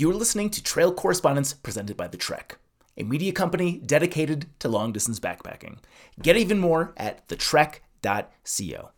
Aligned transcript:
You're 0.00 0.14
listening 0.14 0.48
to 0.52 0.62
Trail 0.62 0.94
Correspondents 0.94 1.52
presented 1.52 1.94
by 1.94 2.08
The 2.08 2.16
Trek, 2.16 2.56
a 2.96 3.02
media 3.02 3.32
company 3.32 3.82
dedicated 3.84 4.46
to 4.60 4.68
long 4.70 4.92
distance 4.92 5.20
backpacking. 5.20 5.76
Get 6.22 6.38
even 6.38 6.58
more 6.58 6.94
at 6.96 7.28
thetrek.co. 7.28 8.92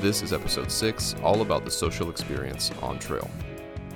This 0.00 0.22
is 0.22 0.32
episode 0.32 0.70
6, 0.70 1.16
all 1.22 1.42
about 1.42 1.64
the 1.64 1.70
social 1.70 2.10
experience 2.10 2.70
on 2.82 2.98
trail. 2.98 3.30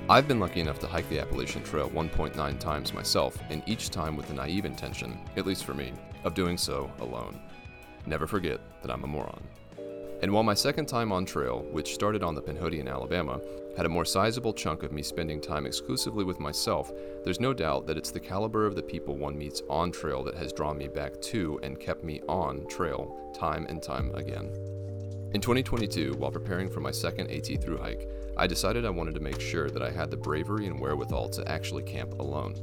I've 0.08 0.28
been 0.28 0.38
lucky 0.38 0.60
enough 0.60 0.78
to 0.80 0.86
hike 0.86 1.08
the 1.08 1.18
Appalachian 1.18 1.62
Trail 1.64 1.90
1.9 1.90 2.58
times 2.60 2.92
myself, 2.94 3.36
and 3.50 3.62
each 3.66 3.90
time 3.90 4.16
with 4.16 4.28
the 4.28 4.34
naive 4.34 4.64
intention, 4.64 5.18
at 5.36 5.46
least 5.46 5.64
for 5.64 5.74
me, 5.74 5.92
of 6.24 6.34
doing 6.34 6.56
so 6.56 6.90
alone. 7.00 7.40
Never 8.06 8.26
forget 8.26 8.60
that 8.82 8.90
I'm 8.90 9.02
a 9.02 9.06
moron. 9.06 9.42
And 10.22 10.32
while 10.32 10.42
my 10.42 10.54
second 10.54 10.86
time 10.86 11.10
on 11.10 11.24
trail, 11.24 11.66
which 11.72 11.94
started 11.94 12.22
on 12.22 12.34
the 12.34 12.42
Pinhoti 12.42 12.78
in 12.78 12.86
Alabama, 12.86 13.40
had 13.76 13.86
a 13.86 13.90
more 13.90 14.04
sizable 14.04 14.54
chunk 14.54 14.82
of 14.82 14.92
me 14.92 15.02
spending 15.02 15.40
time 15.40 15.66
exclusively 15.66 16.24
with 16.24 16.40
myself, 16.40 16.90
there's 17.24 17.40
no 17.40 17.52
doubt 17.52 17.86
that 17.86 17.98
it's 17.98 18.10
the 18.10 18.18
caliber 18.18 18.66
of 18.66 18.74
the 18.74 18.82
people 18.82 19.16
one 19.16 19.36
meets 19.36 19.62
on 19.68 19.92
trail 19.92 20.22
that 20.24 20.34
has 20.34 20.52
drawn 20.52 20.78
me 20.78 20.88
back 20.88 21.20
to 21.20 21.60
and 21.62 21.78
kept 21.78 22.02
me 22.02 22.20
on 22.28 22.66
trail 22.68 23.32
time 23.34 23.66
and 23.68 23.82
time 23.82 24.14
again. 24.14 24.50
In 25.34 25.40
2022, 25.42 26.14
while 26.14 26.30
preparing 26.30 26.70
for 26.70 26.80
my 26.80 26.90
second 26.90 27.30
AT 27.30 27.60
through 27.60 27.76
hike, 27.76 28.08
I 28.38 28.46
decided 28.46 28.86
I 28.86 28.90
wanted 28.90 29.14
to 29.14 29.20
make 29.20 29.40
sure 29.40 29.68
that 29.68 29.82
I 29.82 29.90
had 29.90 30.10
the 30.10 30.16
bravery 30.16 30.66
and 30.66 30.80
wherewithal 30.80 31.28
to 31.30 31.50
actually 31.50 31.82
camp 31.82 32.18
alone. 32.18 32.54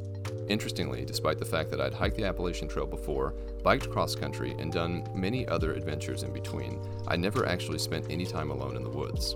Interestingly, 0.49 1.05
despite 1.05 1.38
the 1.38 1.45
fact 1.45 1.69
that 1.69 1.81
I'd 1.81 1.93
hiked 1.93 2.16
the 2.16 2.25
Appalachian 2.25 2.67
Trail 2.67 2.88
before, 2.88 3.35
biked 3.63 3.91
cross 3.91 4.16
country, 4.16 4.55
and 4.57 4.71
done 4.71 5.07
many 5.13 5.47
other 5.47 5.73
adventures 5.73 6.23
in 6.23 6.33
between, 6.33 6.81
I 7.07 7.16
never 7.16 7.45
actually 7.45 7.79
spent 7.79 8.07
any 8.09 8.25
time 8.25 8.49
alone 8.49 8.75
in 8.75 8.83
the 8.83 8.89
woods. 8.89 9.35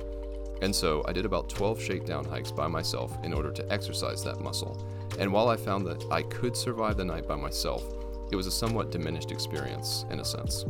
And 0.61 0.75
so 0.75 1.03
I 1.07 1.13
did 1.13 1.25
about 1.25 1.49
12 1.49 1.81
shakedown 1.81 2.25
hikes 2.25 2.51
by 2.51 2.67
myself 2.67 3.17
in 3.23 3.33
order 3.33 3.51
to 3.51 3.71
exercise 3.71 4.23
that 4.23 4.41
muscle. 4.41 4.77
And 5.19 5.31
while 5.31 5.49
I 5.49 5.57
found 5.57 5.85
that 5.87 6.03
I 6.11 6.23
could 6.23 6.55
survive 6.55 6.97
the 6.97 7.05
night 7.05 7.27
by 7.27 7.35
myself, 7.35 7.83
it 8.31 8.35
was 8.35 8.47
a 8.47 8.51
somewhat 8.51 8.91
diminished 8.91 9.31
experience, 9.31 10.05
in 10.11 10.19
a 10.19 10.25
sense. 10.25 10.65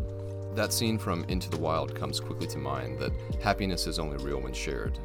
That 0.53 0.73
scene 0.73 0.97
from 0.97 1.23
Into 1.25 1.49
the 1.49 1.57
Wild 1.57 1.95
comes 1.95 2.19
quickly 2.19 2.47
to 2.47 2.57
mind 2.57 2.99
that 2.99 3.11
happiness 3.41 3.87
is 3.87 3.99
only 3.99 4.17
real 4.23 4.41
when 4.41 4.53
shared. 4.53 4.97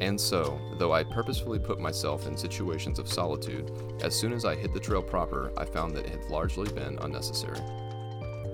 And 0.00 0.20
so, 0.20 0.58
though 0.78 0.92
I 0.92 1.04
purposefully 1.04 1.58
put 1.58 1.78
myself 1.78 2.26
in 2.26 2.36
situations 2.36 2.98
of 2.98 3.08
solitude, 3.08 3.70
as 4.02 4.14
soon 4.14 4.32
as 4.32 4.44
I 4.44 4.54
hit 4.54 4.74
the 4.74 4.80
trail 4.80 5.02
proper, 5.02 5.52
I 5.56 5.64
found 5.64 5.94
that 5.94 6.06
it 6.06 6.10
had 6.10 6.30
largely 6.30 6.70
been 6.72 6.98
unnecessary. 7.00 7.60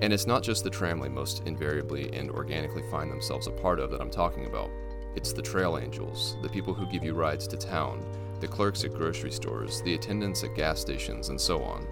And 0.02 0.12
it's 0.12 0.26
not 0.26 0.42
just 0.42 0.64
the 0.64 0.70
tramily 0.70 1.10
most 1.10 1.42
invariably 1.46 2.12
and 2.12 2.30
organically 2.30 2.82
find 2.90 3.10
themselves 3.10 3.46
a 3.46 3.52
part 3.52 3.80
of 3.80 3.90
that 3.90 4.00
I'm 4.00 4.10
talking 4.10 4.46
about. 4.46 4.70
It's 5.16 5.32
the 5.32 5.42
trail 5.42 5.76
angels, 5.76 6.36
the 6.42 6.48
people 6.48 6.72
who 6.72 6.86
give 6.86 7.02
you 7.02 7.14
rides 7.14 7.46
to 7.48 7.56
town, 7.56 8.04
the 8.40 8.48
clerks 8.48 8.84
at 8.84 8.94
grocery 8.94 9.32
stores, 9.32 9.82
the 9.82 9.94
attendants 9.94 10.44
at 10.44 10.54
gas 10.54 10.80
stations, 10.80 11.28
and 11.28 11.40
so 11.40 11.62
on. 11.62 11.86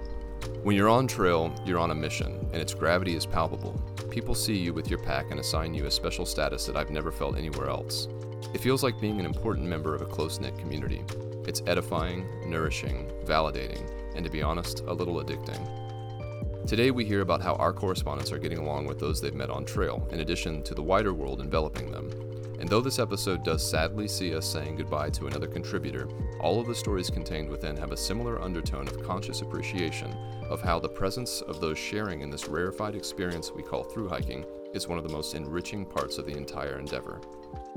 When 0.62 0.76
you're 0.76 0.88
on 0.88 1.06
trail, 1.06 1.52
you're 1.66 1.80
on 1.80 1.90
a 1.90 1.94
mission, 1.94 2.38
and 2.52 2.62
its 2.62 2.74
gravity 2.74 3.16
is 3.16 3.26
palpable. 3.26 3.80
People 4.10 4.34
see 4.34 4.56
you 4.56 4.72
with 4.72 4.88
your 4.88 5.00
pack 5.00 5.30
and 5.30 5.40
assign 5.40 5.74
you 5.74 5.86
a 5.86 5.90
special 5.90 6.24
status 6.24 6.64
that 6.66 6.76
I've 6.76 6.90
never 6.90 7.10
felt 7.10 7.36
anywhere 7.36 7.68
else. 7.68 8.06
It 8.54 8.60
feels 8.60 8.82
like 8.82 9.00
being 9.00 9.18
an 9.18 9.26
important 9.26 9.66
member 9.66 9.94
of 9.94 10.00
a 10.00 10.06
close 10.06 10.38
knit 10.38 10.56
community. 10.56 11.02
It's 11.46 11.62
edifying, 11.66 12.26
nourishing, 12.48 13.10
validating, 13.24 13.90
and 14.14 14.24
to 14.24 14.30
be 14.30 14.42
honest, 14.42 14.80
a 14.86 14.92
little 14.92 15.16
addicting. 15.16 16.66
Today, 16.66 16.90
we 16.90 17.04
hear 17.04 17.22
about 17.22 17.42
how 17.42 17.54
our 17.54 17.72
correspondents 17.72 18.30
are 18.30 18.38
getting 18.38 18.58
along 18.58 18.86
with 18.86 18.98
those 19.00 19.20
they've 19.20 19.34
met 19.34 19.50
on 19.50 19.64
trail, 19.64 20.06
in 20.12 20.20
addition 20.20 20.62
to 20.64 20.74
the 20.74 20.82
wider 20.82 21.14
world 21.14 21.40
enveloping 21.40 21.90
them. 21.90 22.10
And 22.58 22.68
though 22.68 22.80
this 22.80 22.98
episode 22.98 23.44
does 23.44 23.68
sadly 23.68 24.08
see 24.08 24.34
us 24.34 24.46
saying 24.46 24.76
goodbye 24.76 25.10
to 25.10 25.26
another 25.26 25.46
contributor, 25.46 26.08
all 26.40 26.60
of 26.60 26.66
the 26.66 26.74
stories 26.74 27.08
contained 27.08 27.48
within 27.48 27.76
have 27.76 27.92
a 27.92 27.96
similar 27.96 28.42
undertone 28.42 28.88
of 28.88 29.02
conscious 29.02 29.42
appreciation 29.42 30.12
of 30.50 30.60
how 30.60 30.78
the 30.78 30.88
presence 30.88 31.40
of 31.42 31.60
those 31.60 31.78
sharing 31.78 32.20
in 32.20 32.30
this 32.30 32.48
rarefied 32.48 32.96
experience 32.96 33.52
we 33.52 33.62
call 33.62 33.84
through 33.84 34.08
hiking 34.08 34.44
is 34.74 34.88
one 34.88 34.98
of 34.98 35.04
the 35.04 35.12
most 35.12 35.34
enriching 35.34 35.86
parts 35.86 36.18
of 36.18 36.26
the 36.26 36.36
entire 36.36 36.78
endeavor. 36.78 37.20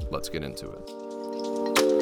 Let's 0.10 0.30
get 0.30 0.44
into 0.44 0.72
it. 0.72 2.01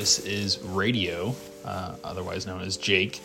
This 0.00 0.18
is 0.18 0.58
Radio, 0.60 1.34
uh, 1.62 1.94
otherwise 2.02 2.46
known 2.46 2.62
as 2.62 2.78
Jake, 2.78 3.20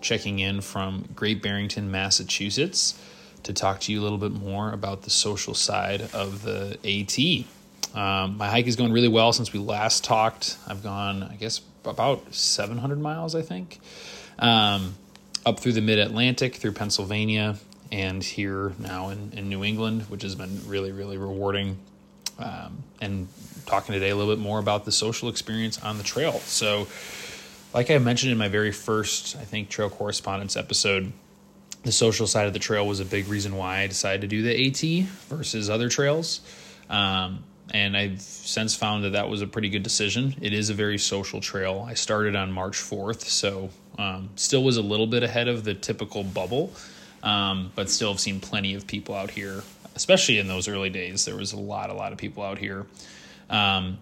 checking 0.00 0.38
in 0.38 0.60
from 0.60 1.08
Great 1.16 1.42
Barrington, 1.42 1.90
Massachusetts, 1.90 2.96
to 3.42 3.52
talk 3.52 3.80
to 3.80 3.92
you 3.92 4.00
a 4.00 4.04
little 4.04 4.18
bit 4.18 4.30
more 4.30 4.70
about 4.70 5.02
the 5.02 5.10
social 5.10 5.52
side 5.52 6.00
of 6.14 6.44
the 6.44 6.78
AT. 6.84 7.98
Um, 8.00 8.36
my 8.36 8.48
hike 8.48 8.68
is 8.68 8.76
going 8.76 8.92
really 8.92 9.08
well 9.08 9.32
since 9.32 9.52
we 9.52 9.58
last 9.58 10.04
talked. 10.04 10.58
I've 10.68 10.84
gone, 10.84 11.24
I 11.24 11.34
guess, 11.34 11.60
about 11.84 12.32
700 12.32 13.00
miles, 13.00 13.34
I 13.34 13.42
think, 13.42 13.80
um, 14.38 14.94
up 15.44 15.58
through 15.58 15.72
the 15.72 15.80
mid 15.80 15.98
Atlantic, 15.98 16.54
through 16.54 16.74
Pennsylvania, 16.74 17.56
and 17.90 18.22
here 18.22 18.74
now 18.78 19.08
in, 19.08 19.32
in 19.32 19.48
New 19.48 19.64
England, 19.64 20.02
which 20.02 20.22
has 20.22 20.36
been 20.36 20.68
really, 20.68 20.92
really 20.92 21.18
rewarding 21.18 21.78
um, 22.42 22.82
and 23.00 23.28
talking 23.66 23.92
today 23.92 24.10
a 24.10 24.16
little 24.16 24.34
bit 24.34 24.42
more 24.42 24.58
about 24.58 24.84
the 24.84 24.92
social 24.92 25.28
experience 25.28 25.82
on 25.82 25.98
the 25.98 26.04
trail. 26.04 26.32
So, 26.40 26.88
like 27.72 27.90
I 27.90 27.98
mentioned 27.98 28.32
in 28.32 28.38
my 28.38 28.48
very 28.48 28.72
first, 28.72 29.36
I 29.36 29.44
think, 29.44 29.68
trail 29.68 29.88
correspondence 29.88 30.56
episode, 30.56 31.12
the 31.84 31.92
social 31.92 32.26
side 32.26 32.46
of 32.46 32.52
the 32.52 32.58
trail 32.58 32.86
was 32.86 33.00
a 33.00 33.04
big 33.04 33.28
reason 33.28 33.56
why 33.56 33.80
I 33.80 33.86
decided 33.86 34.22
to 34.22 34.26
do 34.26 34.42
the 34.42 34.68
AT 34.68 35.06
versus 35.28 35.70
other 35.70 35.88
trails. 35.88 36.40
Um, 36.88 37.44
and 37.72 37.96
I've 37.96 38.20
since 38.20 38.74
found 38.74 39.04
that 39.04 39.12
that 39.12 39.28
was 39.28 39.40
a 39.40 39.46
pretty 39.46 39.70
good 39.70 39.82
decision. 39.82 40.34
It 40.40 40.52
is 40.52 40.68
a 40.68 40.74
very 40.74 40.98
social 40.98 41.40
trail. 41.40 41.84
I 41.88 41.94
started 41.94 42.36
on 42.36 42.52
March 42.52 42.76
4th, 42.76 43.22
so 43.22 43.70
um, 43.98 44.30
still 44.36 44.62
was 44.62 44.76
a 44.76 44.82
little 44.82 45.06
bit 45.06 45.22
ahead 45.22 45.48
of 45.48 45.64
the 45.64 45.74
typical 45.74 46.22
bubble, 46.22 46.72
um, 47.22 47.72
but 47.74 47.88
still 47.88 48.10
have 48.12 48.20
seen 48.20 48.40
plenty 48.40 48.74
of 48.74 48.86
people 48.86 49.14
out 49.14 49.30
here 49.30 49.62
especially 49.94 50.38
in 50.38 50.48
those 50.48 50.68
early 50.68 50.90
days. 50.90 51.24
There 51.24 51.36
was 51.36 51.52
a 51.52 51.58
lot, 51.58 51.90
a 51.90 51.94
lot 51.94 52.12
of 52.12 52.18
people 52.18 52.42
out 52.42 52.58
here, 52.58 52.86
um, 53.50 53.98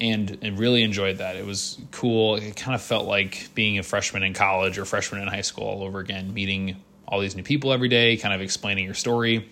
and 0.00 0.38
and 0.42 0.58
really 0.58 0.82
enjoyed 0.82 1.18
that. 1.18 1.36
It 1.36 1.46
was 1.46 1.78
cool. 1.90 2.36
It 2.36 2.56
kind 2.56 2.74
of 2.74 2.82
felt 2.82 3.06
like 3.06 3.48
being 3.54 3.78
a 3.78 3.82
freshman 3.82 4.22
in 4.22 4.34
college 4.34 4.78
or 4.78 4.84
freshman 4.84 5.22
in 5.22 5.28
high 5.28 5.40
school 5.42 5.64
all 5.64 5.82
over 5.82 5.98
again, 5.98 6.32
meeting 6.32 6.76
all 7.06 7.20
these 7.20 7.36
new 7.36 7.42
people 7.42 7.72
every 7.72 7.88
day, 7.88 8.16
kind 8.16 8.34
of 8.34 8.40
explaining 8.40 8.84
your 8.84 8.94
story. 8.94 9.48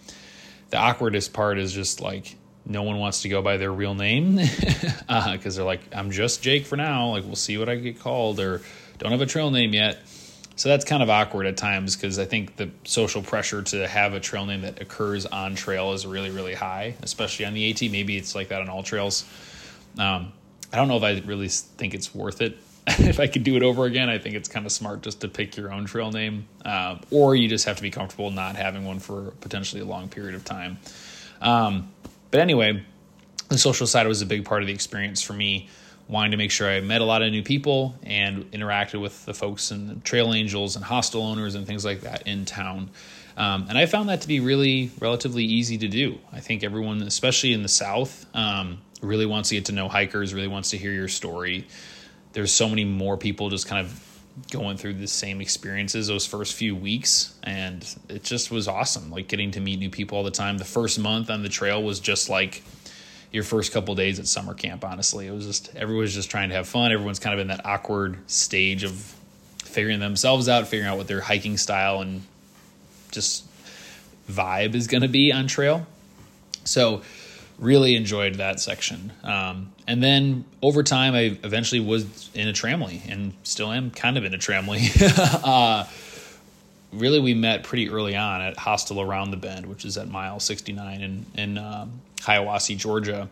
The 0.71 0.77
awkwardest 0.77 1.33
part 1.33 1.59
is 1.59 1.73
just 1.73 2.01
like 2.01 2.37
no 2.65 2.83
one 2.83 2.99
wants 2.99 3.23
to 3.23 3.29
go 3.29 3.41
by 3.41 3.57
their 3.57 3.73
real 3.73 3.95
name 3.95 4.37
because 4.37 5.07
uh, 5.09 5.39
they're 5.39 5.65
like, 5.65 5.81
I'm 5.95 6.11
just 6.11 6.43
Jake 6.43 6.67
for 6.67 6.77
now. 6.77 7.11
Like 7.11 7.25
we'll 7.25 7.37
see 7.37 7.59
what 7.59 7.69
I 7.69 7.77
get 7.77 7.99
called, 7.99 8.39
or 8.39 8.63
don't 8.99 9.11
have 9.11 9.23
a 9.23 9.27
trail 9.27 9.51
name 9.51 9.73
yet. 9.73 9.99
So 10.59 10.69
that's 10.69 10.85
kind 10.85 11.05
of 11.05 11.09
awkward 11.09 11.47
at 11.47 11.57
times 11.57 11.95
because 11.95 12.19
I 12.19 12.25
think 12.25 12.57
the 12.57 12.69
social 12.83 13.23
pressure 13.23 13.63
to 13.63 13.87
have 13.87 14.15
a 14.15 14.19
trail 14.19 14.45
name 14.45 14.63
that 14.63 14.83
occurs 14.83 15.25
on 15.25 15.55
trail 15.55 15.93
is 15.93 16.05
really, 16.05 16.31
really 16.31 16.55
high, 16.55 16.97
especially 17.01 17.45
on 17.45 17.55
the 17.55 17.71
AT. 17.71 17.81
Maybe 17.93 18.17
it's 18.17 18.35
like 18.35 18.49
that 18.49 18.61
on 18.61 18.69
all 18.69 18.83
trails. 18.83 19.25
Um, 19.99 20.33
I 20.73 20.77
don't 20.77 20.89
know 20.89 20.97
if 20.97 21.05
I 21.05 21.23
really 21.25 21.47
think 21.47 21.95
it's 21.95 22.13
worth 22.13 22.43
it. 22.43 22.59
if 22.89 23.21
I 23.21 23.29
could 23.29 23.45
do 23.45 23.55
it 23.55 23.63
over 23.63 23.85
again, 23.85 24.09
I 24.09 24.19
think 24.19 24.35
it's 24.35 24.49
kind 24.49 24.67
of 24.67 24.73
smart 24.73 25.03
just 25.03 25.21
to 25.21 25.29
pick 25.29 25.57
your 25.57 25.73
own 25.73 25.85
trail 25.85 26.11
name, 26.11 26.49
um, 26.65 27.03
or 27.13 27.37
you 27.37 27.47
just 27.47 27.65
have 27.67 27.77
to 27.77 27.83
be 27.83 27.93
comfortable 27.93 28.33
not 28.33 28.57
having 28.57 28.85
one 28.85 28.99
for 28.99 29.31
potentially 29.41 29.81
a 29.81 29.85
long 29.85 30.09
period 30.09 30.35
of 30.35 30.45
time. 30.45 30.79
Um, 31.41 31.93
but 32.33 32.41
anyway, 32.41 32.83
the 33.49 33.59
social 33.59 33.87
side 33.87 34.09
was 34.09 34.23
a 34.23 34.27
big 34.27 34.45
part 34.45 34.63
of 34.63 34.67
the 34.67 34.75
experience 34.75 35.23
for 35.23 35.35
me 35.35 35.69
wanting 36.09 36.31
to 36.31 36.37
make 36.37 36.51
sure 36.51 36.69
I 36.69 36.81
met 36.81 37.01
a 37.01 37.05
lot 37.05 37.23
of 37.23 37.31
new 37.31 37.43
people 37.43 37.95
and 38.03 38.51
interacted 38.51 39.01
with 39.01 39.25
the 39.27 39.35
folks 39.35 39.71
and 39.71 40.03
trail 40.05 40.33
angels 40.33 40.75
and 40.75 40.85
hostel 40.85 41.23
owners 41.23 41.55
and 41.55 41.67
things 41.67 41.85
like 41.85 42.01
that 42.01 42.27
in 42.27 42.47
town. 42.47 42.91
Um, 43.37 43.67
and 43.69 43.79
I 43.79 43.87
found 43.87 44.09
that 44.09 44.23
to 44.23 44.29
be 44.29 44.41
really 44.41 44.91
relatively 45.01 45.45
easy 45.45 45.79
to 45.79 45.89
do. 45.89 46.19
I 46.33 46.41
think 46.41 46.65
everyone, 46.65 47.03
especially 47.03 47.53
in 47.53 47.63
the 47.63 47.69
South, 47.69 48.27
um, 48.35 48.79
really 49.03 49.27
wants 49.27 49.51
to 49.51 49.55
get 49.55 49.67
to 49.67 49.73
know 49.73 49.89
hikers, 49.89 50.35
really 50.35 50.49
wants 50.49 50.71
to 50.71 50.79
hear 50.79 50.93
your 50.93 51.09
story. 51.09 51.67
There's 52.33 52.53
so 52.53 52.69
many 52.69 52.85
more 52.85 53.17
people 53.17 53.51
just 53.51 53.69
kind 53.69 53.87
of 53.87 54.05
going 54.51 54.77
through 54.77 54.95
the 54.95 55.07
same 55.07 55.41
experiences 55.41 56.07
those 56.07 56.25
first 56.25 56.55
few 56.55 56.75
weeks 56.75 57.35
and 57.43 57.97
it 58.09 58.23
just 58.23 58.53
was 58.53 58.69
awesome 58.69 59.11
like 59.11 59.27
getting 59.27 59.51
to 59.51 59.59
meet 59.59 59.81
new 59.81 59.91
people 59.91 60.17
all 60.17 60.23
the 60.23 60.31
time 60.31 60.59
the 60.59 60.65
first 60.65 60.97
month 60.99 61.29
on 61.29 61.43
the 61.43 61.49
trail 61.49 61.83
was 61.83 61.99
just 61.99 62.29
like 62.29 62.63
your 63.33 63.45
first 63.45 63.73
couple 63.73 63.95
days 63.95 64.19
at 64.19 64.27
summer 64.27 64.55
camp 64.55 64.85
honestly 64.85 65.27
it 65.27 65.33
was 65.33 65.47
just 65.47 65.75
everyone's 65.77 66.15
just 66.15 66.31
trying 66.31 66.49
to 66.49 66.55
have 66.55 66.67
fun 66.67 66.93
everyone's 66.93 67.19
kind 67.19 67.35
of 67.35 67.41
in 67.41 67.49
that 67.49 67.65
awkward 67.65 68.19
stage 68.31 68.85
of 68.85 69.15
figuring 69.65 70.01
themselves 70.01 70.49
out 70.49 70.67
figuring 70.67 70.91
out 70.91 70.97
what 70.97 71.07
their 71.07 71.21
hiking 71.21 71.57
style 71.57 72.01
and 72.01 72.23
just 73.11 73.45
vibe 74.31 74.75
is 74.75 74.87
going 74.87 75.03
to 75.03 75.09
be 75.09 75.33
on 75.33 75.47
trail 75.47 75.87
so 76.65 77.03
really 77.59 77.97
enjoyed 77.97 78.37
that 78.37 78.61
section. 78.61 79.13
Um, 79.23 79.73
and 79.87 80.03
then 80.03 80.45
over 80.63 80.83
time, 80.83 81.15
I 81.15 81.39
eventually 81.43 81.81
was 81.81 82.31
in 82.35 82.49
a 82.49 82.53
tramily 82.53 83.01
and 83.11 83.33
still 83.43 83.73
am 83.73 83.91
kind 83.91 84.17
of 84.17 84.25
in 84.25 84.35
a 84.35 84.39
tramily. 84.39 84.89
uh, 85.45 85.85
really, 86.93 87.21
we 87.21 87.35
met 87.35 87.65
pretty 87.65 87.91
early 87.91 88.17
on 88.17 88.41
at 88.41 88.57
Hostel 88.57 89.01
Around 89.01 89.33
the 89.33 89.37
Bend, 89.37 89.67
which 89.67 89.85
is 89.85 89.99
at 89.99 90.09
mile 90.09 90.41
69 90.41 91.01
in, 91.01 91.27
in 91.35 91.59
um, 91.59 92.01
Hiawassee, 92.21 92.77
Georgia. 92.77 93.29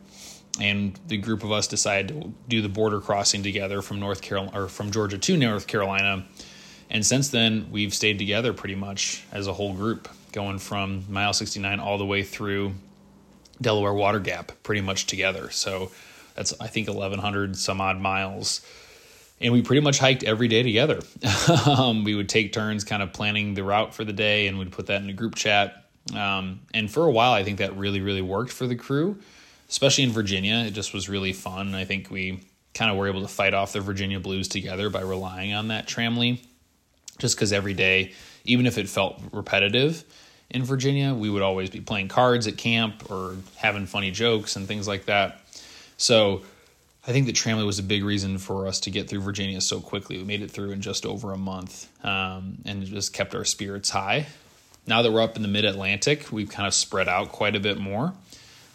And 0.61 0.99
the 1.07 1.19
group 1.19 1.45
of 1.45 1.53
us 1.53 1.67
decided 1.67 2.09
to 2.09 2.33
do 2.49 2.63
the 2.63 2.69
border 2.69 3.01
crossing 3.01 3.43
together 3.43 3.83
from 3.83 4.01
North 4.01 4.23
Carolina 4.23 4.59
or 4.59 4.69
from 4.69 4.91
Georgia 4.91 5.19
to 5.19 5.37
North 5.37 5.67
Carolina. 5.67 6.25
And 6.89 7.05
since 7.05 7.29
then, 7.29 7.69
we've 7.71 7.93
stayed 7.93 8.19
together 8.19 8.53
pretty 8.53 8.75
much 8.75 9.23
as 9.33 9.47
a 9.47 9.53
whole 9.53 9.75
group, 9.75 10.09
going 10.33 10.59
from 10.59 11.05
mile 11.11 11.33
69 11.33 11.81
all 11.81 11.99
the 11.99 12.07
way 12.07 12.23
through 12.23 12.73
Delaware 13.61 13.93
Water 13.93 14.21
Gap 14.21 14.53
pretty 14.63 14.81
much 14.81 15.07
together. 15.07 15.51
So 15.51 15.91
that's 16.35 16.55
I 16.61 16.69
think 16.69 16.89
1100 16.89 17.57
some 17.57 17.81
odd 17.81 17.99
miles. 17.99 18.61
And 19.41 19.53
we 19.53 19.61
pretty 19.61 19.83
much 19.83 19.99
hiked 19.99 20.23
every 20.23 20.49
day 20.49 20.63
together. 20.63 21.01
um, 21.67 22.05
we 22.05 22.15
would 22.15 22.29
take 22.29 22.53
turns 22.53 22.85
kind 22.85 23.03
of 23.03 23.13
planning 23.13 23.55
the 23.55 23.65
route 23.65 23.95
for 23.95 24.05
the 24.05 24.13
day 24.13 24.47
and 24.47 24.59
we'd 24.59 24.73
put 24.73 24.87
that 24.87 25.03
in 25.03 25.11
a 25.11 25.13
group 25.13 25.35
chat. 25.35 25.86
Um, 26.15 26.61
and 26.73 26.91
for 26.91 27.05
a 27.05 27.11
while, 27.11 27.33
I 27.33 27.43
think 27.43 27.59
that 27.59 27.77
really, 27.77 28.01
really 28.01 28.23
worked 28.23 28.53
for 28.53 28.67
the 28.67 28.77
crew, 28.77 29.19
especially 29.69 30.05
in 30.05 30.11
Virginia. 30.11 30.65
It 30.67 30.73
just 30.73 30.95
was 30.95 31.09
really 31.09 31.33
fun. 31.33 31.75
I 31.75 31.85
think 31.85 32.11
we 32.11 32.41
kind 32.75 32.91
of 32.91 32.97
were 32.97 33.09
able 33.09 33.23
to 33.23 33.29
fight 33.29 33.55
off 33.55 33.73
the 33.73 33.81
Virginia 33.81 34.21
blues 34.21 34.49
together 34.49 34.91
by 34.91 35.01
relying 35.01 35.55
on 35.55 35.69
that 35.69 35.89
tramily, 35.89 36.41
just 37.19 37.37
because 37.37 37.53
every 37.53 37.75
day, 37.75 38.13
even 38.45 38.67
if 38.67 38.79
it 38.79 38.89
felt 38.89 39.21
repetitive, 39.33 40.05
in 40.51 40.63
Virginia, 40.63 41.13
we 41.13 41.29
would 41.29 41.43
always 41.43 41.71
be 41.71 41.81
playing 41.81 42.09
cards 42.09 42.47
at 42.47 42.57
camp 42.57 43.11
or 43.11 43.37
having 43.57 43.87
funny 43.87 44.11
jokes 44.11 44.57
and 44.57 44.69
things 44.69 44.87
like 44.87 45.07
that. 45.07 45.41
So 45.97 46.43
I 47.07 47.13
think 47.13 47.27
that 47.27 47.35
Tramily 47.35 47.67
was 47.67 47.79
a 47.79 47.83
big 47.83 48.05
reason 48.05 48.39
for 48.39 48.67
us 48.67 48.81
to 48.81 48.91
get 48.91 49.09
through 49.09 49.21
Virginia 49.21 49.61
so 49.61 49.81
quickly. 49.81 50.19
We 50.19 50.25
made 50.25 50.43
it 50.43 50.51
through 50.51 50.71
in 50.71 50.81
just 50.81 51.07
over 51.07 51.33
a 51.33 51.39
month 51.39 51.89
um, 52.05 52.59
and 52.65 52.85
just 52.85 53.13
kept 53.13 53.35
our 53.35 53.45
spirits 53.45 53.91
high. 53.91 54.27
Now 54.87 55.03
that 55.03 55.13
we're 55.13 55.23
up 55.23 55.37
in 55.37 55.43
the 55.43 55.49
mid 55.49 55.65
Atlantic, 55.65 56.31
we've 56.31 56.49
kind 56.49 56.67
of 56.67 56.75
spread 56.75 57.09
out 57.09 57.31
quite 57.31 57.57
a 57.57 57.61
bit 57.61 57.79
more. 57.79 58.15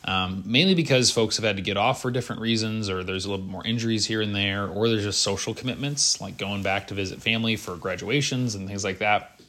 Um, 0.04 0.44
mainly 0.48 0.74
because 0.74 1.12
folks 1.12 1.38
have 1.38 1.46
had 1.46 1.58
to 1.58 1.62
get 1.62 1.78
off 1.78 2.02
for 2.02 2.10
different 2.10 2.42
reasons, 2.42 2.90
or 2.90 3.04
there's 3.04 3.26
a 3.26 3.30
little 3.30 3.46
bit 3.46 3.52
more 3.52 3.66
injuries 3.66 4.08
here 4.08 4.22
and 4.22 4.36
there, 4.36 4.68
or 4.68 4.90
there's 4.90 5.04
just 5.04 5.22
social 5.22 5.54
commitments 5.54 6.20
like 6.20 6.38
going 6.38 6.64
back 6.64 6.88
to 6.88 6.96
visit 6.96 7.22
family 7.22 7.56
for 7.56 7.76
graduations 7.76 8.56
and 8.56 8.68
things 8.68 8.84
like 8.84 8.98
that. 8.98 9.40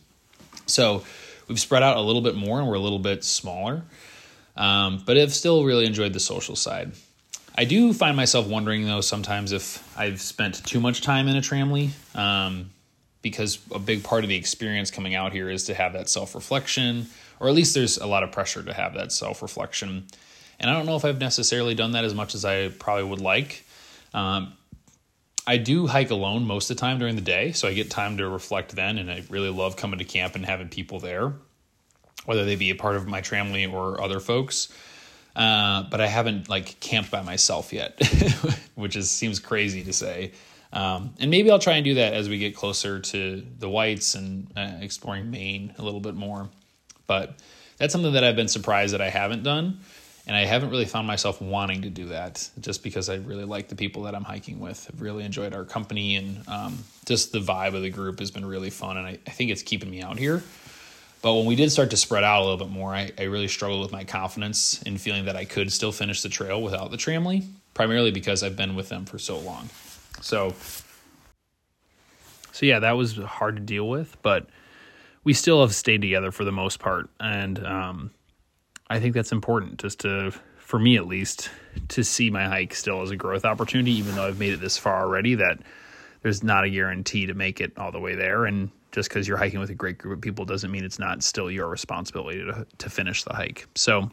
So 0.66 1.04
we've 1.48 1.58
spread 1.58 1.82
out 1.82 1.96
a 1.96 2.00
little 2.00 2.20
bit 2.20 2.34
more 2.34 2.58
and 2.58 2.68
we're 2.68 2.74
a 2.74 2.80
little 2.80 2.98
bit 2.98 3.24
smaller. 3.24 3.82
Um, 4.54 5.02
but 5.06 5.16
I've 5.16 5.32
still 5.32 5.64
really 5.64 5.86
enjoyed 5.86 6.12
the 6.12 6.20
social 6.20 6.54
side. 6.54 6.92
I 7.56 7.64
do 7.64 7.92
find 7.92 8.16
myself 8.16 8.46
wondering 8.46 8.86
though 8.86 9.00
sometimes 9.00 9.52
if 9.52 9.98
I've 9.98 10.20
spent 10.20 10.64
too 10.64 10.80
much 10.80 11.00
time 11.00 11.28
in 11.28 11.36
a 11.36 11.40
tramily, 11.40 11.90
um, 12.14 12.70
because 13.22 13.58
a 13.72 13.78
big 13.78 14.04
part 14.04 14.24
of 14.24 14.28
the 14.28 14.36
experience 14.36 14.90
coming 14.90 15.14
out 15.14 15.32
here 15.32 15.48
is 15.48 15.64
to 15.64 15.74
have 15.74 15.94
that 15.94 16.08
self 16.08 16.34
reflection, 16.34 17.06
or 17.40 17.48
at 17.48 17.54
least 17.54 17.74
there's 17.74 17.98
a 17.98 18.06
lot 18.06 18.22
of 18.22 18.32
pressure 18.32 18.62
to 18.62 18.72
have 18.72 18.94
that 18.94 19.12
self 19.12 19.40
reflection. 19.40 20.06
And 20.60 20.70
I 20.70 20.74
don't 20.74 20.86
know 20.86 20.96
if 20.96 21.04
I've 21.04 21.20
necessarily 21.20 21.74
done 21.74 21.92
that 21.92 22.04
as 22.04 22.14
much 22.14 22.34
as 22.34 22.44
I 22.44 22.68
probably 22.68 23.04
would 23.04 23.20
like. 23.20 23.64
Um, 24.12 24.52
I 25.46 25.56
do 25.56 25.88
hike 25.88 26.10
alone 26.10 26.44
most 26.44 26.70
of 26.70 26.76
the 26.76 26.80
time 26.80 26.98
during 26.98 27.16
the 27.16 27.22
day, 27.22 27.52
so 27.52 27.66
I 27.66 27.74
get 27.74 27.90
time 27.90 28.18
to 28.18 28.28
reflect 28.28 28.76
then, 28.76 28.98
and 28.98 29.10
I 29.10 29.24
really 29.28 29.50
love 29.50 29.76
coming 29.76 29.98
to 29.98 30.04
camp 30.04 30.36
and 30.36 30.46
having 30.46 30.68
people 30.68 31.00
there, 31.00 31.32
whether 32.26 32.44
they 32.44 32.54
be 32.54 32.70
a 32.70 32.76
part 32.76 32.94
of 32.94 33.08
my 33.08 33.22
family 33.22 33.66
or 33.66 34.00
other 34.00 34.20
folks. 34.20 34.72
Uh, 35.34 35.84
but 35.84 36.00
I 36.00 36.06
haven't 36.06 36.48
like 36.48 36.78
camped 36.78 37.10
by 37.10 37.22
myself 37.22 37.72
yet, 37.72 38.00
which 38.74 38.94
is 38.94 39.10
seems 39.10 39.40
crazy 39.40 39.82
to 39.84 39.92
say. 39.92 40.32
Um, 40.72 41.14
and 41.20 41.30
maybe 41.30 41.50
I'll 41.50 41.58
try 41.58 41.74
and 41.74 41.84
do 41.84 41.94
that 41.94 42.14
as 42.14 42.28
we 42.28 42.38
get 42.38 42.56
closer 42.56 42.98
to 42.98 43.46
the 43.58 43.68
whites 43.68 44.14
and 44.14 44.50
uh, 44.56 44.72
exploring 44.80 45.30
Maine 45.30 45.74
a 45.78 45.82
little 45.82 46.00
bit 46.00 46.14
more. 46.14 46.48
But 47.06 47.34
that's 47.76 47.92
something 47.92 48.12
that 48.12 48.24
I've 48.24 48.36
been 48.36 48.48
surprised 48.48 48.94
that 48.94 49.00
I 49.00 49.10
haven't 49.10 49.42
done. 49.42 49.80
And 50.26 50.36
I 50.36 50.44
haven't 50.44 50.70
really 50.70 50.84
found 50.84 51.06
myself 51.06 51.42
wanting 51.42 51.82
to 51.82 51.90
do 51.90 52.06
that 52.06 52.48
just 52.60 52.84
because 52.84 53.08
I 53.08 53.16
really 53.16 53.44
like 53.44 53.68
the 53.68 53.74
people 53.74 54.04
that 54.04 54.14
I'm 54.14 54.22
hiking 54.22 54.60
with. 54.60 54.88
I've 54.92 55.02
really 55.02 55.24
enjoyed 55.24 55.52
our 55.52 55.64
company 55.64 56.14
and 56.14 56.48
um, 56.48 56.78
just 57.06 57.32
the 57.32 57.40
vibe 57.40 57.74
of 57.74 57.82
the 57.82 57.90
group 57.90 58.20
has 58.20 58.30
been 58.30 58.46
really 58.46 58.70
fun. 58.70 58.96
And 58.96 59.06
I, 59.06 59.18
I, 59.26 59.30
think 59.30 59.50
it's 59.50 59.62
keeping 59.62 59.90
me 59.90 60.00
out 60.00 60.18
here. 60.18 60.44
But 61.22 61.34
when 61.34 61.46
we 61.46 61.56
did 61.56 61.72
start 61.72 61.90
to 61.90 61.96
spread 61.96 62.22
out 62.22 62.40
a 62.40 62.44
little 62.44 62.56
bit 62.56 62.70
more, 62.70 62.94
I, 62.94 63.10
I 63.18 63.24
really 63.24 63.48
struggled 63.48 63.80
with 63.80 63.90
my 63.90 64.04
confidence 64.04 64.80
in 64.82 64.96
feeling 64.96 65.24
that 65.24 65.34
I 65.34 65.44
could 65.44 65.72
still 65.72 65.92
finish 65.92 66.22
the 66.22 66.28
trail 66.28 66.62
without 66.62 66.92
the 66.92 66.96
tramily, 66.96 67.44
primarily 67.74 68.12
because 68.12 68.44
I've 68.44 68.56
been 68.56 68.76
with 68.76 68.88
them 68.88 69.04
for 69.04 69.18
so 69.18 69.38
long. 69.40 69.70
So, 70.22 70.54
so 72.52 72.64
yeah, 72.64 72.78
that 72.78 72.92
was 72.92 73.16
hard 73.16 73.56
to 73.56 73.62
deal 73.62 73.88
with, 73.88 74.16
but 74.22 74.46
we 75.24 75.34
still 75.34 75.60
have 75.60 75.74
stayed 75.74 76.00
together 76.00 76.30
for 76.30 76.44
the 76.44 76.52
most 76.52 76.78
part. 76.78 77.10
And, 77.20 77.64
um, 77.66 78.10
I 78.88 79.00
think 79.00 79.14
that's 79.14 79.32
important 79.32 79.78
just 79.80 80.00
to, 80.00 80.32
for 80.58 80.78
me 80.78 80.96
at 80.96 81.06
least, 81.06 81.50
to 81.88 82.04
see 82.04 82.30
my 82.30 82.44
hike 82.44 82.74
still 82.74 83.02
as 83.02 83.10
a 83.10 83.16
growth 83.16 83.44
opportunity, 83.44 83.92
even 83.92 84.14
though 84.14 84.26
I've 84.26 84.38
made 84.38 84.52
it 84.52 84.60
this 84.60 84.76
far 84.76 85.02
already, 85.02 85.34
that 85.36 85.60
there's 86.22 86.42
not 86.42 86.64
a 86.64 86.70
guarantee 86.70 87.26
to 87.26 87.34
make 87.34 87.60
it 87.60 87.76
all 87.78 87.90
the 87.90 88.00
way 88.00 88.14
there. 88.14 88.44
And 88.44 88.70
just 88.92 89.08
because 89.08 89.26
you're 89.26 89.38
hiking 89.38 89.60
with 89.60 89.70
a 89.70 89.74
great 89.74 89.96
group 89.98 90.18
of 90.18 90.20
people 90.20 90.44
doesn't 90.44 90.70
mean 90.70 90.84
it's 90.84 90.98
not 90.98 91.22
still 91.22 91.50
your 91.50 91.68
responsibility 91.68 92.44
to, 92.44 92.66
to 92.78 92.90
finish 92.90 93.24
the 93.24 93.32
hike. 93.32 93.66
So, 93.74 94.10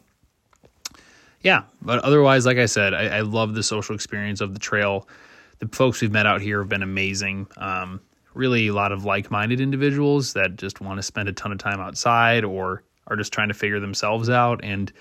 yeah, 1.42 1.64
but 1.82 2.02
otherwise, 2.02 2.46
like 2.46 2.58
I 2.58 2.66
said, 2.66 2.94
I, 2.94 3.18
I 3.18 3.20
love 3.20 3.54
the 3.54 3.62
social 3.62 3.94
experience 3.94 4.40
of 4.40 4.54
the 4.54 4.60
trail. 4.60 5.06
The 5.60 5.68
folks 5.68 6.00
we've 6.00 6.12
met 6.12 6.26
out 6.26 6.40
here 6.40 6.58
have 6.60 6.68
been 6.68 6.82
amazing. 6.82 7.46
Um, 7.56 8.00
really, 8.34 8.68
a 8.68 8.74
lot 8.74 8.92
of 8.92 9.04
like 9.04 9.30
minded 9.30 9.60
individuals 9.60 10.32
that 10.34 10.56
just 10.56 10.80
want 10.80 10.98
to 10.98 11.02
spend 11.02 11.28
a 11.28 11.32
ton 11.32 11.52
of 11.52 11.58
time 11.58 11.80
outside 11.80 12.44
or 12.44 12.82
are 13.06 13.16
just 13.16 13.32
trying 13.32 13.48
to 13.48 13.54
figure 13.54 13.80
themselves 13.80 14.30
out. 14.30 14.60
And 14.62 14.92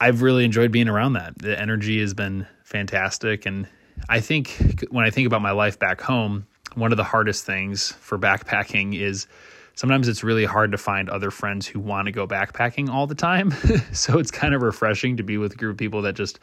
I've 0.00 0.22
really 0.22 0.44
enjoyed 0.44 0.70
being 0.70 0.88
around 0.88 1.14
that. 1.14 1.38
The 1.38 1.58
energy 1.58 2.00
has 2.00 2.14
been 2.14 2.46
fantastic. 2.62 3.46
And 3.46 3.66
I 4.08 4.20
think 4.20 4.84
when 4.90 5.04
I 5.04 5.10
think 5.10 5.26
about 5.26 5.42
my 5.42 5.50
life 5.50 5.78
back 5.78 6.00
home, 6.00 6.46
one 6.74 6.92
of 6.92 6.96
the 6.96 7.04
hardest 7.04 7.44
things 7.44 7.92
for 7.92 8.18
backpacking 8.18 8.98
is 8.98 9.26
sometimes 9.74 10.08
it's 10.08 10.22
really 10.22 10.44
hard 10.44 10.72
to 10.72 10.78
find 10.78 11.08
other 11.08 11.30
friends 11.30 11.66
who 11.66 11.80
want 11.80 12.06
to 12.06 12.12
go 12.12 12.26
backpacking 12.26 12.88
all 12.88 13.06
the 13.06 13.14
time. 13.14 13.50
so 13.92 14.18
it's 14.18 14.30
kind 14.30 14.54
of 14.54 14.62
refreshing 14.62 15.16
to 15.16 15.22
be 15.22 15.38
with 15.38 15.52
a 15.52 15.56
group 15.56 15.74
of 15.74 15.78
people 15.78 16.02
that 16.02 16.14
just 16.14 16.38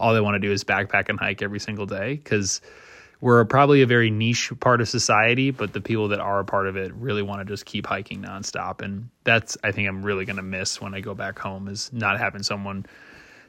all 0.00 0.14
they 0.14 0.20
want 0.20 0.34
to 0.34 0.40
do 0.40 0.50
is 0.50 0.64
backpack 0.64 1.08
and 1.08 1.18
hike 1.20 1.42
every 1.42 1.60
single 1.60 1.86
day 1.86 2.14
because 2.14 2.60
we're 3.20 3.44
probably 3.44 3.82
a 3.82 3.86
very 3.86 4.10
niche 4.10 4.50
part 4.60 4.80
of 4.80 4.88
society, 4.88 5.50
but 5.50 5.74
the 5.74 5.80
people 5.80 6.08
that 6.08 6.20
are 6.20 6.40
a 6.40 6.44
part 6.44 6.66
of 6.66 6.76
it 6.76 6.92
really 6.94 7.22
want 7.22 7.40
to 7.40 7.44
just 7.44 7.66
keep 7.66 7.86
hiking 7.86 8.22
nonstop. 8.22 8.80
And 8.80 9.10
that's, 9.24 9.58
I 9.62 9.72
think, 9.72 9.88
I'm 9.88 10.02
really 10.02 10.24
going 10.24 10.36
to 10.36 10.42
miss 10.42 10.80
when 10.80 10.94
I 10.94 11.00
go 11.00 11.14
back 11.14 11.38
home 11.38 11.68
is 11.68 11.92
not 11.92 12.18
having 12.18 12.42
someone 12.42 12.86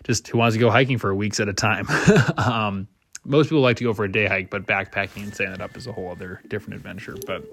just 0.04 0.28
who 0.28 0.38
wants 0.38 0.56
to 0.56 0.60
go 0.60 0.70
hiking 0.70 0.98
for 0.98 1.16
weeks 1.16 1.40
at 1.40 1.48
a 1.48 1.54
time. 1.54 1.88
um, 2.38 2.88
most 3.24 3.48
people 3.48 3.62
like 3.62 3.78
to 3.78 3.84
go 3.86 3.94
for 3.94 4.04
a 4.04 4.12
day 4.12 4.28
hike, 4.28 4.50
but 4.50 4.66
backpacking 4.66 5.24
and 5.24 5.34
setting 5.34 5.54
it 5.54 5.62
up 5.62 5.78
is 5.78 5.88
a 5.88 5.94
whole 5.94 6.12
other 6.12 6.42
different 6.50 6.76
adventure. 6.76 7.16
But 7.26 7.46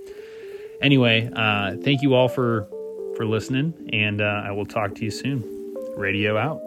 anyway, 0.82 1.30
uh, 1.32 1.76
thank 1.76 2.02
you 2.02 2.14
all 2.14 2.28
for 2.28 2.68
for 3.16 3.26
listening, 3.26 3.90
and 3.92 4.20
uh, 4.20 4.42
I 4.44 4.52
will 4.52 4.66
talk 4.66 4.94
to 4.94 5.04
you 5.04 5.10
soon. 5.10 5.44
Radio 5.96 6.36
out. 6.36 6.60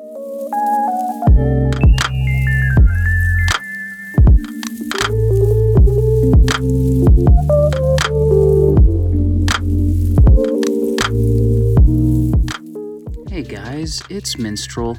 Guys, 13.82 14.04
it's 14.10 14.38
Minstrel. 14.38 14.96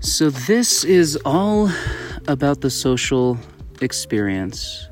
So, 0.00 0.30
this 0.30 0.84
is 0.84 1.18
all 1.24 1.68
about 2.28 2.60
the 2.60 2.70
social 2.70 3.36
experience. 3.80 4.86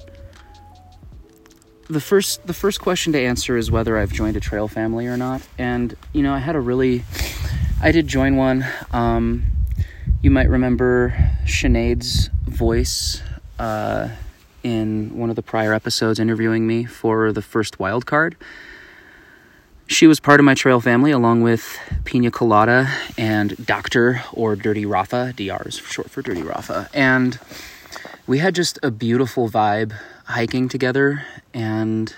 The 1.88 2.00
first, 2.00 2.44
the 2.44 2.52
first 2.52 2.80
question 2.80 3.12
to 3.12 3.20
answer 3.20 3.56
is 3.56 3.70
whether 3.70 3.96
I've 3.96 4.12
joined 4.12 4.36
a 4.36 4.40
trail 4.40 4.66
family 4.66 5.06
or 5.06 5.16
not. 5.16 5.42
And, 5.58 5.94
you 6.12 6.24
know, 6.24 6.34
I 6.34 6.38
had 6.38 6.56
a 6.56 6.60
really, 6.60 7.04
I 7.80 7.92
did 7.92 8.08
join 8.08 8.34
one. 8.34 8.66
Um, 8.90 9.44
you 10.20 10.32
might 10.32 10.48
remember 10.48 11.14
Sinead's 11.44 12.30
voice 12.48 13.22
uh, 13.60 14.08
in 14.64 15.16
one 15.16 15.30
of 15.30 15.36
the 15.36 15.42
prior 15.42 15.72
episodes 15.72 16.18
interviewing 16.18 16.66
me 16.66 16.84
for 16.84 17.30
the 17.30 17.42
first 17.42 17.78
wild 17.78 18.06
card. 18.06 18.34
She 19.88 20.06
was 20.06 20.18
part 20.18 20.40
of 20.40 20.44
my 20.44 20.54
trail 20.54 20.80
family 20.80 21.12
along 21.12 21.42
with 21.42 21.78
Pina 22.04 22.30
Colada 22.30 22.88
and 23.16 23.56
Doctor 23.64 24.22
or 24.32 24.56
Dirty 24.56 24.84
Rafa. 24.84 25.32
DR 25.36 25.66
is 25.66 25.76
short 25.76 26.10
for 26.10 26.22
Dirty 26.22 26.42
Rafa. 26.42 26.88
And 26.92 27.38
we 28.26 28.38
had 28.38 28.54
just 28.54 28.78
a 28.82 28.90
beautiful 28.90 29.48
vibe 29.48 29.92
hiking 30.24 30.68
together 30.68 31.24
and 31.54 32.14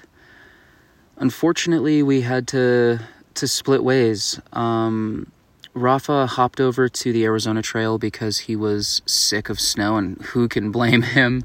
unfortunately 1.19 2.03
we 2.03 2.23
had 2.23 2.49
to 2.49 3.01
to 3.35 3.47
split 3.47 3.85
ways. 3.85 4.41
Um, 4.53 5.31
Rafa 5.75 6.27
hopped 6.27 6.61
over 6.61 6.89
to 6.89 7.13
the 7.13 7.25
Arizona 7.25 7.63
Trail 7.63 7.99
because 7.99 8.39
he 8.39 8.57
was 8.57 9.01
sick 9.07 9.49
of 9.49 9.61
snow, 9.61 9.97
and 9.97 10.21
who 10.23 10.49
can 10.49 10.73
blame 10.73 11.03
him? 11.03 11.45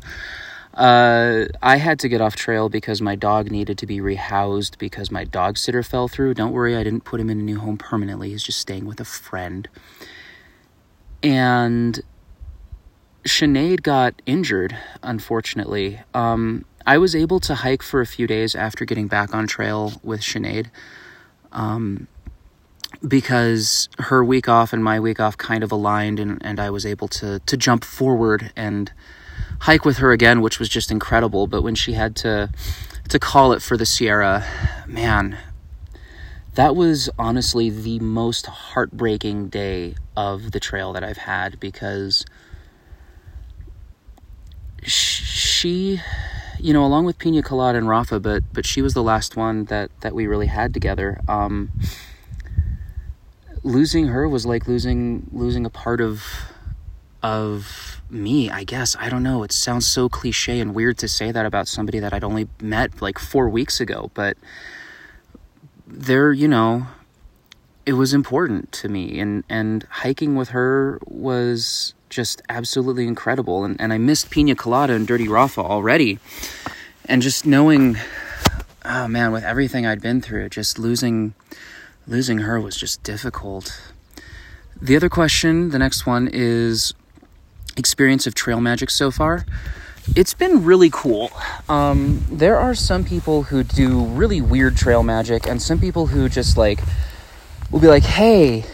Uh, 0.73 1.45
I 1.61 1.77
had 1.77 1.99
to 1.99 2.09
get 2.09 2.19
off 2.19 2.35
trail 2.35 2.67
because 2.67 3.01
my 3.01 3.15
dog 3.15 3.51
needed 3.51 3.77
to 3.77 3.85
be 3.85 3.99
rehoused 3.99 4.77
because 4.79 5.11
my 5.11 5.23
dog 5.23 5.57
sitter 5.57 5.83
fell 5.83 6.07
through. 6.07 6.33
Don't 6.33 6.51
worry, 6.51 6.75
I 6.75 6.83
didn't 6.83 7.03
put 7.03 7.19
him 7.19 7.29
in 7.29 7.39
a 7.39 7.43
new 7.43 7.59
home 7.59 7.77
permanently. 7.77 8.29
He's 8.29 8.43
just 8.43 8.59
staying 8.59 8.85
with 8.85 8.99
a 8.99 9.05
friend. 9.05 9.67
And 11.21 12.01
Sinead 13.23 13.83
got 13.83 14.21
injured, 14.25 14.75
unfortunately. 15.03 16.01
Um, 16.13 16.65
I 16.85 16.97
was 16.97 17.15
able 17.15 17.39
to 17.41 17.55
hike 17.55 17.83
for 17.83 18.01
a 18.01 18.05
few 18.05 18.25
days 18.25 18.55
after 18.55 18.83
getting 18.83 19.07
back 19.07 19.33
on 19.33 19.47
trail 19.47 19.93
with 20.03 20.21
Sinead. 20.21 20.67
Um, 21.51 22.07
because 23.07 23.89
her 23.99 24.23
week 24.23 24.49
off 24.49 24.73
and 24.73 24.83
my 24.83 24.99
week 24.99 25.19
off 25.19 25.37
kind 25.37 25.63
of 25.63 25.71
aligned 25.71 26.19
and, 26.19 26.43
and 26.43 26.59
I 26.59 26.69
was 26.69 26.85
able 26.85 27.07
to 27.09 27.39
to 27.39 27.57
jump 27.57 27.83
forward 27.83 28.51
and 28.55 28.91
hike 29.61 29.85
with 29.85 29.97
her 29.97 30.11
again, 30.11 30.41
which 30.41 30.59
was 30.59 30.69
just 30.69 30.91
incredible. 30.91 31.47
But 31.47 31.61
when 31.61 31.75
she 31.75 31.93
had 31.93 32.15
to 32.17 32.49
to 33.09 33.19
call 33.19 33.51
it 33.53 33.61
for 33.61 33.77
the 33.77 33.85
Sierra, 33.85 34.45
man, 34.87 35.37
that 36.55 36.75
was 36.75 37.09
honestly 37.17 37.69
the 37.69 37.99
most 37.99 38.45
heartbreaking 38.45 39.49
day 39.49 39.95
of 40.15 40.51
the 40.51 40.59
trail 40.59 40.93
that 40.93 41.03
I've 41.03 41.17
had 41.17 41.59
because 41.59 42.25
she 44.83 46.01
you 46.59 46.73
know 46.73 46.85
along 46.85 47.05
with 47.05 47.17
Pina 47.17 47.41
Colada 47.41 47.77
and 47.77 47.87
Rafa 47.87 48.19
but 48.19 48.43
but 48.51 48.65
she 48.65 48.81
was 48.81 48.93
the 48.93 49.03
last 49.03 49.35
one 49.35 49.65
that 49.65 49.89
that 50.01 50.13
we 50.13 50.27
really 50.27 50.47
had 50.47 50.73
together 50.73 51.21
um 51.27 51.71
losing 53.63 54.07
her 54.07 54.27
was 54.27 54.45
like 54.45 54.67
losing 54.67 55.27
losing 55.31 55.65
a 55.65 55.69
part 55.69 56.01
of 56.01 56.25
of 57.21 58.01
me, 58.13 58.49
I 58.49 58.63
guess. 58.63 58.95
I 58.99 59.09
don't 59.09 59.23
know. 59.23 59.43
It 59.43 59.51
sounds 59.51 59.87
so 59.87 60.07
cliche 60.07 60.59
and 60.59 60.73
weird 60.73 60.97
to 60.99 61.07
say 61.07 61.31
that 61.31 61.45
about 61.45 61.67
somebody 61.67 61.99
that 61.99 62.13
I'd 62.13 62.23
only 62.23 62.47
met 62.61 63.01
like 63.01 63.19
4 63.19 63.49
weeks 63.49 63.79
ago, 63.81 64.11
but 64.13 64.37
there, 65.87 66.31
you 66.31 66.47
know, 66.47 66.87
it 67.85 67.93
was 67.93 68.13
important 68.13 68.71
to 68.71 68.87
me 68.87 69.19
and 69.19 69.43
and 69.49 69.85
hiking 69.89 70.35
with 70.35 70.49
her 70.49 70.99
was 71.05 71.93
just 72.09 72.41
absolutely 72.47 73.07
incredible 73.07 73.65
and, 73.65 73.79
and 73.81 73.91
I 73.91 73.97
missed 73.97 74.29
Pina 74.29 74.55
Colada 74.55 74.93
and 74.93 75.05
Dirty 75.05 75.27
Rafa 75.27 75.61
already. 75.61 76.19
And 77.05 77.21
just 77.21 77.45
knowing 77.45 77.97
oh 78.85 79.07
man, 79.07 79.31
with 79.31 79.43
everything 79.43 79.85
I'd 79.85 80.01
been 80.01 80.21
through, 80.21 80.49
just 80.49 80.79
losing 80.79 81.33
losing 82.07 82.39
her 82.39 82.59
was 82.59 82.75
just 82.75 83.03
difficult. 83.03 83.81
The 84.81 84.95
other 84.95 85.09
question, 85.09 85.69
the 85.69 85.79
next 85.79 86.05
one, 86.05 86.29
is 86.31 86.93
experience 87.77 88.27
of 88.27 88.35
trail 88.35 88.61
magic 88.61 88.89
so 88.89 89.11
far. 89.11 89.45
It's 90.15 90.33
been 90.33 90.63
really 90.63 90.89
cool. 90.91 91.31
Um, 91.69 92.25
there 92.29 92.57
are 92.57 92.75
some 92.75 93.05
people 93.05 93.43
who 93.43 93.63
do 93.63 94.03
really 94.03 94.41
weird 94.41 94.75
trail 94.75 95.01
magic, 95.01 95.47
and 95.47 95.61
some 95.61 95.79
people 95.79 96.07
who 96.07 96.27
just 96.27 96.57
like 96.57 96.79
will 97.71 97.79
be 97.79 97.87
like, 97.87 98.03
hey, 98.03 98.65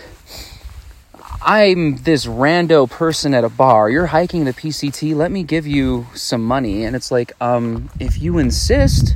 I'm 1.42 1.98
this 1.98 2.26
rando 2.26 2.90
person 2.90 3.34
at 3.34 3.44
a 3.44 3.50
bar. 3.50 3.90
You're 3.90 4.08
hiking 4.08 4.44
the 4.46 4.54
PCT. 4.54 5.16
Let 5.16 5.32
me 5.32 5.44
give 5.44 5.66
you 5.66 6.08
some 6.14 6.44
money. 6.44 6.84
And 6.84 6.96
it's 6.96 7.12
like, 7.12 7.32
um, 7.40 7.90
if 8.00 8.22
you 8.22 8.38
insist, 8.40 9.16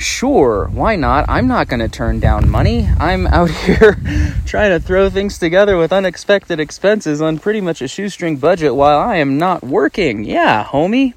Sure, 0.00 0.66
why 0.72 0.96
not? 0.96 1.26
I'm 1.28 1.46
not 1.46 1.68
going 1.68 1.80
to 1.80 1.88
turn 1.88 2.20
down 2.20 2.48
money. 2.48 2.88
I'm 2.98 3.26
out 3.26 3.50
here 3.66 3.98
trying 4.46 4.70
to 4.70 4.80
throw 4.80 5.10
things 5.10 5.36
together 5.36 5.76
with 5.76 5.92
unexpected 5.92 6.58
expenses 6.58 7.20
on 7.20 7.38
pretty 7.38 7.60
much 7.60 7.82
a 7.82 7.86
shoestring 7.86 8.38
budget 8.38 8.74
while 8.74 8.98
I 8.98 9.16
am 9.16 9.36
not 9.36 9.62
working. 9.62 10.24
Yeah, 10.24 10.64
homie, 10.64 11.12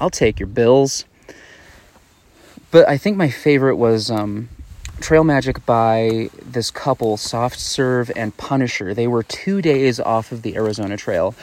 I'll 0.00 0.10
take 0.10 0.38
your 0.38 0.46
bills. 0.46 1.04
But 2.70 2.88
I 2.88 2.98
think 2.98 3.16
my 3.16 3.30
favorite 3.30 3.78
was 3.78 4.12
um, 4.12 4.48
Trail 5.00 5.24
Magic 5.24 5.66
by 5.66 6.30
this 6.40 6.70
couple, 6.70 7.16
Soft 7.16 7.58
Serve 7.58 8.12
and 8.14 8.36
Punisher. 8.36 8.94
They 8.94 9.08
were 9.08 9.24
two 9.24 9.60
days 9.60 9.98
off 9.98 10.30
of 10.30 10.42
the 10.42 10.54
Arizona 10.54 10.96
Trail. 10.96 11.34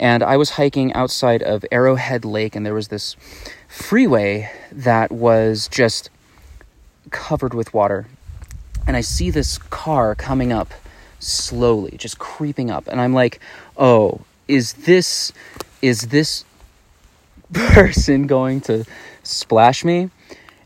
And 0.00 0.24
I 0.24 0.36
was 0.36 0.50
hiking 0.50 0.92
outside 0.94 1.44
of 1.44 1.64
Arrowhead 1.70 2.24
Lake, 2.24 2.56
and 2.56 2.66
there 2.66 2.74
was 2.74 2.88
this 2.88 3.14
freeway 3.68 4.50
that 4.72 5.12
was 5.12 5.68
just 5.68 6.10
covered 7.10 7.54
with 7.54 7.72
water. 7.72 8.06
And 8.86 8.96
I 8.96 9.02
see 9.02 9.30
this 9.30 9.58
car 9.58 10.14
coming 10.14 10.52
up 10.52 10.72
slowly, 11.20 11.96
just 11.96 12.18
creeping 12.18 12.70
up. 12.70 12.88
And 12.88 13.00
I'm 13.00 13.12
like, 13.12 13.40
oh, 13.76 14.20
is 14.48 14.72
this 14.72 15.32
is 15.82 16.08
this 16.08 16.44
person 17.52 18.26
going 18.26 18.60
to 18.62 18.84
splash 19.22 19.84
me? 19.84 20.10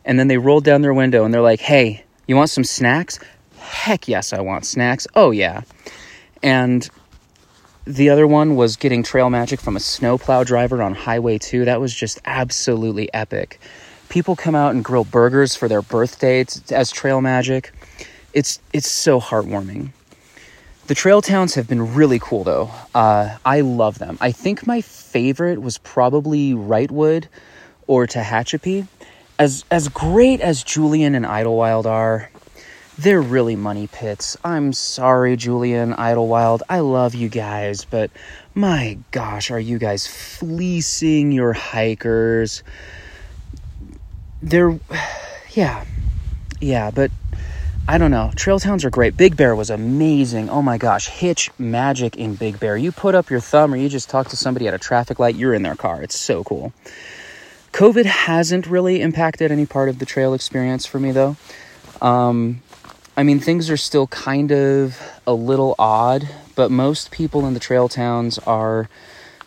And 0.04 0.18
then 0.18 0.28
they 0.28 0.38
rolled 0.38 0.64
down 0.64 0.82
their 0.82 0.94
window 0.94 1.24
and 1.24 1.32
they're 1.32 1.42
like, 1.42 1.60
hey, 1.60 2.04
you 2.26 2.36
want 2.36 2.50
some 2.50 2.64
snacks? 2.64 3.18
Heck 3.58 4.08
yes, 4.08 4.32
I 4.32 4.40
want 4.40 4.64
snacks. 4.64 5.06
Oh 5.14 5.30
yeah. 5.30 5.62
And 6.42 6.88
the 7.84 8.10
other 8.10 8.26
one 8.26 8.54
was 8.54 8.76
getting 8.76 9.02
trail 9.02 9.28
magic 9.28 9.60
from 9.60 9.76
a 9.76 9.80
snowplow 9.80 10.44
driver 10.44 10.82
on 10.82 10.94
Highway 10.94 11.38
2. 11.38 11.64
That 11.64 11.80
was 11.80 11.94
just 11.94 12.20
absolutely 12.24 13.12
epic. 13.12 13.60
People 14.08 14.36
come 14.36 14.54
out 14.54 14.74
and 14.74 14.84
grill 14.84 15.04
burgers 15.04 15.56
for 15.56 15.68
their 15.68 15.82
birthday 15.82 16.44
as 16.70 16.90
trail 16.90 17.20
magic. 17.20 17.72
It's 18.32 18.60
it's 18.72 18.90
so 18.90 19.20
heartwarming. 19.20 19.90
The 20.86 20.94
trail 20.94 21.22
towns 21.22 21.54
have 21.54 21.68
been 21.68 21.94
really 21.94 22.18
cool 22.18 22.44
though. 22.44 22.70
Uh, 22.94 23.36
I 23.44 23.60
love 23.62 23.98
them. 23.98 24.18
I 24.20 24.32
think 24.32 24.66
my 24.66 24.80
favorite 24.80 25.62
was 25.62 25.78
probably 25.78 26.52
Wrightwood 26.52 27.26
or 27.86 28.06
Tehachapi. 28.06 28.86
As 29.38 29.64
as 29.70 29.88
great 29.88 30.40
as 30.40 30.62
Julian 30.62 31.14
and 31.14 31.24
Idlewild 31.24 31.86
are, 31.86 32.30
they're 33.02 33.20
really 33.20 33.56
money 33.56 33.88
pits. 33.88 34.36
I'm 34.44 34.72
sorry, 34.72 35.36
Julian 35.36 35.92
Idlewild. 35.92 36.62
I 36.68 36.80
love 36.80 37.16
you 37.16 37.28
guys, 37.28 37.84
but 37.84 38.12
my 38.54 38.96
gosh, 39.10 39.50
are 39.50 39.58
you 39.58 39.78
guys 39.78 40.06
fleecing 40.06 41.32
your 41.32 41.52
hikers? 41.52 42.62
They're, 44.40 44.78
yeah, 45.50 45.84
yeah, 46.60 46.92
but 46.92 47.10
I 47.88 47.98
don't 47.98 48.12
know. 48.12 48.30
Trail 48.36 48.60
towns 48.60 48.84
are 48.84 48.90
great. 48.90 49.16
Big 49.16 49.36
Bear 49.36 49.56
was 49.56 49.70
amazing. 49.70 50.48
Oh 50.48 50.62
my 50.62 50.78
gosh, 50.78 51.08
hitch 51.08 51.50
magic 51.58 52.16
in 52.16 52.36
Big 52.36 52.60
Bear. 52.60 52.76
You 52.76 52.92
put 52.92 53.16
up 53.16 53.30
your 53.30 53.40
thumb 53.40 53.74
or 53.74 53.76
you 53.76 53.88
just 53.88 54.10
talk 54.10 54.28
to 54.28 54.36
somebody 54.36 54.68
at 54.68 54.74
a 54.74 54.78
traffic 54.78 55.18
light, 55.18 55.34
you're 55.34 55.54
in 55.54 55.62
their 55.62 55.74
car. 55.74 56.00
It's 56.02 56.18
so 56.18 56.44
cool. 56.44 56.72
COVID 57.72 58.04
hasn't 58.04 58.68
really 58.68 59.00
impacted 59.00 59.50
any 59.50 59.66
part 59.66 59.88
of 59.88 59.98
the 59.98 60.06
trail 60.06 60.34
experience 60.34 60.86
for 60.86 61.00
me 61.00 61.10
though. 61.10 61.36
Um, 62.00 62.61
I 63.14 63.24
mean, 63.24 63.40
things 63.40 63.68
are 63.68 63.76
still 63.76 64.06
kind 64.06 64.50
of 64.52 64.98
a 65.26 65.34
little 65.34 65.74
odd, 65.78 66.26
but 66.54 66.70
most 66.70 67.10
people 67.10 67.46
in 67.46 67.52
the 67.52 67.60
trail 67.60 67.86
towns 67.88 68.38
are 68.38 68.88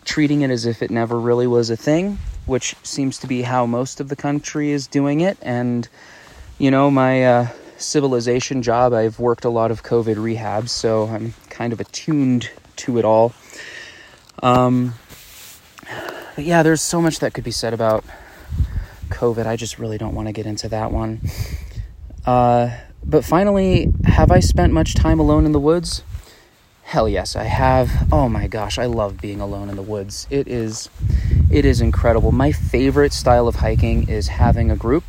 treating 0.04 0.42
it 0.42 0.52
as 0.52 0.68
if 0.68 0.84
it 0.84 0.92
never 0.92 1.20
really 1.20 1.48
was 1.48 1.72
a 1.72 1.76
thing, 1.76 2.20
which 2.46 2.76
seems 2.84 3.18
to 3.20 3.28
be 3.28 3.42
how 3.42 3.66
most 3.66 4.00
of 4.00 4.10
the 4.10 4.16
country 4.16 4.70
is 4.70 4.86
doing 4.86 5.22
it. 5.22 5.40
And, 5.42 5.90
you 6.60 6.70
know, 6.70 6.92
my 6.92 7.26
uh, 7.26 7.48
civilization 7.78 8.62
job, 8.62 8.94
I've 8.94 9.20
worked 9.20 9.46
a 9.46 9.50
lot 9.50 9.72
of 9.72 9.82
COVID 9.82 10.18
rehabs, 10.18 10.70
so 10.70 11.08
I'm 11.08 11.34
kind 11.50 11.74
of 11.74 11.80
attuned 11.80 12.52
to 12.76 13.00
it 13.00 13.06
all. 13.06 13.34
Um, 14.44 14.94
but 16.36 16.44
yeah, 16.44 16.62
there's 16.62 16.84
so 16.84 17.02
much 17.02 17.18
that 17.20 17.34
could 17.34 17.44
be 17.44 17.50
said 17.50 17.74
about 17.74 18.06
COVID. 19.10 19.48
I 19.48 19.56
just 19.56 19.80
really 19.80 19.98
don't 19.98 20.14
want 20.14 20.28
to 20.28 20.34
get 20.34 20.46
into 20.46 20.70
that 20.70 20.92
one. 20.92 21.22
Uh, 22.28 22.70
but 23.06 23.24
finally, 23.24 23.92
have 24.06 24.32
I 24.32 24.40
spent 24.40 24.74
much 24.74 24.96
time 24.96 25.20
alone 25.20 25.46
in 25.46 25.52
the 25.52 25.60
woods? 25.60 26.04
Hell 26.84 27.10
yes, 27.10 27.36
I 27.36 27.44
have. 27.44 28.08
Oh 28.12 28.30
my 28.30 28.48
gosh, 28.48 28.78
I 28.78 28.86
love 28.86 29.20
being 29.20 29.42
alone 29.42 29.70
in 29.70 29.76
the 29.76 29.82
woods. 29.82 30.28
It 30.30 30.48
is 30.48 30.90
it 31.50 31.66
is 31.66 31.82
incredible. 31.82 32.32
My 32.32 32.52
favorite 32.52 33.14
style 33.14 33.48
of 33.48 33.56
hiking 33.56 34.10
is 34.10 34.28
having 34.28 34.72
a 34.72 34.76
group 34.76 35.04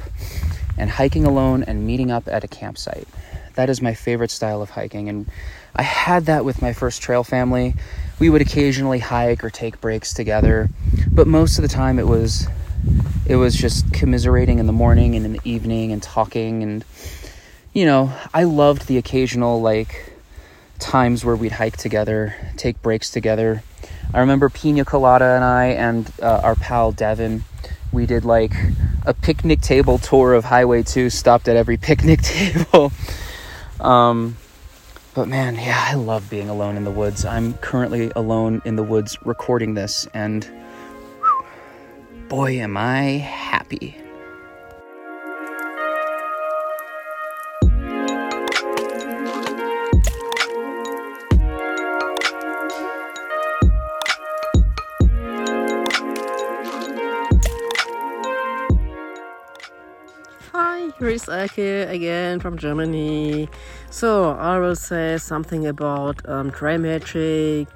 and 0.78 0.90
hiking 0.90 1.24
alone 1.24 1.62
and 1.62 1.86
meeting 1.86 2.10
up 2.10 2.28
at 2.28 2.44
a 2.44 2.48
campsite. 2.48 3.08
That 3.54 3.70
is 3.70 3.80
my 3.80 3.94
favorite 3.94 4.30
style 4.30 4.62
of 4.62 4.70
hiking 4.70 5.08
and 5.08 5.26
I 5.74 5.82
had 5.82 6.26
that 6.26 6.44
with 6.44 6.62
my 6.62 6.72
first 6.72 7.02
trail 7.02 7.22
family. 7.22 7.74
We 8.18 8.30
would 8.30 8.40
occasionally 8.40 8.98
hike 8.98 9.44
or 9.44 9.50
take 9.50 9.80
breaks 9.80 10.14
together, 10.14 10.70
but 11.12 11.26
most 11.26 11.58
of 11.58 11.62
the 11.62 11.68
time 11.68 11.98
it 11.98 12.06
was 12.06 12.46
it 13.26 13.36
was 13.36 13.54
just 13.54 13.92
commiserating 13.92 14.58
in 14.58 14.66
the 14.66 14.72
morning 14.72 15.14
and 15.16 15.26
in 15.26 15.32
the 15.32 15.40
evening 15.44 15.92
and 15.92 16.02
talking 16.02 16.62
and 16.62 16.84
you 17.76 17.84
know, 17.84 18.10
I 18.32 18.44
loved 18.44 18.86
the 18.86 18.96
occasional 18.96 19.60
like 19.60 20.14
times 20.78 21.26
where 21.26 21.36
we'd 21.36 21.52
hike 21.52 21.76
together, 21.76 22.34
take 22.56 22.80
breaks 22.80 23.10
together. 23.10 23.62
I 24.14 24.20
remember 24.20 24.48
Pina 24.48 24.86
Colada 24.86 25.26
and 25.26 25.44
I 25.44 25.66
and 25.66 26.10
uh, 26.22 26.40
our 26.42 26.54
pal 26.54 26.92
Devin, 26.92 27.44
we 27.92 28.06
did 28.06 28.24
like 28.24 28.54
a 29.04 29.12
picnic 29.12 29.60
table 29.60 29.98
tour 29.98 30.32
of 30.32 30.46
Highway 30.46 30.84
2, 30.84 31.10
stopped 31.10 31.48
at 31.48 31.56
every 31.56 31.76
picnic 31.88 32.22
table. 32.22 32.92
um, 33.78 34.38
but 35.12 35.28
man, 35.28 35.56
yeah, 35.56 35.84
I 35.86 35.96
love 35.96 36.30
being 36.30 36.48
alone 36.48 36.78
in 36.78 36.84
the 36.84 36.90
woods. 36.90 37.26
I'm 37.26 37.52
currently 37.58 38.10
alone 38.16 38.62
in 38.64 38.76
the 38.76 38.82
woods 38.82 39.18
recording 39.22 39.74
this, 39.74 40.08
and 40.14 40.44
whew, 40.44 41.44
boy, 42.30 42.52
am 42.52 42.78
I 42.78 43.02
happy. 43.18 43.98
Hi, 61.16 61.46
here 61.46 61.78
is 61.78 61.88
Elke 61.88 61.94
again 61.94 62.40
from 62.40 62.58
Germany. 62.58 63.48
So 63.90 64.32
I 64.32 64.58
will 64.58 64.76
say 64.76 65.16
something 65.16 65.66
about 65.66 66.28
um, 66.28 66.50
trail 66.50 66.76
magic, 66.76 67.68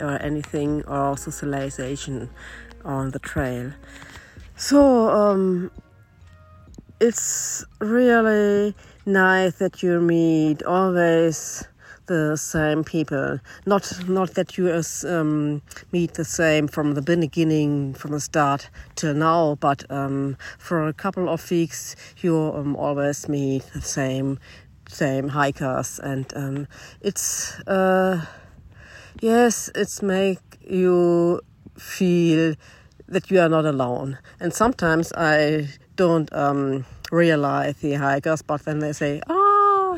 or 0.00 0.22
anything, 0.22 0.84
or 0.86 1.16
socialization 1.16 2.30
on 2.84 3.10
the 3.10 3.18
trail. 3.18 3.72
So 4.54 5.08
um, 5.08 5.72
it's 7.00 7.64
really 7.80 8.76
nice 9.04 9.56
that 9.56 9.82
you 9.82 10.00
meet 10.00 10.62
always 10.62 11.66
the 12.06 12.36
same 12.36 12.84
people. 12.84 13.40
Not 13.66 14.08
not 14.08 14.34
that 14.34 14.56
you 14.56 14.82
um, 15.08 15.62
meet 15.92 16.14
the 16.14 16.24
same 16.24 16.68
from 16.68 16.94
the 16.94 17.02
beginning, 17.02 17.94
from 17.94 18.12
the 18.12 18.20
start 18.20 18.70
till 18.94 19.14
now, 19.14 19.56
but 19.60 19.84
um, 19.90 20.36
for 20.58 20.88
a 20.88 20.92
couple 20.92 21.28
of 21.28 21.50
weeks 21.50 21.96
you 22.18 22.36
um, 22.36 22.76
always 22.76 23.28
meet 23.28 23.62
the 23.74 23.80
same 23.80 24.38
same 24.88 25.28
hikers, 25.28 25.98
and 25.98 26.32
um, 26.36 26.68
it's 27.00 27.58
uh, 27.66 28.24
yes, 29.20 29.70
it's 29.74 30.02
make 30.02 30.38
you 30.68 31.40
feel 31.78 32.54
that 33.08 33.30
you 33.30 33.40
are 33.40 33.48
not 33.48 33.64
alone. 33.64 34.18
And 34.40 34.52
sometimes 34.52 35.12
I 35.16 35.68
don't 35.96 36.32
um, 36.32 36.84
realize 37.10 37.76
the 37.78 37.94
hikers, 37.94 38.42
but 38.42 38.64
then 38.64 38.80
they 38.80 38.92
say, 38.92 39.20
"Oh, 39.28 39.45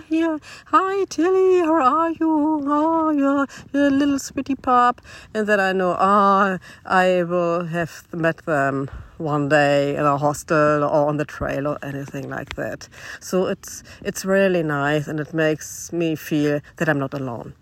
here, 0.01 0.39
hi 0.67 1.05
Tilly, 1.07 1.59
how 1.61 1.75
are 1.75 2.11
you? 2.11 2.63
Oh, 2.67 3.11
you're, 3.11 3.47
you're 3.73 3.89
a 3.89 3.91
little 3.91 4.19
sweetie 4.19 4.55
pup," 4.55 5.01
and 5.35 5.47
then 5.47 5.61
I 5.61 5.73
know, 5.73 5.97
ah, 5.99 6.59
I 6.85 7.23
will 7.25 7.65
have 7.67 8.05
met 8.13 8.39
them 8.47 8.91
one 9.19 9.49
day 9.49 9.97
in 9.97 10.05
a 10.05 10.17
hostel 10.17 10.85
or 10.85 11.09
on 11.09 11.17
the 11.17 11.25
trail 11.25 11.67
or 11.67 11.79
anything 11.83 12.29
like 12.29 12.55
that. 12.55 12.89
So 13.21 13.47
it's 13.47 13.83
it's 14.03 14.25
really 14.25 14.63
nice, 14.63 15.09
and 15.09 15.21
it 15.21 15.35
makes 15.35 15.93
me 15.93 16.15
feel 16.15 16.61
that 16.77 16.89
I'm 16.89 16.99
not 16.99 17.15
alone. 17.15 17.55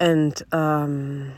And 0.00 0.42
um, 0.52 1.32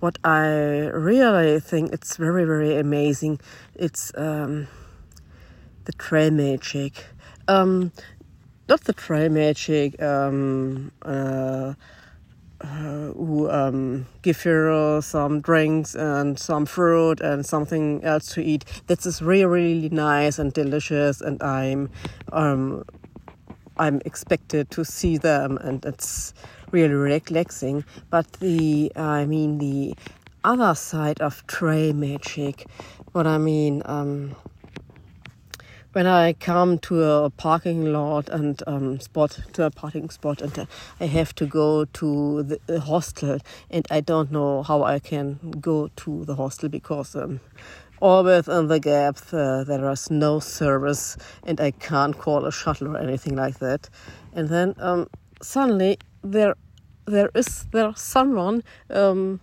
what 0.00 0.18
I 0.24 0.46
really 0.92 1.60
think 1.60 1.92
it's 1.92 2.16
very 2.16 2.44
very 2.44 2.76
amazing. 2.76 3.40
It's 3.74 4.12
um, 4.16 4.68
the 5.84 5.92
trail 5.92 6.30
magic. 6.30 7.06
Um, 7.48 7.90
not 8.72 8.84
the 8.84 8.94
trail 8.94 9.28
magic. 9.28 10.00
Um, 10.00 10.92
uh, 11.02 11.74
uh, 12.62 13.12
who 13.18 13.50
um, 13.50 14.06
give 14.22 14.44
you 14.44 15.00
some 15.02 15.40
drinks 15.40 15.96
and 15.96 16.38
some 16.38 16.64
fruit 16.64 17.20
and 17.20 17.44
something 17.44 18.02
else 18.04 18.32
to 18.34 18.40
eat. 18.40 18.64
That 18.86 19.04
is 19.04 19.20
really 19.20 19.44
really 19.44 19.88
nice 19.88 20.38
and 20.38 20.52
delicious, 20.52 21.20
and 21.20 21.42
I'm 21.42 21.90
um, 22.32 22.84
I'm 23.76 24.00
expected 24.04 24.70
to 24.70 24.84
see 24.84 25.18
them, 25.18 25.58
and 25.58 25.84
it's 25.84 26.34
really 26.70 26.94
relaxing. 26.94 27.84
But 28.10 28.32
the 28.34 28.92
I 28.94 29.26
mean 29.26 29.58
the 29.58 29.94
other 30.44 30.74
side 30.76 31.20
of 31.20 31.44
tray 31.48 31.92
magic, 31.92 32.66
what 33.10 33.26
I 33.26 33.38
mean. 33.38 33.82
Um, 33.86 34.36
when 35.92 36.06
I 36.06 36.32
come 36.32 36.78
to 36.78 37.02
a 37.02 37.30
parking 37.30 37.92
lot 37.92 38.28
and 38.28 38.62
um, 38.66 38.98
spot 39.00 39.38
to 39.52 39.66
a 39.66 39.70
parking 39.70 40.08
spot 40.10 40.40
and 40.40 40.58
uh, 40.58 40.66
I 41.00 41.06
have 41.06 41.34
to 41.36 41.46
go 41.46 41.84
to 41.84 42.42
the, 42.42 42.80
hostel 42.80 43.38
and 43.70 43.86
I 43.90 44.00
don't 44.00 44.30
know 44.32 44.62
how 44.62 44.82
I 44.82 44.98
can 44.98 45.38
go 45.60 45.88
to 45.96 46.24
the 46.24 46.34
hostel 46.34 46.68
because 46.68 47.14
um, 47.14 47.40
always 48.00 48.48
in 48.48 48.68
the 48.68 48.80
gap 48.80 49.18
uh, 49.32 49.64
there 49.64 49.90
is 49.90 50.10
no 50.10 50.40
service 50.40 51.16
and 51.44 51.60
I 51.60 51.72
can't 51.72 52.16
call 52.16 52.46
a 52.46 52.52
shuttle 52.52 52.96
or 52.96 52.98
anything 52.98 53.36
like 53.36 53.58
that. 53.58 53.88
And 54.32 54.48
then 54.48 54.74
um, 54.78 55.08
suddenly 55.42 55.98
there 56.22 56.54
there 57.04 57.30
is 57.34 57.66
there 57.72 57.92
someone 57.96 58.62
um, 58.90 59.40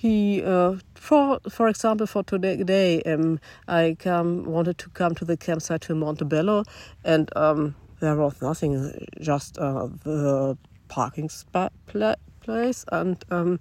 he 0.00 0.42
uh, 0.42 0.76
for 0.94 1.40
for 1.50 1.68
example 1.68 2.06
for 2.06 2.22
today 2.22 3.02
um, 3.02 3.38
I 3.68 3.96
come 3.98 4.44
wanted 4.44 4.78
to 4.78 4.88
come 4.90 5.14
to 5.16 5.26
the 5.26 5.36
campsite 5.36 5.82
to 5.82 5.94
Montebello 5.94 6.64
and 7.04 7.28
um, 7.36 7.74
there 8.00 8.16
was 8.16 8.40
nothing 8.40 9.06
just 9.20 9.58
uh, 9.58 9.88
the 10.04 10.56
parking 10.88 11.28
spot 11.28 11.74
pla- 11.86 12.14
place 12.40 12.86
and 12.90 13.22
um, 13.30 13.60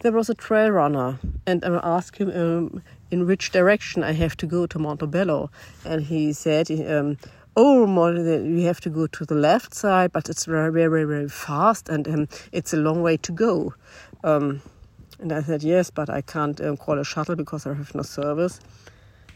there 0.00 0.12
was 0.12 0.30
a 0.30 0.34
trail 0.34 0.70
runner 0.70 1.18
and 1.46 1.62
I 1.66 1.80
asked 1.82 2.16
him 2.16 2.30
um, 2.30 2.82
in 3.10 3.26
which 3.26 3.50
direction 3.50 4.02
I 4.02 4.12
have 4.12 4.38
to 4.38 4.46
go 4.46 4.66
to 4.66 4.78
Montebello. 4.78 5.50
And 5.84 6.02
he 6.02 6.32
said 6.32 6.70
um, 6.70 7.18
oh 7.58 7.84
you 8.08 8.64
have 8.64 8.80
to 8.80 8.88
go 8.88 9.06
to 9.06 9.26
the 9.26 9.34
left 9.34 9.74
side 9.74 10.12
but 10.12 10.30
it's 10.30 10.46
very 10.46 10.72
very 10.72 11.04
very 11.04 11.28
fast 11.28 11.90
and 11.90 12.08
um, 12.08 12.28
it's 12.52 12.72
a 12.72 12.78
long 12.78 13.02
way 13.02 13.18
to 13.18 13.32
go. 13.32 13.74
Um, 14.24 14.62
and 15.22 15.32
I 15.32 15.40
said, 15.40 15.62
yes, 15.62 15.88
but 15.88 16.10
I 16.10 16.20
can't 16.20 16.60
um, 16.60 16.76
call 16.76 16.98
a 16.98 17.04
shuttle 17.04 17.36
because 17.36 17.64
I 17.64 17.74
have 17.74 17.94
no 17.94 18.02
service. 18.02 18.58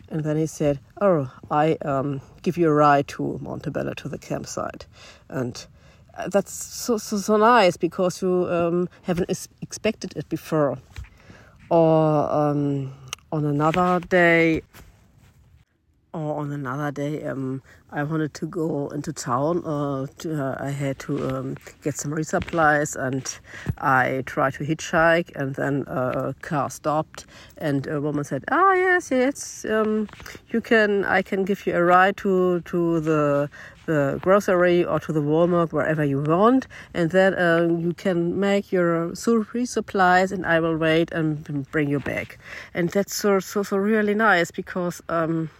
And 0.08 0.24
then 0.24 0.36
he 0.36 0.46
said, 0.46 0.80
oh, 1.00 1.30
I 1.48 1.74
um, 1.82 2.20
give 2.42 2.58
you 2.58 2.68
a 2.68 2.72
ride 2.72 3.06
to 3.08 3.38
Montebello 3.40 3.94
to 3.94 4.08
the 4.08 4.18
campsite. 4.18 4.86
And 5.28 5.64
uh, 6.16 6.28
that's 6.28 6.52
so, 6.52 6.98
so, 6.98 7.18
so 7.18 7.36
nice 7.36 7.76
because 7.76 8.20
you 8.20 8.48
um, 8.50 8.88
haven't 9.02 9.30
expected 9.62 10.16
it 10.16 10.28
before. 10.28 10.78
Or 11.70 12.32
um, 12.32 12.92
on 13.30 13.44
another 13.44 14.00
day, 14.00 14.62
or 16.16 16.40
on 16.40 16.50
another 16.50 16.90
day, 16.90 17.22
um, 17.24 17.62
I 17.92 18.02
wanted 18.02 18.32
to 18.34 18.46
go 18.46 18.88
into 18.88 19.12
town. 19.12 19.62
Uh, 19.64 20.06
to, 20.18 20.42
uh, 20.42 20.56
I 20.58 20.70
had 20.70 20.98
to 21.00 21.28
um, 21.28 21.56
get 21.82 21.94
some 21.94 22.10
resupplies, 22.10 22.96
and 22.96 23.38
I 23.78 24.22
tried 24.24 24.54
to 24.54 24.64
hitchhike, 24.64 25.36
and 25.36 25.54
then 25.54 25.84
uh, 25.86 26.32
a 26.32 26.34
car 26.40 26.70
stopped, 26.70 27.26
and 27.58 27.86
a 27.86 28.00
woman 28.00 28.24
said, 28.24 28.44
"Ah, 28.50 28.72
yes, 28.72 29.10
yes, 29.10 29.66
um, 29.66 30.08
you 30.48 30.62
can. 30.62 31.04
I 31.04 31.20
can 31.20 31.44
give 31.44 31.66
you 31.66 31.76
a 31.76 31.84
ride 31.84 32.16
to 32.18 32.60
to 32.62 33.00
the 33.00 33.50
the 33.84 34.18
grocery 34.22 34.84
or 34.84 34.98
to 35.00 35.12
the 35.12 35.20
Walmart, 35.20 35.70
wherever 35.72 36.04
you 36.04 36.22
want, 36.22 36.66
and 36.94 37.10
then 37.10 37.34
uh, 37.34 37.68
you 37.78 37.92
can 37.92 38.40
make 38.40 38.72
your 38.72 39.10
resupplies, 39.10 40.32
and 40.32 40.46
I 40.46 40.60
will 40.60 40.78
wait 40.78 41.12
and 41.12 41.70
bring 41.70 41.90
you 41.90 42.00
back." 42.00 42.38
And 42.72 42.88
that's 42.88 43.14
so 43.14 43.38
so 43.40 43.62
so 43.62 43.76
really 43.76 44.14
nice 44.14 44.50
because. 44.50 45.02
Um, 45.10 45.50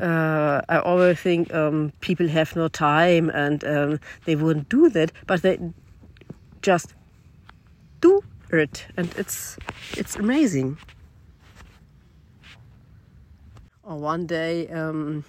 uh, 0.00 0.62
I 0.68 0.78
always 0.78 1.18
think 1.18 1.52
um, 1.54 1.92
people 2.00 2.28
have 2.28 2.54
no 2.56 2.68
time 2.68 3.30
and 3.30 3.64
um, 3.64 4.00
they 4.24 4.36
wouldn't 4.36 4.68
do 4.68 4.88
that, 4.90 5.12
but 5.26 5.42
they 5.42 5.58
just 6.62 6.94
do 8.00 8.22
it, 8.50 8.86
and 8.96 9.12
it's 9.16 9.56
it's 9.92 10.16
amazing. 10.16 10.78
Or 13.82 13.98
one 13.98 14.26
day, 14.26 14.68
um, 14.68 15.24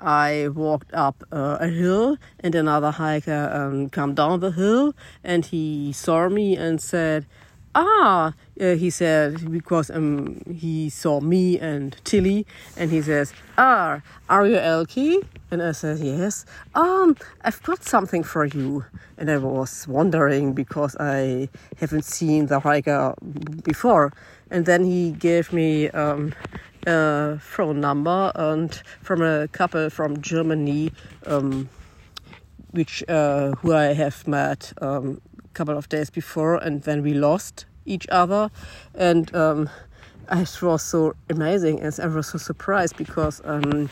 I 0.00 0.48
walked 0.48 0.92
up 0.94 1.22
uh, 1.30 1.58
a 1.60 1.68
hill, 1.68 2.16
and 2.40 2.54
another 2.54 2.90
hiker 2.90 3.50
um, 3.52 3.90
come 3.90 4.14
down 4.14 4.40
the 4.40 4.50
hill, 4.50 4.94
and 5.22 5.44
he 5.44 5.92
saw 5.92 6.28
me 6.28 6.56
and 6.56 6.80
said, 6.80 7.26
ah, 7.76 8.32
uh, 8.60 8.74
he 8.74 8.90
said, 8.90 9.50
because 9.52 9.90
um, 9.90 10.40
he 10.50 10.88
saw 10.88 11.20
me 11.20 11.58
and 11.60 11.96
Tilly, 12.04 12.46
and 12.76 12.90
he 12.90 13.02
says, 13.02 13.32
ah, 13.58 14.00
are 14.28 14.46
you 14.46 14.56
Elke? 14.56 15.22
And 15.50 15.62
I 15.62 15.72
said, 15.72 15.98
yes. 15.98 16.46
Um, 16.74 17.16
I've 17.42 17.62
got 17.62 17.84
something 17.84 18.24
for 18.24 18.46
you. 18.46 18.84
And 19.18 19.30
I 19.30 19.36
was 19.36 19.86
wondering 19.86 20.54
because 20.54 20.96
I 20.98 21.48
haven't 21.76 22.04
seen 22.04 22.46
the 22.46 22.60
hiker 22.60 23.14
before. 23.62 24.12
And 24.50 24.66
then 24.66 24.84
he 24.84 25.12
gave 25.12 25.52
me 25.52 25.88
um, 25.90 26.34
a 26.86 27.38
phone 27.38 27.80
number 27.80 28.32
and 28.34 28.74
from 29.02 29.22
a 29.22 29.48
couple 29.48 29.90
from 29.90 30.20
Germany, 30.20 30.92
um, 31.26 31.68
which 32.70 33.04
uh, 33.08 33.52
who 33.52 33.72
I 33.72 33.94
have 33.94 34.26
met 34.26 34.72
um, 34.80 35.20
couple 35.56 35.76
of 35.76 35.88
days 35.88 36.10
before, 36.10 36.56
and 36.56 36.82
then 36.82 37.02
we 37.02 37.14
lost 37.14 37.64
each 37.86 38.06
other, 38.10 38.50
and 38.94 39.34
um, 39.34 39.70
it 40.30 40.62
was 40.62 40.82
so 40.82 41.14
amazing, 41.30 41.80
and 41.80 41.98
I 42.02 42.06
was 42.06 42.28
so 42.28 42.38
surprised 42.38 42.96
because 42.96 43.40
um, 43.44 43.88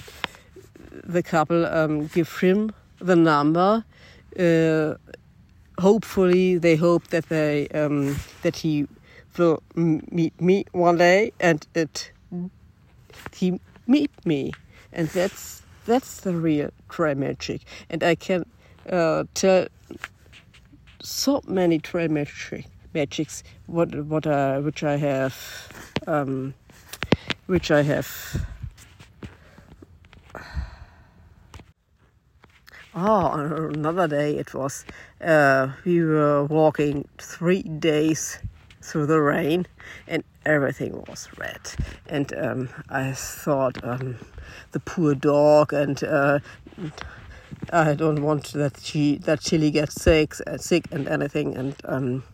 the 1.05 1.22
couple 1.22 1.64
um, 1.66 2.07
give 2.09 2.31
him 2.38 2.72
the 2.98 3.16
number. 3.16 3.85
Uh, 4.38 4.94
hopefully, 5.81 6.59
they 6.59 6.77
hope 6.77 7.09
that 7.09 7.29
they 7.29 7.68
um, 7.68 8.16
that 8.42 8.57
he 8.57 8.87
will 9.38 9.62
meet 9.74 10.38
me 10.40 10.64
one 10.72 10.98
day, 10.98 11.33
and 11.40 11.66
it 11.74 12.12
he 13.33 13.59
meet 13.87 14.11
me, 14.27 14.53
and 14.92 15.09
that's 15.09 15.62
that's 15.87 16.20
the 16.20 16.33
real 16.33 16.70
trail 16.88 17.14
magic, 17.14 17.62
and 17.90 18.03
I 18.03 18.14
can 18.14 18.44
uh, 18.90 19.24
tell 19.35 19.66
so 21.05 21.43
many 21.47 21.79
trail 21.79 22.09
magic 22.09 22.67
magics 22.95 23.45
what 23.67 23.95
what 24.07 24.27
uh, 24.27 24.61
which 24.61 24.83
I 24.83 24.97
have 24.97 25.35
um, 26.07 26.55
which 27.47 27.71
I 27.71 27.83
have 27.83 28.47
Oh, 32.97 33.33
another 33.75 34.07
day 34.07 34.37
it 34.37 34.55
was. 34.55 34.85
Uh, 35.21 35.73
we 35.85 36.05
were 36.05 36.45
walking 36.45 37.09
three 37.19 37.62
days 37.62 38.38
through 38.83 39.07
the 39.07 39.21
rain, 39.21 39.67
and 40.07 40.23
everything 40.47 41.03
was 41.09 41.29
red. 41.37 41.61
And 42.07 42.33
um, 42.35 42.69
I 42.88 43.11
thought, 43.11 43.83
um, 43.83 44.19
the 44.71 44.79
poor 44.79 45.17
dog, 45.17 45.73
and 45.73 46.05
uh, 46.05 46.38
I 47.73 47.95
don't 47.95 48.23
want 48.23 48.53
that 48.53 48.81
she 48.81 49.19
that 49.19 49.40
Chili 49.40 49.71
gets 49.71 50.01
sick, 50.01 50.35
sick 50.57 50.87
and 50.90 51.09
anything. 51.09 51.57
And 51.57 51.75
um, 51.85 52.25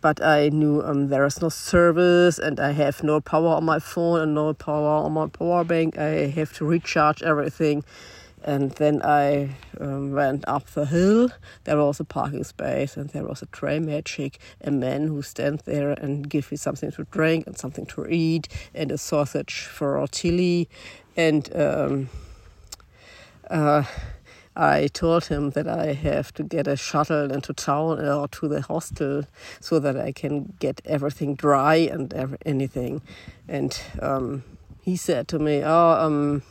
but 0.00 0.22
I 0.22 0.50
knew 0.50 0.82
um, 0.82 1.08
there 1.08 1.24
is 1.24 1.40
no 1.40 1.48
service, 1.48 2.38
and 2.38 2.60
I 2.60 2.72
have 2.72 3.02
no 3.02 3.20
power 3.20 3.56
on 3.56 3.64
my 3.64 3.78
phone 3.78 4.20
and 4.20 4.34
no 4.34 4.54
power 4.54 5.04
on 5.04 5.12
my 5.12 5.26
power 5.26 5.64
bank. 5.64 5.98
I 5.98 6.28
have 6.28 6.52
to 6.54 6.64
recharge 6.64 7.22
everything 7.22 7.84
and 8.46 8.70
then 8.72 9.02
I 9.02 9.56
um, 9.80 10.12
went 10.12 10.44
up 10.46 10.66
the 10.70 10.86
hill. 10.86 11.30
There 11.64 11.76
was 11.76 11.98
a 11.98 12.04
parking 12.04 12.44
space, 12.44 12.96
and 12.96 13.10
there 13.10 13.24
was 13.24 13.42
a 13.42 13.46
trail 13.46 13.80
magic, 13.80 14.38
a 14.60 14.70
man 14.70 15.08
who 15.08 15.20
stands 15.22 15.64
there 15.64 15.90
and 15.90 16.28
gives 16.30 16.50
me 16.52 16.56
something 16.56 16.92
to 16.92 17.04
drink 17.10 17.46
and 17.46 17.58
something 17.58 17.86
to 17.86 18.06
eat, 18.08 18.48
and 18.72 18.92
a 18.92 18.98
sausage 18.98 19.64
for 19.64 20.06
chili. 20.08 20.68
And 21.16 21.54
um, 21.56 22.08
uh, 23.50 23.82
I 24.56 24.88
told 24.88 25.26
him 25.26 25.50
that 25.50 25.68
I 25.68 25.92
have 25.92 26.32
to 26.34 26.42
get 26.42 26.66
a 26.66 26.76
shuttle 26.76 27.30
into 27.30 27.52
town 27.52 28.00
or 28.00 28.26
to 28.28 28.48
the 28.48 28.62
hostel 28.62 29.24
so 29.60 29.78
that 29.78 29.96
I 29.96 30.12
can 30.12 30.54
get 30.58 30.80
everything 30.84 31.34
dry 31.34 31.76
and 31.76 32.12
every, 32.14 32.38
anything. 32.46 33.02
And 33.46 33.78
um, 34.00 34.44
he 34.82 34.96
said 34.96 35.28
to 35.28 35.38
me, 35.38 35.62
"Oh, 35.62 35.96
um." 36.00 36.42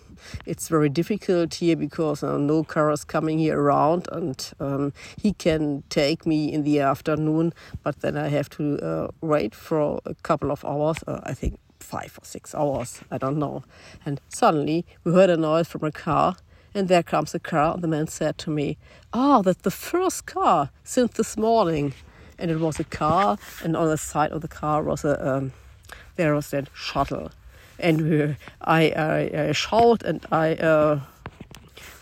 it's 0.45 0.69
very 0.69 0.89
difficult 0.89 1.55
here 1.55 1.75
because 1.75 2.23
uh, 2.23 2.37
no 2.37 2.63
cars 2.63 3.03
coming 3.03 3.39
here 3.39 3.59
around, 3.59 4.07
and 4.11 4.51
um, 4.59 4.93
he 5.21 5.33
can 5.33 5.83
take 5.89 6.25
me 6.25 6.51
in 6.51 6.63
the 6.63 6.79
afternoon, 6.79 7.53
but 7.83 8.01
then 8.01 8.17
I 8.17 8.29
have 8.29 8.49
to 8.51 8.79
uh, 8.79 9.07
wait 9.21 9.53
for 9.53 9.99
a 10.05 10.15
couple 10.15 10.51
of 10.51 10.63
hours. 10.65 10.97
Uh, 11.05 11.19
I 11.23 11.33
think 11.33 11.59
five 11.79 12.17
or 12.21 12.25
six 12.25 12.55
hours. 12.55 13.01
I 13.11 13.17
don't 13.17 13.37
know. 13.37 13.63
And 14.05 14.19
suddenly 14.29 14.85
we 15.03 15.13
heard 15.13 15.29
a 15.29 15.37
noise 15.37 15.67
from 15.67 15.83
a 15.83 15.91
car. 15.91 16.35
And 16.75 16.87
there 16.87 17.03
comes 17.03 17.33
a 17.33 17.39
car, 17.39 17.77
the 17.77 17.87
man 17.87 18.07
said 18.07 18.37
to 18.39 18.51
me, 18.51 18.77
Oh, 19.13 19.41
that's 19.41 19.61
the 19.61 19.71
first 19.71 20.27
car 20.27 20.69
since 20.83 21.13
this 21.13 21.37
morning. 21.37 21.93
And 22.37 22.51
it 22.51 22.59
was 22.59 22.79
a 22.79 22.83
car, 22.83 23.37
and 23.63 23.77
on 23.77 23.87
the 23.87 23.97
side 23.97 24.31
of 24.31 24.41
the 24.41 24.49
car 24.49 24.83
was 24.83 25.05
a 25.05 25.15
um, 25.25 25.53
there 26.17 26.35
was 26.35 26.49
that 26.51 26.67
shuttle 26.73 27.31
and 27.79 28.37
I, 28.61 28.89
I, 28.91 29.47
I 29.47 29.51
shout 29.51 30.03
and 30.03 30.25
I 30.31 30.55
uh, 30.55 31.01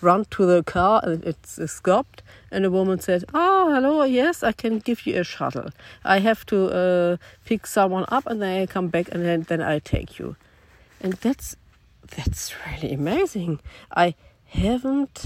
run 0.02 0.26
to 0.32 0.46
the 0.46 0.64
car 0.64 1.02
and 1.04 1.24
it's 1.24 1.60
stopped. 1.72 2.22
And 2.52 2.66
the 2.66 2.72
woman 2.72 3.00
said, 3.00 3.24
"Oh, 3.34 3.74
hello. 3.74 4.04
Yes, 4.04 4.44
I 4.44 4.52
can 4.52 4.78
give 4.78 5.08
you 5.08 5.20
a 5.20 5.24
shuttle. 5.24 5.70
I 6.06 6.20
have 6.20 6.46
to 6.48 6.68
uh, 6.68 7.18
pick 7.46 7.66
someone 7.66 8.06
up, 8.10 8.28
and 8.28 8.42
then 8.42 8.62
I 8.62 8.66
come 8.68 8.90
back, 8.90 9.10
and 9.12 9.26
then, 9.26 9.42
then 9.44 9.60
I 9.60 9.80
take 9.80 10.20
you." 10.20 10.36
And 11.02 11.14
that's 11.14 11.56
that's 12.16 12.54
really 12.68 12.94
amazing. 12.94 13.60
I 13.96 14.14
haven't 14.54 15.26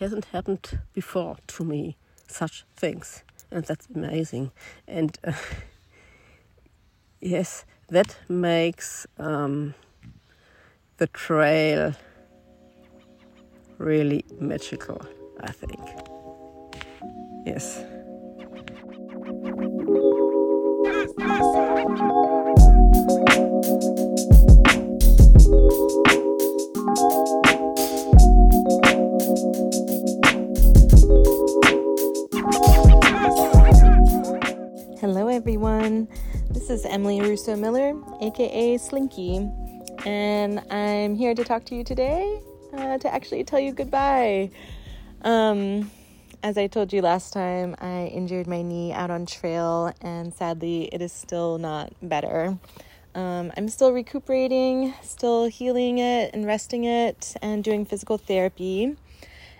hasn't 0.00 0.24
happened 0.26 0.80
before 0.92 1.36
to 1.46 1.64
me 1.64 1.96
such 2.26 2.64
things, 2.74 3.22
and 3.50 3.64
that's 3.64 3.86
amazing. 3.94 4.50
And 4.88 5.16
uh, 5.24 5.32
yes, 7.20 7.64
that 7.88 8.16
makes 8.28 9.06
um, 9.18 9.74
the 10.96 11.06
trail 11.08 11.94
really 13.78 14.24
magical, 14.40 15.00
I 15.40 15.52
think. 15.52 15.80
Yes. 17.46 17.84
Emily 37.04 37.20
Russo 37.20 37.54
Miller, 37.54 37.92
aka 38.22 38.78
Slinky, 38.78 39.46
and 40.06 40.60
I'm 40.70 41.14
here 41.14 41.34
to 41.34 41.44
talk 41.44 41.66
to 41.66 41.74
you 41.74 41.84
today 41.84 42.40
uh, 42.72 42.96
to 42.96 43.12
actually 43.12 43.44
tell 43.44 43.60
you 43.60 43.72
goodbye. 43.72 44.48
Um, 45.20 45.90
as 46.42 46.56
I 46.56 46.66
told 46.66 46.94
you 46.94 47.02
last 47.02 47.34
time, 47.34 47.76
I 47.78 48.06
injured 48.06 48.46
my 48.46 48.62
knee 48.62 48.94
out 48.94 49.10
on 49.10 49.26
trail, 49.26 49.92
and 50.00 50.32
sadly, 50.32 50.88
it 50.94 51.02
is 51.02 51.12
still 51.12 51.58
not 51.58 51.92
better. 52.00 52.56
Um, 53.14 53.52
I'm 53.54 53.68
still 53.68 53.92
recuperating, 53.92 54.94
still 55.02 55.44
healing 55.44 55.98
it 55.98 56.30
and 56.32 56.46
resting 56.46 56.84
it, 56.84 57.34
and 57.42 57.62
doing 57.62 57.84
physical 57.84 58.16
therapy. 58.16 58.96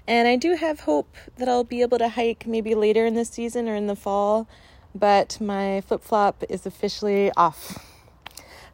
And 0.07 0.29
I 0.29 0.37
do 0.37 0.57
have 0.57 0.81
hope 0.81 1.15
that 1.37 1.47
I'll 1.47 1.63
be 1.63 1.83
able 1.83 1.99
to 1.99 2.09
hike 2.09 2.47
maybe 2.47 2.75
later 2.75 3.05
in 3.05 3.13
the 3.13 3.27
season 3.27 3.69
or 3.69 3.75
in 3.75 3.87
the 3.87 3.97
fall 3.97 4.49
but 4.95 5.41
my 5.41 5.81
flip 5.83 6.03
flop 6.03 6.45
is 6.49 6.67
officially 6.67 7.31
off. 7.37 7.85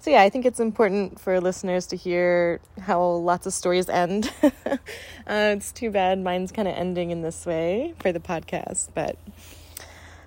So, 0.00 0.10
yeah, 0.10 0.22
I 0.22 0.30
think 0.30 0.46
it's 0.46 0.60
important 0.60 1.20
for 1.20 1.40
listeners 1.40 1.86
to 1.88 1.96
hear 1.96 2.60
how 2.80 3.04
lots 3.04 3.46
of 3.46 3.52
stories 3.52 3.88
end. 3.88 4.32
uh, 4.42 4.78
it's 5.26 5.72
too 5.72 5.90
bad 5.90 6.18
mine's 6.18 6.52
kind 6.52 6.66
of 6.66 6.74
ending 6.74 7.10
in 7.10 7.20
this 7.20 7.44
way 7.44 7.94
for 8.00 8.10
the 8.10 8.20
podcast, 8.20 8.88
but 8.94 9.18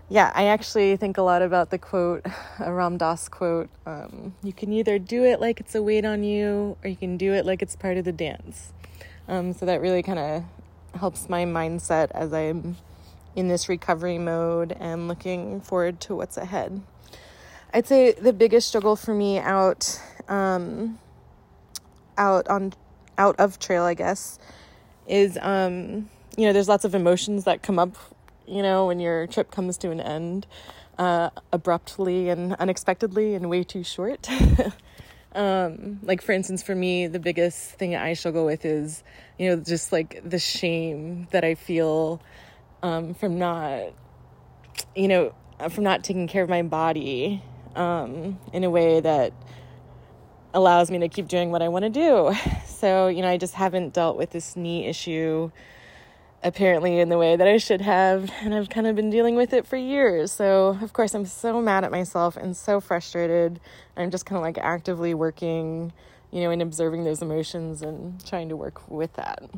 yeah, 0.10 0.32
I 0.36 0.45
actually 0.45 0.95
think 0.97 1.17
a 1.17 1.23
lot 1.23 1.41
about 1.41 1.71
the 1.71 1.79
quote, 1.79 2.23
a 2.60 2.71
Ram 2.71 2.97
Dass 2.97 3.27
quote. 3.27 3.69
Um, 3.88 4.36
you 4.43 4.53
can 4.53 4.71
either 4.71 4.99
do 4.99 5.23
it 5.23 5.41
like 5.41 5.60
it's 5.60 5.73
a 5.73 5.82
weight 5.82 6.06
on 6.06 6.23
you, 6.23 6.77
or 6.84 6.89
you 6.89 6.95
can 6.95 7.17
do 7.17 7.34
it 7.34 7.45
like 7.45 7.63
it's 7.63 7.75
part 7.75 7.97
of 7.97 8.06
the 8.06 8.12
dance. 8.12 8.73
Um, 9.27 9.53
so 9.53 9.65
that 9.65 9.82
really 9.82 10.03
kind 10.03 10.19
of 10.19 10.43
helps 10.99 11.29
my 11.29 11.45
mindset 11.45 12.12
as 12.12 12.32
I'm 12.32 12.77
in 13.36 13.48
this 13.48 13.67
recovery 13.69 14.17
mode 14.17 14.76
and 14.80 15.08
looking 15.08 15.62
forward 15.62 16.00
to 16.02 16.15
what's 16.15 16.38
ahead. 16.38 16.82
I'd 17.74 17.88
say 17.88 18.12
the 18.12 18.34
biggest 18.34 18.67
struggle 18.67 18.96
for 18.96 19.13
me 19.13 19.39
out 19.39 20.00
um, 20.28 21.00
out 22.17 22.48
on 22.48 22.74
out 23.17 23.36
of 23.39 23.60
trail, 23.60 23.84
I 23.84 23.93
guess, 23.93 24.39
is 25.08 25.38
um, 25.41 26.10
you 26.38 26.46
know 26.46 26.54
there's 26.54 26.69
lots 26.69 26.86
of 26.86 26.93
emotions 26.93 27.46
that 27.46 27.63
come 27.63 27.80
up, 27.80 27.96
you 28.48 28.62
know, 28.62 28.88
when 28.88 29.00
your 29.00 29.28
trip 29.28 29.52
comes 29.52 29.78
to 29.80 29.91
an 29.91 30.00
end 30.00 30.46
uh, 30.98 31.30
abruptly 31.52 32.30
and 32.30 32.54
unexpectedly 32.56 33.36
and 33.36 33.50
way 33.50 33.63
too 33.63 33.84
short. 33.84 34.30
um, 35.34 36.00
like 36.04 36.22
for 36.22 36.32
instance, 36.32 36.62
for 36.62 36.76
me, 36.76 37.08
the 37.08 37.19
biggest 37.19 37.72
thing 37.72 37.96
I 37.96 38.13
struggle 38.13 38.46
with 38.46 38.65
is 38.65 39.04
you 39.38 39.50
know 39.50 39.62
just 39.62 39.91
like 39.91 40.22
the 40.24 40.39
shame 40.39 41.28
that 41.32 41.43
I 41.43 41.56
feel 41.56 42.22
um, 42.84 43.15
from 43.15 43.39
not, 43.39 43.93
you 44.96 45.08
know, 45.08 45.34
from 45.72 45.84
not 45.84 46.04
taking 46.04 46.28
care 46.28 46.43
of 46.43 46.50
my 46.50 46.62
body 46.62 47.41
um, 47.76 48.39
in 48.52 48.63
a 48.63 48.69
way 48.69 49.00
that 49.00 49.34
allows 50.54 50.91
me 50.91 51.00
to 51.00 51.10
keep 51.10 51.28
doing 51.28 51.50
what 51.50 51.63
I 51.63 51.69
want 51.69 51.84
to 51.84 51.89
do. 51.89 52.36
So, 52.84 53.08
you 53.08 53.22
know, 53.22 53.30
I 53.30 53.38
just 53.38 53.54
haven't 53.54 53.93
dealt 53.93 54.17
with 54.17 54.32
this 54.32 54.58
knee 54.58 54.88
issue 54.88 55.52
apparently 56.43 57.00
in 57.00 57.08
the 57.08 57.17
way 57.17 57.38
that 57.38 57.48
I 57.48 57.56
should 57.56 57.80
have, 57.80 58.30
and 58.41 58.54
I've 58.54 58.67
kind 58.67 58.86
of 58.86 58.96
been 58.98 59.10
dealing 59.10 59.36
with 59.36 59.54
it 59.54 59.65
for 59.65 59.78
years. 59.78 60.34
So, 60.34 60.78
of 60.82 60.91
course, 60.91 61.13
I'm 61.13 61.26
so 61.26 61.62
mad 61.62 61.86
at 61.86 61.91
myself 61.91 62.36
and 62.36 62.58
so 62.58 62.82
frustrated. 62.82 63.62
I'm 63.96 64.12
just 64.12 64.26
kind 64.26 64.36
of 64.36 64.43
like 64.43 64.58
actively 64.58 65.13
working, 65.13 65.93
you 66.32 66.41
know, 66.41 66.50
and 66.50 66.62
observing 66.62 67.06
those 67.06 67.22
emotions 67.22 67.82
and 67.82 68.22
trying 68.26 68.50
to 68.50 68.58
work 68.58 68.89
with 68.89 69.13
that. 69.13 69.50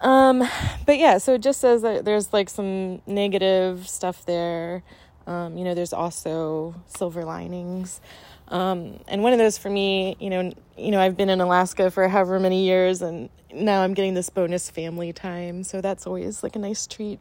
Um, 0.00 0.46
but 0.86 0.98
yeah, 0.98 1.18
so 1.18 1.34
it 1.34 1.42
just 1.42 1.60
says 1.60 1.82
that 1.82 2.04
there's 2.04 2.32
like 2.32 2.48
some 2.48 3.00
negative 3.06 3.88
stuff 3.88 4.24
there. 4.26 4.82
Um, 5.26 5.56
you 5.56 5.64
know, 5.64 5.74
there's 5.74 5.92
also 5.92 6.74
silver 6.86 7.24
linings. 7.24 8.00
Um, 8.48 9.00
and 9.08 9.22
one 9.22 9.32
of 9.32 9.38
those 9.38 9.56
for 9.56 9.70
me, 9.70 10.16
you 10.20 10.28
know, 10.28 10.52
you 10.76 10.90
know, 10.90 11.00
I've 11.00 11.16
been 11.16 11.30
in 11.30 11.40
Alaska 11.40 11.90
for 11.90 12.08
however 12.08 12.38
many 12.38 12.64
years, 12.64 13.00
and 13.00 13.30
now 13.52 13.82
I'm 13.82 13.94
getting 13.94 14.14
this 14.14 14.28
bonus 14.28 14.68
family 14.68 15.12
time, 15.12 15.64
so 15.64 15.80
that's 15.80 16.06
always 16.06 16.42
like 16.42 16.56
a 16.56 16.58
nice 16.58 16.86
treat. 16.86 17.20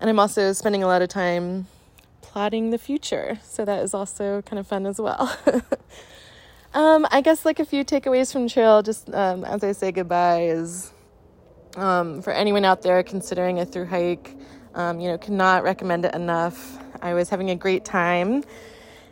And 0.00 0.10
I'm 0.10 0.18
also 0.18 0.52
spending 0.52 0.82
a 0.82 0.86
lot 0.86 1.00
of 1.00 1.08
time 1.08 1.68
plotting 2.22 2.70
the 2.70 2.78
future, 2.78 3.38
so 3.44 3.64
that 3.64 3.82
is 3.82 3.94
also 3.94 4.42
kind 4.42 4.58
of 4.58 4.66
fun 4.66 4.84
as 4.84 5.00
well. 5.00 5.36
um, 6.74 7.06
I 7.10 7.20
guess 7.20 7.44
like 7.44 7.60
a 7.60 7.64
few 7.64 7.84
takeaways 7.84 8.32
from 8.32 8.48
trail, 8.48 8.82
just 8.82 9.08
um, 9.14 9.44
as 9.44 9.62
I 9.62 9.72
say 9.72 9.92
goodbye, 9.92 10.42
is 10.42 10.92
um, 11.76 12.22
for 12.22 12.32
anyone 12.32 12.64
out 12.64 12.82
there 12.82 13.02
considering 13.02 13.60
a 13.60 13.66
through 13.66 13.86
hike, 13.86 14.34
um, 14.74 15.00
you 15.00 15.08
know, 15.08 15.18
cannot 15.18 15.62
recommend 15.62 16.04
it 16.04 16.14
enough. 16.14 16.78
I 17.00 17.14
was 17.14 17.28
having 17.28 17.50
a 17.50 17.56
great 17.56 17.84
time 17.84 18.42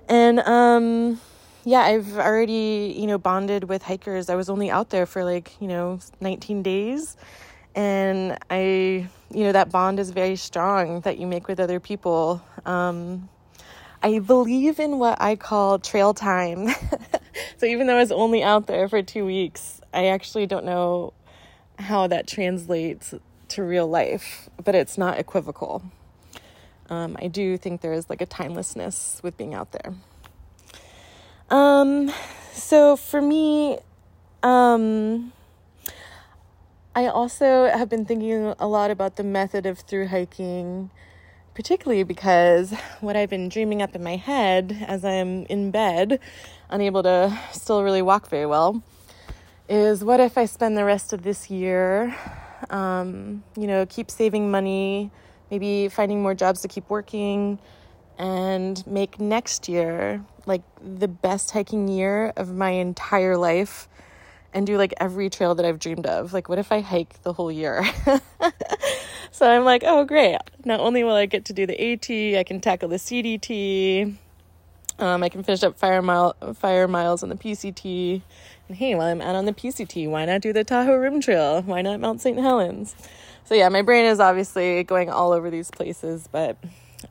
and 0.08 0.40
um, 0.40 1.20
yeah, 1.64 1.80
I've 1.80 2.16
already, 2.16 2.94
you 2.96 3.06
know, 3.06 3.18
bonded 3.18 3.64
with 3.64 3.82
hikers. 3.82 4.28
I 4.28 4.34
was 4.34 4.50
only 4.50 4.70
out 4.70 4.90
there 4.90 5.06
for 5.06 5.24
like, 5.24 5.52
you 5.60 5.68
know, 5.68 5.98
19 6.20 6.62
days. 6.62 7.16
And 7.74 8.38
I, 8.50 9.08
you 9.32 9.44
know, 9.44 9.52
that 9.52 9.70
bond 9.70 9.98
is 9.98 10.10
very 10.10 10.36
strong 10.36 11.00
that 11.00 11.18
you 11.18 11.26
make 11.26 11.48
with 11.48 11.58
other 11.58 11.80
people. 11.80 12.42
Um, 12.66 13.28
I 14.02 14.18
believe 14.18 14.78
in 14.78 14.98
what 14.98 15.20
I 15.20 15.36
call 15.36 15.78
trail 15.78 16.12
time. 16.12 16.68
so 17.56 17.66
even 17.66 17.86
though 17.86 17.96
I 17.96 18.00
was 18.00 18.12
only 18.12 18.42
out 18.42 18.66
there 18.66 18.88
for 18.88 19.02
two 19.02 19.24
weeks, 19.24 19.80
I 19.92 20.06
actually 20.08 20.46
don't 20.46 20.66
know 20.66 21.14
how 21.78 22.06
that 22.06 22.26
translates 22.26 23.14
to 23.48 23.62
real 23.62 23.86
life, 23.86 24.48
but 24.62 24.74
it's 24.74 24.96
not 24.96 25.18
equivocal 25.18 25.82
um, 26.90 27.16
I 27.20 27.28
do 27.28 27.56
think 27.56 27.80
there 27.80 27.92
is 27.92 28.10
like 28.10 28.20
a 28.20 28.26
timelessness 28.26 29.20
with 29.22 29.36
being 29.36 29.54
out 29.54 29.72
there. 29.72 29.94
Um, 31.50 32.12
so 32.52 32.96
for 32.96 33.20
me, 33.20 33.78
um, 34.42 35.32
I 36.94 37.06
also 37.06 37.68
have 37.68 37.88
been 37.88 38.04
thinking 38.04 38.54
a 38.58 38.66
lot 38.66 38.90
about 38.90 39.16
the 39.16 39.24
method 39.24 39.66
of 39.66 39.80
through 39.80 40.08
hiking, 40.08 40.90
particularly 41.54 42.02
because 42.02 42.72
what 43.00 43.16
I've 43.16 43.30
been 43.30 43.48
dreaming 43.48 43.82
up 43.82 43.94
in 43.94 44.02
my 44.02 44.16
head 44.16 44.84
as 44.86 45.04
I'm 45.04 45.46
in 45.46 45.70
bed, 45.70 46.20
unable 46.68 47.02
to 47.02 47.36
still 47.52 47.82
really 47.82 48.02
walk 48.02 48.28
very 48.28 48.46
well, 48.46 48.82
is 49.68 50.04
what 50.04 50.20
if 50.20 50.36
I 50.38 50.46
spend 50.46 50.76
the 50.76 50.84
rest 50.84 51.12
of 51.12 51.22
this 51.22 51.50
year, 51.50 52.14
um, 52.70 53.42
you 53.56 53.66
know, 53.66 53.86
keep 53.86 54.10
saving 54.10 54.50
money 54.50 55.10
maybe 55.50 55.88
finding 55.88 56.22
more 56.22 56.34
jobs 56.34 56.62
to 56.62 56.68
keep 56.68 56.88
working 56.90 57.58
and 58.18 58.84
make 58.86 59.20
next 59.20 59.68
year 59.68 60.24
like 60.46 60.62
the 60.82 61.08
best 61.08 61.50
hiking 61.52 61.88
year 61.88 62.32
of 62.36 62.52
my 62.52 62.70
entire 62.70 63.36
life 63.36 63.88
and 64.52 64.66
do 64.66 64.76
like 64.76 64.94
every 65.00 65.30
trail 65.30 65.54
that 65.54 65.64
I've 65.64 65.78
dreamed 65.78 66.06
of. 66.06 66.32
Like, 66.32 66.48
what 66.48 66.58
if 66.58 66.70
I 66.70 66.80
hike 66.80 67.22
the 67.22 67.32
whole 67.32 67.50
year? 67.50 67.84
so 69.32 69.50
I'm 69.50 69.64
like, 69.64 69.82
oh, 69.84 70.04
great. 70.04 70.38
Not 70.64 70.80
only 70.80 71.02
will 71.02 71.14
I 71.14 71.26
get 71.26 71.44
to 71.46 71.52
do 71.52 71.66
the 71.66 71.80
AT, 71.80 72.38
I 72.38 72.44
can 72.44 72.60
tackle 72.60 72.88
the 72.88 72.96
CDT. 72.96 74.16
Um, 74.98 75.22
I 75.24 75.28
can 75.28 75.42
finish 75.42 75.64
up 75.64 75.76
fire 75.76 76.02
mile 76.02 76.36
fire 76.54 76.86
miles 76.86 77.24
on 77.24 77.28
the 77.28 77.34
PCT. 77.34 78.22
And 78.68 78.78
hey, 78.78 78.94
while 78.94 79.08
I'm 79.08 79.20
out 79.20 79.34
on 79.34 79.44
the 79.44 79.52
PCT, 79.52 80.08
why 80.08 80.24
not 80.24 80.40
do 80.40 80.52
the 80.52 80.64
Tahoe 80.64 80.96
Rim 80.96 81.20
Trail? 81.20 81.60
Why 81.62 81.82
not 81.82 82.00
Mount 82.00 82.22
St. 82.22 82.38
Helens? 82.38 82.96
so 83.44 83.54
yeah, 83.54 83.68
my 83.68 83.82
brain 83.82 84.06
is 84.06 84.20
obviously 84.20 84.82
going 84.84 85.10
all 85.10 85.32
over 85.32 85.50
these 85.50 85.70
places, 85.70 86.28
but 86.32 86.56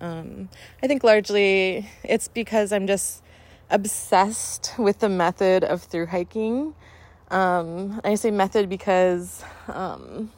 um, 0.02 0.50
I 0.82 0.88
think 0.88 1.04
largely 1.04 1.88
it's 2.04 2.28
because 2.28 2.72
I'm 2.72 2.88
just 2.88 3.22
obsessed 3.70 4.74
with 4.80 5.00
the 5.00 5.10
method 5.10 5.64
of 5.64 5.84
through 5.84 6.08
hiking. 6.08 6.74
Um, 7.30 8.02
I 8.04 8.16
say 8.16 8.32
method 8.32 8.68
because, 8.68 9.44
um, 9.68 10.32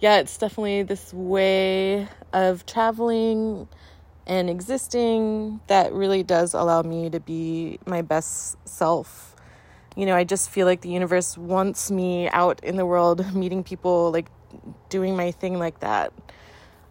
yeah, 0.00 0.18
it's 0.20 0.38
definitely 0.38 0.84
this 0.84 1.12
way 1.12 2.08
of 2.32 2.64
traveling 2.64 3.68
and 4.26 4.48
existing 4.48 5.60
that 5.66 5.92
really 5.92 6.22
does 6.22 6.54
allow 6.54 6.80
me 6.80 7.10
to 7.10 7.20
be 7.20 7.78
my 7.86 8.00
best 8.00 8.56
self. 8.66 9.27
You 9.98 10.06
know, 10.06 10.14
I 10.14 10.22
just 10.22 10.48
feel 10.48 10.64
like 10.64 10.82
the 10.82 10.90
universe 10.90 11.36
wants 11.36 11.90
me 11.90 12.28
out 12.28 12.62
in 12.62 12.76
the 12.76 12.86
world 12.86 13.34
meeting 13.34 13.64
people, 13.64 14.12
like 14.12 14.30
doing 14.90 15.16
my 15.16 15.32
thing 15.32 15.58
like 15.58 15.80
that. 15.80 16.12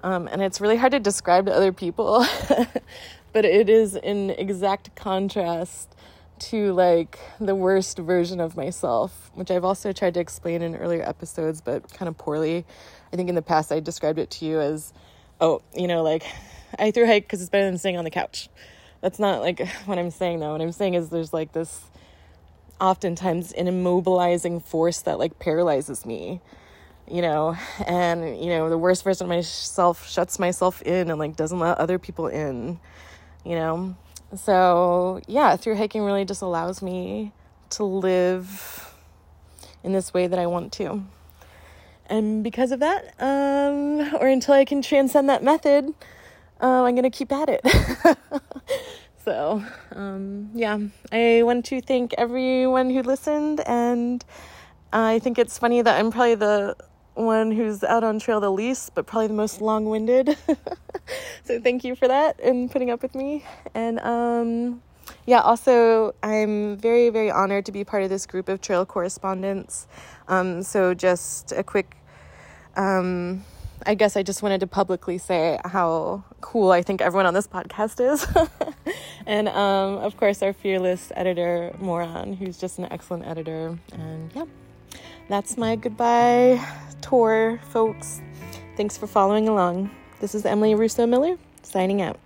Um, 0.04 0.28
and 0.28 0.41
it's 0.41 0.60
really 0.60 0.76
hard 0.76 0.91
to 0.91 1.00
describe 1.00 1.46
to 1.46 1.54
other 1.54 1.72
people, 1.72 2.26
but 3.32 3.46
it 3.46 3.70
is 3.70 3.96
in 3.96 4.32
exact 4.32 4.93
contrast 4.98 5.96
to 6.39 6.74
like 6.74 7.17
the 7.39 7.56
worst 7.56 7.98
version 7.98 8.41
of 8.41 8.58
myself, 8.58 9.32
which 9.36 9.52
I've 9.52 9.63
also 9.63 9.93
tried 9.93 10.15
to 10.15 10.20
explain 10.20 10.62
in 10.62 10.76
earlier 10.76 11.02
episodes, 11.02 11.62
but 11.62 11.89
kind 11.93 12.10
of 12.10 12.17
poorly. 12.17 12.65
I 13.13 13.15
think 13.15 13.30
in 13.30 13.36
the 13.36 13.41
past 13.41 13.72
I 13.72 13.80
described 13.80 14.20
it 14.20 14.30
to 14.32 14.46
you 14.46 14.60
as, 14.60 14.91
oh, 15.39 15.62
you 15.74 15.88
know, 15.88 16.04
like 16.04 16.24
I 16.78 16.91
threw 16.91 17.06
hike 17.06 17.24
because 17.24 17.39
it's 17.39 17.50
better 17.50 17.67
than 17.67 17.78
staying 17.78 17.96
on 17.96 18.04
the 18.04 18.12
couch. 18.12 18.50
That's 19.00 19.17
not 19.17 19.39
like 19.39 19.65
what 19.86 19.98
I'm 19.98 20.12
saying 20.12 20.41
though. 20.41 20.52
What 20.52 20.62
I'm 20.62 20.74
saying 20.74 20.96
is 20.96 21.08
there's 21.08 21.32
like 21.32 21.54
this 21.54 21.89
oftentimes 22.80 23.52
an 23.54 23.68
immobilizing 23.68 24.62
force 24.62 25.02
that 25.02 25.20
like 25.20 25.40
paralyzes 25.40 26.06
me 26.06 26.42
you 27.10 27.22
know, 27.22 27.56
and 27.86 28.38
you 28.44 28.48
know, 28.48 28.70
the 28.70 28.78
worst 28.78 29.04
version 29.04 29.26
of 29.26 29.30
myself 29.30 30.10
shuts 30.10 30.40
myself 30.40 30.82
in 30.82 31.10
and 31.10 31.20
like 31.20 31.36
doesn't 31.36 31.60
let 31.60 31.78
other 31.78 31.98
people 31.98 32.28
in, 32.28 32.80
you 33.46 33.56
know. 33.56 33.96
So, 34.36 35.22
yeah, 35.26 35.56
through 35.56 35.78
hiking 35.78 36.04
really 36.04 36.26
just 36.26 36.42
allows 36.42 36.82
me 36.82 37.32
to 37.72 37.84
live 37.86 38.94
in 39.84 39.94
this 39.94 40.13
way 40.13 40.28
that 40.28 40.38
I 40.38 40.48
want 40.48 40.74
to. 40.74 41.06
And 42.08 42.44
because 42.44 42.72
of 42.72 42.82
that, 42.82 43.13
um, 43.20 44.16
or 44.16 44.28
until 44.28 44.54
I 44.54 44.66
can 44.66 44.82
transcend 44.82 45.30
that 45.30 45.44
method, 45.44 45.94
uh, 46.62 46.84
I'm 46.84 46.94
to 47.04 47.10
keep 47.10 47.32
at 47.32 47.48
it. 47.50 47.62
so, 49.28 49.62
um, 49.92 50.52
yeah, 50.54 50.80
I 51.12 51.42
want 51.44 51.66
to 51.66 51.82
thank 51.82 52.13
everyone 52.18 52.90
who 52.90 53.02
listened. 53.02 53.60
And 53.68 54.24
I 54.94 55.20
think 55.20 55.38
it's 55.38 55.58
funny 55.58 55.82
that 55.82 56.00
I'm 56.00 56.12
probably 56.12 56.36
the 56.36 56.78
one 57.16 57.52
who's 57.52 57.84
out 57.84 58.06
on 58.06 58.20
trail 58.20 58.40
the 58.40 58.50
least, 58.50 58.96
but 58.96 59.06
probably 59.06 59.28
the 59.28 59.34
most 59.34 59.60
long 59.60 59.90
winded. 59.90 60.38
so 61.44 61.60
thank 61.60 61.84
you 61.84 61.94
for 61.94 62.08
that 62.08 62.40
and 62.40 62.72
putting 62.72 62.90
up 62.90 63.02
with 63.02 63.16
me. 63.16 63.44
And 63.74 64.00
um, 64.00 64.82
yeah, 65.26 65.42
also, 65.42 66.16
I'm 66.24 66.78
very, 66.78 67.10
very 67.10 67.30
honored 67.30 67.66
to 67.66 67.74
be 67.74 67.84
part 67.84 68.04
of 68.04 68.10
this 68.10 68.26
group 68.26 68.48
of 68.48 68.62
trail 68.62 68.86
correspondents. 68.86 69.90
Um, 70.30 70.63
so 70.63 70.94
just 70.94 71.52
a 71.52 71.66
quick. 71.66 71.98
Um, 72.78 73.44
I 73.88 73.95
guess 73.95 74.15
I 74.17 74.21
just 74.21 74.43
wanted 74.43 74.60
to 74.60 74.67
publicly 74.67 75.17
say 75.17 75.60
how 75.65 76.23
cool 76.41 76.71
I 76.71 76.84
think 76.84 77.02
everyone 77.02 77.26
on 77.26 77.34
this 77.34 77.47
podcast 77.47 78.00
is. 78.00 78.28
and 79.26 79.47
um, 79.47 79.97
of 79.97 80.17
course, 80.17 80.43
our 80.43 80.54
fearless 80.54 81.12
editor, 81.15 81.73
Moran, 81.80 82.34
who's 82.34 82.58
just 82.58 82.78
an 82.78 82.91
excellent 82.91 83.26
editor. 83.26 83.80
And 83.93 84.32
yeah 84.36 84.45
that's 85.30 85.58
my 85.58 85.76
goodbye 85.76 86.63
tour, 87.02 87.60
folks. 87.69 88.21
Thanks 88.78 88.97
for 88.97 89.08
following 89.08 89.50
along. 89.50 89.91
This 90.19 90.34
is 90.34 90.45
Emily 90.45 90.73
Russo 90.73 91.06
Miller 91.06 91.38
signing 91.63 92.02
out. 92.02 92.17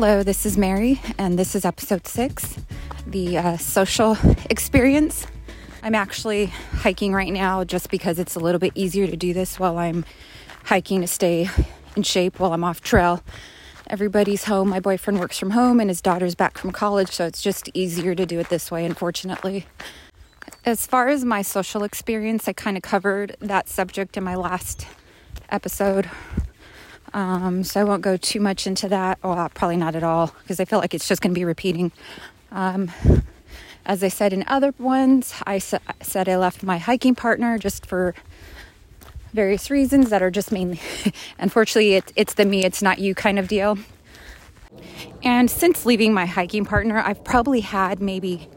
Hello, 0.00 0.22
this 0.22 0.46
is 0.46 0.56
Mary, 0.56 1.00
and 1.18 1.36
this 1.36 1.56
is 1.56 1.64
episode 1.64 2.06
six 2.06 2.56
the 3.04 3.36
uh, 3.36 3.56
social 3.56 4.16
experience. 4.48 5.26
I'm 5.82 5.96
actually 5.96 6.46
hiking 6.46 7.12
right 7.12 7.32
now 7.32 7.64
just 7.64 7.90
because 7.90 8.20
it's 8.20 8.36
a 8.36 8.38
little 8.38 8.60
bit 8.60 8.70
easier 8.76 9.08
to 9.08 9.16
do 9.16 9.34
this 9.34 9.58
while 9.58 9.76
I'm 9.76 10.04
hiking 10.62 11.00
to 11.00 11.08
stay 11.08 11.50
in 11.96 12.04
shape 12.04 12.38
while 12.38 12.52
I'm 12.52 12.62
off 12.62 12.80
trail. 12.80 13.24
Everybody's 13.88 14.44
home. 14.44 14.68
My 14.68 14.78
boyfriend 14.78 15.18
works 15.18 15.36
from 15.36 15.50
home 15.50 15.80
and 15.80 15.90
his 15.90 16.00
daughter's 16.00 16.36
back 16.36 16.58
from 16.58 16.70
college, 16.70 17.10
so 17.10 17.26
it's 17.26 17.42
just 17.42 17.68
easier 17.74 18.14
to 18.14 18.24
do 18.24 18.38
it 18.38 18.50
this 18.50 18.70
way, 18.70 18.84
unfortunately. 18.84 19.66
As 20.64 20.86
far 20.86 21.08
as 21.08 21.24
my 21.24 21.42
social 21.42 21.82
experience, 21.82 22.46
I 22.46 22.52
kind 22.52 22.76
of 22.76 22.84
covered 22.84 23.36
that 23.40 23.68
subject 23.68 24.16
in 24.16 24.22
my 24.22 24.36
last 24.36 24.86
episode. 25.50 26.08
Um, 27.14 27.64
so 27.64 27.80
I 27.80 27.84
won't 27.84 28.02
go 28.02 28.16
too 28.16 28.40
much 28.40 28.66
into 28.66 28.88
that. 28.88 29.18
Well, 29.22 29.48
probably 29.54 29.76
not 29.76 29.94
at 29.94 30.02
all, 30.02 30.34
because 30.42 30.60
I 30.60 30.64
feel 30.64 30.78
like 30.78 30.94
it's 30.94 31.08
just 31.08 31.20
going 31.22 31.32
to 31.32 31.38
be 31.38 31.44
repeating. 31.44 31.92
Um, 32.52 32.90
as 33.86 34.04
I 34.04 34.08
said 34.08 34.32
in 34.32 34.44
other 34.46 34.74
ones, 34.78 35.34
I 35.46 35.58
sa- 35.58 35.78
said 36.02 36.28
I 36.28 36.36
left 36.36 36.62
my 36.62 36.78
hiking 36.78 37.14
partner 37.14 37.58
just 37.58 37.86
for 37.86 38.14
various 39.32 39.70
reasons 39.70 40.10
that 40.10 40.22
are 40.22 40.30
just 40.30 40.52
mainly, 40.52 40.80
unfortunately, 41.38 41.94
it, 41.94 42.12
it's 42.16 42.34
the 42.34 42.44
me, 42.44 42.64
it's 42.64 42.82
not 42.82 42.98
you 42.98 43.14
kind 43.14 43.38
of 43.38 43.48
deal. 43.48 43.78
And 45.22 45.50
since 45.50 45.86
leaving 45.86 46.12
my 46.12 46.26
hiking 46.26 46.64
partner, 46.64 46.98
I've 46.98 47.24
probably 47.24 47.60
had 47.60 48.00
maybe 48.00 48.48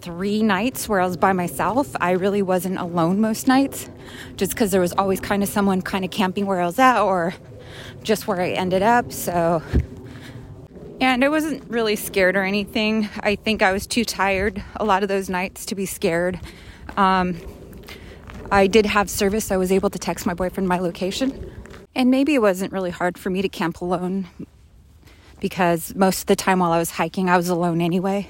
three 0.00 0.42
nights 0.42 0.88
where 0.88 1.00
I 1.00 1.06
was 1.06 1.16
by 1.16 1.32
myself. 1.32 1.94
I 2.00 2.12
really 2.12 2.42
wasn't 2.42 2.78
alone 2.78 3.20
most 3.20 3.48
nights, 3.48 3.90
just 4.36 4.52
because 4.52 4.70
there 4.70 4.80
was 4.80 4.92
always 4.92 5.20
kind 5.20 5.42
of 5.42 5.48
someone 5.48 5.82
kind 5.82 6.04
of 6.04 6.10
camping 6.10 6.46
where 6.46 6.60
I 6.60 6.66
was 6.66 6.78
at 6.78 7.00
or 7.02 7.34
just 8.02 8.26
where 8.26 8.40
I 8.40 8.50
ended 8.50 8.82
up. 8.82 9.12
So, 9.12 9.62
and 11.00 11.24
I 11.24 11.28
wasn't 11.28 11.68
really 11.70 11.96
scared 11.96 12.36
or 12.36 12.44
anything. 12.44 13.08
I 13.20 13.36
think 13.36 13.62
I 13.62 13.72
was 13.72 13.86
too 13.86 14.04
tired 14.04 14.62
a 14.76 14.84
lot 14.84 15.02
of 15.02 15.08
those 15.08 15.28
nights 15.28 15.66
to 15.66 15.74
be 15.74 15.86
scared. 15.86 16.40
Um, 16.96 17.36
I 18.50 18.66
did 18.66 18.86
have 18.86 19.10
service. 19.10 19.50
I 19.50 19.56
was 19.56 19.72
able 19.72 19.90
to 19.90 19.98
text 19.98 20.26
my 20.26 20.34
boyfriend 20.34 20.68
my 20.68 20.78
location. 20.78 21.52
And 21.94 22.10
maybe 22.10 22.34
it 22.34 22.42
wasn't 22.42 22.72
really 22.72 22.90
hard 22.90 23.18
for 23.18 23.30
me 23.30 23.42
to 23.42 23.48
camp 23.48 23.80
alone 23.80 24.28
because 25.40 25.94
most 25.94 26.20
of 26.20 26.26
the 26.26 26.36
time 26.36 26.60
while 26.60 26.72
I 26.72 26.78
was 26.78 26.90
hiking, 26.90 27.28
I 27.28 27.36
was 27.36 27.48
alone 27.48 27.80
anyway. 27.80 28.28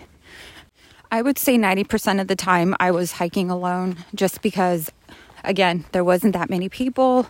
I 1.11 1.23
would 1.23 1.39
say 1.39 1.57
90% 1.57 2.21
of 2.21 2.29
the 2.29 2.37
time 2.37 2.75
I 2.81 2.91
was 2.91 3.13
hiking 3.13 3.51
alone 3.51 4.05
just 4.15 4.43
because, 4.43 4.91
again, 5.45 5.85
there 5.93 6.05
wasn't 6.05 6.33
that 6.33 6.51
many 6.51 6.69
people. 6.69 7.27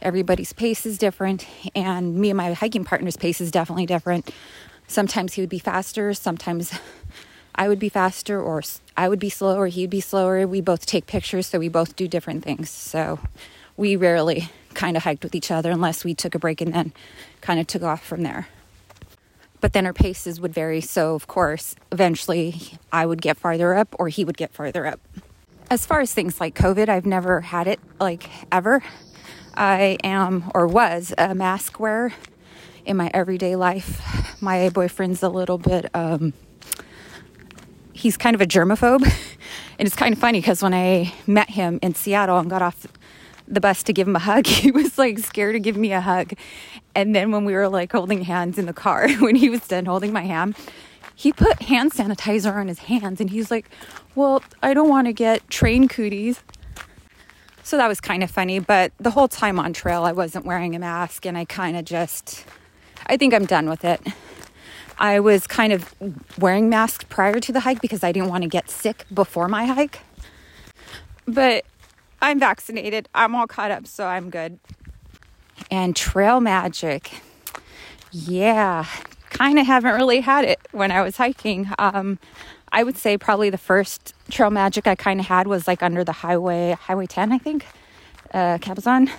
Everybody's 0.00 0.52
pace 0.52 0.86
is 0.86 0.98
different, 0.98 1.46
and 1.74 2.14
me 2.16 2.30
and 2.30 2.36
my 2.36 2.52
hiking 2.52 2.84
partner's 2.84 3.16
pace 3.16 3.40
is 3.40 3.50
definitely 3.50 3.86
different. 3.86 4.30
Sometimes 4.86 5.34
he 5.34 5.42
would 5.42 5.50
be 5.50 5.58
faster, 5.58 6.14
sometimes 6.14 6.72
I 7.54 7.68
would 7.68 7.78
be 7.78 7.88
faster, 7.88 8.40
or 8.40 8.62
I 8.96 9.08
would 9.08 9.18
be 9.18 9.30
slower, 9.30 9.66
he'd 9.66 9.90
be 9.90 10.00
slower. 10.00 10.46
We 10.46 10.60
both 10.60 10.86
take 10.86 11.06
pictures, 11.06 11.46
so 11.46 11.58
we 11.58 11.68
both 11.68 11.96
do 11.96 12.06
different 12.06 12.44
things. 12.44 12.70
So 12.70 13.18
we 13.76 13.96
rarely 13.96 14.50
kind 14.74 14.96
of 14.96 15.02
hiked 15.02 15.24
with 15.24 15.34
each 15.34 15.50
other 15.50 15.70
unless 15.70 16.04
we 16.04 16.14
took 16.14 16.34
a 16.34 16.38
break 16.38 16.60
and 16.60 16.72
then 16.72 16.92
kind 17.40 17.58
of 17.58 17.66
took 17.66 17.82
off 17.82 18.04
from 18.04 18.22
there 18.22 18.46
but 19.60 19.72
then 19.72 19.86
our 19.86 19.92
paces 19.92 20.40
would 20.40 20.54
vary. 20.54 20.80
So, 20.80 21.14
of 21.14 21.26
course, 21.26 21.74
eventually 21.90 22.78
I 22.92 23.06
would 23.06 23.22
get 23.22 23.38
farther 23.38 23.74
up 23.74 23.94
or 23.98 24.08
he 24.08 24.24
would 24.24 24.36
get 24.36 24.52
farther 24.52 24.86
up. 24.86 25.00
As 25.70 25.84
far 25.84 26.00
as 26.00 26.14
things 26.14 26.40
like 26.40 26.54
COVID, 26.54 26.88
I've 26.88 27.06
never 27.06 27.40
had 27.40 27.66
it 27.66 27.80
like 28.00 28.30
ever. 28.50 28.82
I 29.54 29.98
am 30.04 30.50
or 30.54 30.66
was 30.66 31.12
a 31.18 31.34
mask 31.34 31.80
wearer 31.80 32.12
in 32.84 32.96
my 32.96 33.10
everyday 33.12 33.56
life. 33.56 34.42
My 34.42 34.68
boyfriend's 34.70 35.22
a 35.22 35.28
little 35.28 35.58
bit, 35.58 35.90
um, 35.94 36.32
he's 37.92 38.16
kind 38.16 38.34
of 38.34 38.40
a 38.40 38.46
germaphobe. 38.46 39.02
and 39.78 39.86
it's 39.86 39.96
kind 39.96 40.12
of 40.12 40.18
funny 40.18 40.40
because 40.40 40.62
when 40.62 40.74
I 40.74 41.12
met 41.26 41.50
him 41.50 41.78
in 41.82 41.94
Seattle 41.94 42.38
and 42.38 42.48
got 42.48 42.62
off 42.62 42.86
the 43.50 43.60
bus 43.60 43.82
to 43.84 43.92
give 43.92 44.06
him 44.06 44.16
a 44.16 44.20
hug. 44.20 44.46
He 44.58 44.70
was 44.70 44.98
like 44.98 45.18
scared 45.18 45.54
to 45.54 45.60
give 45.60 45.76
me 45.76 45.92
a 45.92 46.00
hug. 46.00 46.34
And 46.94 47.14
then 47.14 47.30
when 47.30 47.44
we 47.44 47.54
were 47.54 47.68
like 47.68 47.92
holding 47.92 48.22
hands 48.22 48.58
in 48.58 48.66
the 48.66 48.72
car, 48.72 49.08
when 49.20 49.36
he 49.36 49.48
was 49.48 49.66
done 49.66 49.86
holding 49.86 50.12
my 50.12 50.22
hand, 50.22 50.56
he 51.14 51.32
put 51.32 51.62
hand 51.62 51.92
sanitizer 51.92 52.54
on 52.54 52.68
his 52.68 52.80
hands 52.80 53.20
and 53.20 53.30
he's 53.30 53.50
like, 53.50 53.68
Well, 54.14 54.42
I 54.62 54.74
don't 54.74 54.88
want 54.88 55.06
to 55.06 55.12
get 55.12 55.48
train 55.50 55.88
cooties. 55.88 56.42
So 57.68 57.76
that 57.76 57.86
was 57.86 58.00
kind 58.00 58.22
of 58.22 58.30
funny. 58.30 58.60
But 58.60 58.92
the 58.98 59.10
whole 59.10 59.28
time 59.28 59.58
on 59.58 59.74
trail, 59.74 60.04
I 60.04 60.12
wasn't 60.12 60.46
wearing 60.46 60.74
a 60.74 60.78
mask 60.78 61.26
and 61.26 61.36
I 61.36 61.44
kind 61.44 61.76
of 61.76 61.84
just, 61.84 62.46
I 63.04 63.18
think 63.18 63.34
I'm 63.34 63.44
done 63.44 63.68
with 63.68 63.84
it. 63.84 64.00
I 64.98 65.20
was 65.20 65.46
kind 65.46 65.74
of 65.74 65.94
wearing 66.38 66.70
masks 66.70 67.04
prior 67.10 67.40
to 67.40 67.52
the 67.52 67.60
hike 67.60 67.82
because 67.82 68.02
I 68.02 68.10
didn't 68.10 68.30
want 68.30 68.44
to 68.44 68.48
get 68.48 68.70
sick 68.70 69.04
before 69.12 69.48
my 69.48 69.66
hike. 69.66 70.00
But 71.26 71.66
I'm 72.22 72.40
vaccinated. 72.40 73.06
I'm 73.14 73.34
all 73.34 73.46
caught 73.46 73.70
up, 73.70 73.86
so 73.86 74.06
I'm 74.06 74.30
good. 74.30 74.58
And 75.70 75.94
trail 75.94 76.40
magic. 76.40 77.20
Yeah, 78.12 78.86
kind 79.28 79.58
of 79.58 79.66
haven't 79.66 79.94
really 79.94 80.20
had 80.20 80.46
it 80.46 80.58
when 80.72 80.90
I 80.90 81.02
was 81.02 81.18
hiking. 81.18 81.68
Um, 81.78 82.18
I 82.72 82.82
would 82.82 82.96
say 82.96 83.16
probably 83.16 83.50
the 83.50 83.58
first 83.58 84.14
trail 84.30 84.50
magic 84.50 84.86
I 84.86 84.94
kind 84.94 85.20
of 85.20 85.26
had 85.26 85.46
was 85.46 85.66
like 85.66 85.82
under 85.82 86.04
the 86.04 86.12
highway, 86.12 86.76
Highway 86.80 87.06
10, 87.06 87.32
I 87.32 87.38
think, 87.38 87.66
uh, 88.34 88.58
Cabazon. 88.58 89.10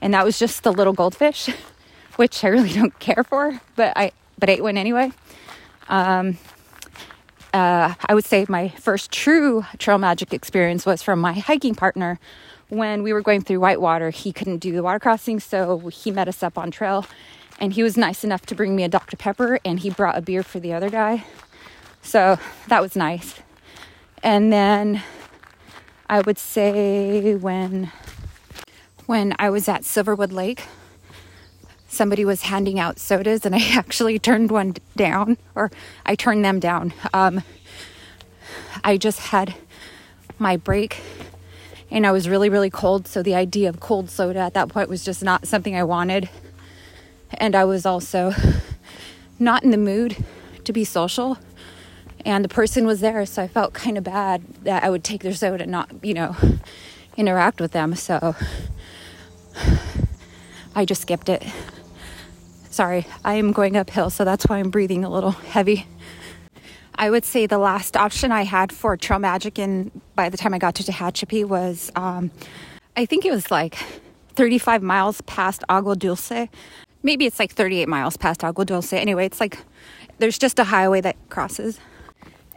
And 0.00 0.14
that 0.14 0.24
was 0.24 0.38
just 0.38 0.62
the 0.62 0.72
little 0.72 0.92
goldfish, 0.92 1.48
which 2.16 2.44
I 2.44 2.48
really 2.48 2.72
don't 2.72 2.98
care 2.98 3.24
for, 3.24 3.60
but 3.76 3.92
I 3.96 4.12
but 4.38 4.48
ate 4.48 4.62
one 4.62 4.78
anyway. 4.78 5.10
Um, 5.88 6.38
uh, 7.52 7.94
I 8.06 8.14
would 8.14 8.24
say 8.24 8.46
my 8.48 8.68
first 8.68 9.10
true 9.10 9.64
trail 9.78 9.98
magic 9.98 10.32
experience 10.32 10.86
was 10.86 11.02
from 11.02 11.20
my 11.20 11.32
hiking 11.32 11.74
partner. 11.74 12.20
When 12.68 13.02
we 13.02 13.12
were 13.12 13.22
going 13.22 13.40
through 13.40 13.60
Whitewater, 13.60 14.10
he 14.10 14.32
couldn't 14.32 14.58
do 14.58 14.72
the 14.72 14.82
water 14.82 14.98
crossing, 14.98 15.40
so 15.40 15.88
he 15.88 16.10
met 16.10 16.28
us 16.28 16.42
up 16.42 16.58
on 16.58 16.70
trail. 16.70 17.06
And 17.58 17.72
he 17.72 17.82
was 17.82 17.96
nice 17.96 18.22
enough 18.22 18.46
to 18.46 18.54
bring 18.54 18.76
me 18.76 18.84
a 18.84 18.88
Dr. 18.88 19.16
Pepper, 19.16 19.58
and 19.64 19.80
he 19.80 19.90
brought 19.90 20.16
a 20.16 20.20
beer 20.20 20.42
for 20.42 20.60
the 20.60 20.72
other 20.72 20.90
guy. 20.90 21.24
So 22.02 22.38
that 22.68 22.80
was 22.80 22.96
nice. 22.96 23.34
And 24.22 24.52
then 24.52 25.02
I 26.08 26.20
would 26.20 26.38
say 26.38 27.34
when 27.34 27.92
when 29.06 29.34
I 29.38 29.48
was 29.48 29.68
at 29.68 29.82
Silverwood 29.82 30.32
Lake, 30.32 30.64
somebody 31.86 32.24
was 32.24 32.42
handing 32.42 32.78
out 32.78 32.98
sodas 32.98 33.46
and 33.46 33.54
I 33.54 33.60
actually 33.72 34.18
turned 34.18 34.50
one 34.50 34.74
down 34.96 35.38
or 35.54 35.70
I 36.04 36.14
turned 36.14 36.44
them 36.44 36.60
down. 36.60 36.92
Um, 37.14 37.42
I 38.84 38.96
just 38.96 39.18
had 39.18 39.54
my 40.38 40.56
break 40.56 41.00
and 41.90 42.06
I 42.06 42.12
was 42.12 42.28
really, 42.28 42.50
really 42.50 42.70
cold. 42.70 43.08
So 43.08 43.22
the 43.22 43.34
idea 43.34 43.68
of 43.68 43.80
cold 43.80 44.10
soda 44.10 44.40
at 44.40 44.54
that 44.54 44.68
point 44.68 44.88
was 44.88 45.04
just 45.04 45.22
not 45.22 45.46
something 45.46 45.74
I 45.74 45.84
wanted. 45.84 46.28
And 47.34 47.54
I 47.54 47.64
was 47.64 47.86
also 47.86 48.32
not 49.38 49.62
in 49.64 49.70
the 49.70 49.78
mood 49.78 50.22
to 50.64 50.72
be 50.72 50.84
social. 50.84 51.38
And 52.28 52.44
the 52.44 52.48
person 52.50 52.84
was 52.84 53.00
there, 53.00 53.24
so 53.24 53.42
I 53.42 53.48
felt 53.48 53.72
kind 53.72 53.96
of 53.96 54.04
bad 54.04 54.42
that 54.64 54.84
I 54.84 54.90
would 54.90 55.02
take 55.02 55.22
their 55.22 55.32
soda 55.32 55.62
and 55.62 55.72
not, 55.72 55.88
you 56.02 56.12
know, 56.12 56.36
interact 57.16 57.58
with 57.58 57.72
them. 57.72 57.94
So 57.94 58.36
I 60.74 60.84
just 60.84 61.00
skipped 61.00 61.30
it. 61.30 61.42
Sorry, 62.68 63.06
I 63.24 63.36
am 63.36 63.52
going 63.52 63.78
uphill, 63.78 64.10
so 64.10 64.26
that's 64.26 64.44
why 64.44 64.58
I'm 64.58 64.68
breathing 64.68 65.04
a 65.04 65.08
little 65.08 65.30
heavy. 65.30 65.86
I 66.96 67.08
would 67.08 67.24
say 67.24 67.46
the 67.46 67.56
last 67.56 67.96
option 67.96 68.30
I 68.30 68.42
had 68.42 68.72
for 68.72 68.94
Trail 68.98 69.20
Magic, 69.20 69.58
and 69.58 69.90
by 70.14 70.28
the 70.28 70.36
time 70.36 70.52
I 70.52 70.58
got 70.58 70.74
to 70.74 70.82
Tehachapi, 70.82 71.46
was 71.46 71.90
um, 71.96 72.30
I 72.94 73.06
think 73.06 73.24
it 73.24 73.30
was 73.30 73.50
like 73.50 73.78
35 74.34 74.82
miles 74.82 75.22
past 75.22 75.64
Agua 75.70 75.96
Dulce. 75.96 76.48
Maybe 77.02 77.24
it's 77.24 77.38
like 77.38 77.52
38 77.54 77.88
miles 77.88 78.18
past 78.18 78.44
Agua 78.44 78.66
Dulce. 78.66 78.92
Anyway, 78.92 79.24
it's 79.24 79.40
like 79.40 79.60
there's 80.18 80.38
just 80.38 80.58
a 80.58 80.64
highway 80.64 81.00
that 81.00 81.16
crosses. 81.30 81.80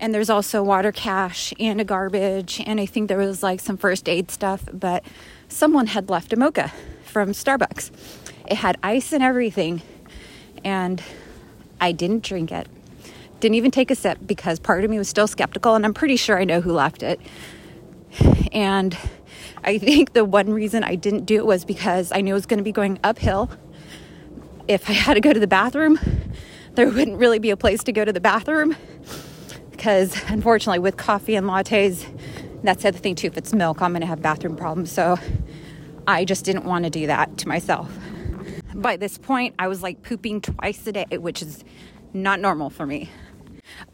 And 0.02 0.16
there's 0.16 0.32
also 0.32 0.64
water 0.64 0.92
cache 0.92 1.54
and 1.60 1.80
a 1.80 1.84
garbage, 1.84 2.60
and 2.66 2.82
I 2.82 2.88
think 2.88 3.08
there 3.08 3.20
was 3.20 3.44
like 3.44 3.60
some 3.60 3.78
first 3.78 4.10
aid 4.10 4.32
stuff, 4.32 4.68
but 4.74 5.06
someone 5.48 5.86
had 5.86 6.10
left 6.10 6.34
a 6.34 6.36
mocha 6.36 6.74
from 7.06 7.34
Starbucks. 7.34 7.92
It 8.50 8.58
had 8.58 8.78
ice 8.82 9.14
and 9.14 9.22
everything, 9.22 9.84
and 10.66 11.04
I 11.80 11.92
didn't 11.92 12.24
drink 12.24 12.52
it. 12.52 12.68
Didn't 13.42 13.54
even 13.54 13.70
take 13.70 13.92
a 13.92 13.96
sip 13.96 14.18
because 14.26 14.60
part 14.60 14.84
of 14.84 14.90
me 14.90 14.98
was 14.98 15.08
still 15.08 15.28
skeptical, 15.28 15.76
and 15.76 15.86
I'm 15.86 15.94
pretty 15.94 16.16
sure 16.16 16.40
I 16.40 16.46
know 16.46 16.62
who 16.62 16.74
left 16.74 17.04
it. 17.04 17.22
And 18.52 18.98
I 19.64 19.78
think 19.78 20.14
the 20.14 20.26
one 20.26 20.52
reason 20.52 20.84
I 20.84 20.96
didn't 20.96 21.26
do 21.26 21.36
it 21.36 21.46
was 21.46 21.64
because 21.64 22.12
I 22.12 22.22
knew 22.22 22.32
it 22.32 22.34
was 22.34 22.48
going 22.48 22.58
to 22.58 22.64
be 22.64 22.72
going 22.72 23.00
uphill. 23.04 23.52
If 24.68 24.90
I 24.90 24.94
had 24.94 25.14
to 25.14 25.22
go 25.22 25.32
to 25.32 25.40
the 25.40 25.48
bathroom, 25.48 26.00
there 26.74 26.90
wouldn't 26.90 27.20
really 27.20 27.38
be 27.38 27.52
a 27.52 27.58
place 27.58 27.84
to 27.84 27.92
go 27.92 28.04
to 28.04 28.12
the 28.12 28.20
bathroom 28.20 28.76
because, 29.82 30.16
unfortunately, 30.28 30.78
with 30.78 30.96
coffee 30.96 31.34
and 31.34 31.48
lattes, 31.48 32.06
that's 32.64 32.84
the 32.84 32.90
other 32.90 33.00
thing 33.00 33.16
too. 33.16 33.26
If 33.26 33.36
it's 33.36 33.52
milk, 33.52 33.82
I'm 33.82 33.94
going 33.94 34.02
to 34.02 34.08
have 34.08 34.22
bathroom 34.22 34.56
problems. 34.56 34.92
So 34.92 35.18
I 36.06 36.24
just 36.24 36.46
didn't 36.46 36.66
want 36.66 36.84
to 36.84 36.92
do 36.92 37.08
that 37.08 37.40
to 37.40 37.48
myself. 37.48 37.92
By 38.76 38.96
this 38.96 39.18
point, 39.18 39.56
I 39.58 39.68
was 39.68 39.82
like 39.82 40.04
pooping 40.04 40.42
twice 40.42 40.86
a 40.86 40.92
day, 40.92 41.06
which 41.18 41.42
is 41.42 41.64
not 42.14 42.40
normal 42.40 42.70
for 42.70 42.86
me. 42.86 43.10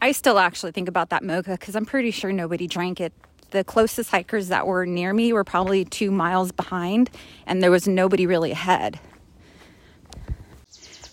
I 0.02 0.12
still 0.12 0.38
actually 0.38 0.72
think 0.72 0.88
about 0.88 1.08
that 1.08 1.24
mocha 1.24 1.52
because 1.52 1.74
I'm 1.74 1.86
pretty 1.86 2.10
sure 2.10 2.32
nobody 2.32 2.66
drank 2.66 3.00
it. 3.00 3.14
The 3.50 3.64
closest 3.64 4.10
hikers 4.10 4.48
that 4.48 4.66
were 4.66 4.84
near 4.84 5.14
me 5.14 5.32
were 5.32 5.44
probably 5.44 5.86
two 5.86 6.10
miles 6.10 6.52
behind, 6.52 7.08
and 7.46 7.62
there 7.62 7.70
was 7.70 7.88
nobody 7.88 8.26
really 8.26 8.50
ahead. 8.50 9.00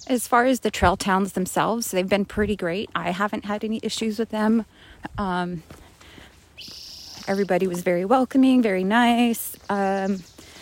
As 0.08 0.28
far 0.28 0.46
as 0.46 0.60
the 0.60 0.70
trail 0.70 0.96
towns 0.96 1.34
themselves, 1.34 1.90
they've 1.90 2.08
been 2.08 2.26
pretty 2.26 2.56
great. 2.56 2.90
I 2.96 3.10
haven't 3.10 3.46
had 3.46 3.64
any 3.64 3.80
issues 3.82 4.20
with 4.20 4.30
them. 4.30 4.66
Um, 5.18 5.64
everybody 7.28 7.66
was 7.66 7.82
very 7.82 8.06
welcoming, 8.06 8.62
very 8.62 8.84
nice. 8.84 9.58
Um, 9.68 10.22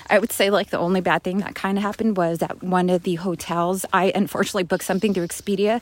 I 0.10 0.20
would 0.20 0.32
say 0.32 0.50
like 0.50 0.70
the 0.70 0.78
only 0.78 1.02
bad 1.02 1.24
thing 1.24 1.40
that 1.40 1.56
kind 1.56 1.78
of 1.78 1.84
happened 1.84 2.16
was 2.16 2.42
at 2.42 2.64
one 2.64 2.90
of 2.90 3.04
the 3.04 3.16
hotels. 3.16 3.86
I 3.92 4.14
unfortunately 4.16 4.64
booked 4.64 4.86
something 4.86 5.14
through 5.14 5.28
Expedia, 5.28 5.82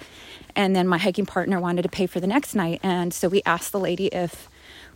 and 0.55 0.75
then 0.75 0.87
my 0.87 0.97
hiking 0.97 1.27
partner 1.27 1.59
wanted 1.59 1.83
to 1.83 1.89
pay 1.89 2.07
for 2.07 2.19
the 2.19 2.27
next 2.27 2.55
night, 2.55 2.79
and 2.81 3.13
so 3.13 3.27
we 3.27 3.43
asked 3.45 3.71
the 3.71 3.79
lady 3.79 4.07
if 4.07 4.49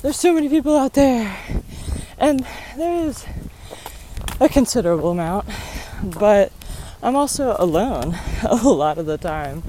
there's 0.01 0.18
so 0.18 0.34
many 0.34 0.49
people 0.49 0.78
out 0.78 0.93
there. 0.93 1.38
And 2.18 2.45
there 2.76 3.05
is 3.05 3.26
a 4.39 4.49
considerable 4.49 5.12
amount, 5.12 5.47
but 6.03 6.51
I'm 7.01 7.16
also 7.16 7.55
alone 7.58 8.18
a 8.43 8.55
lot 8.55 8.97
of 8.97 9.05
the 9.05 9.18
time. 9.18 9.64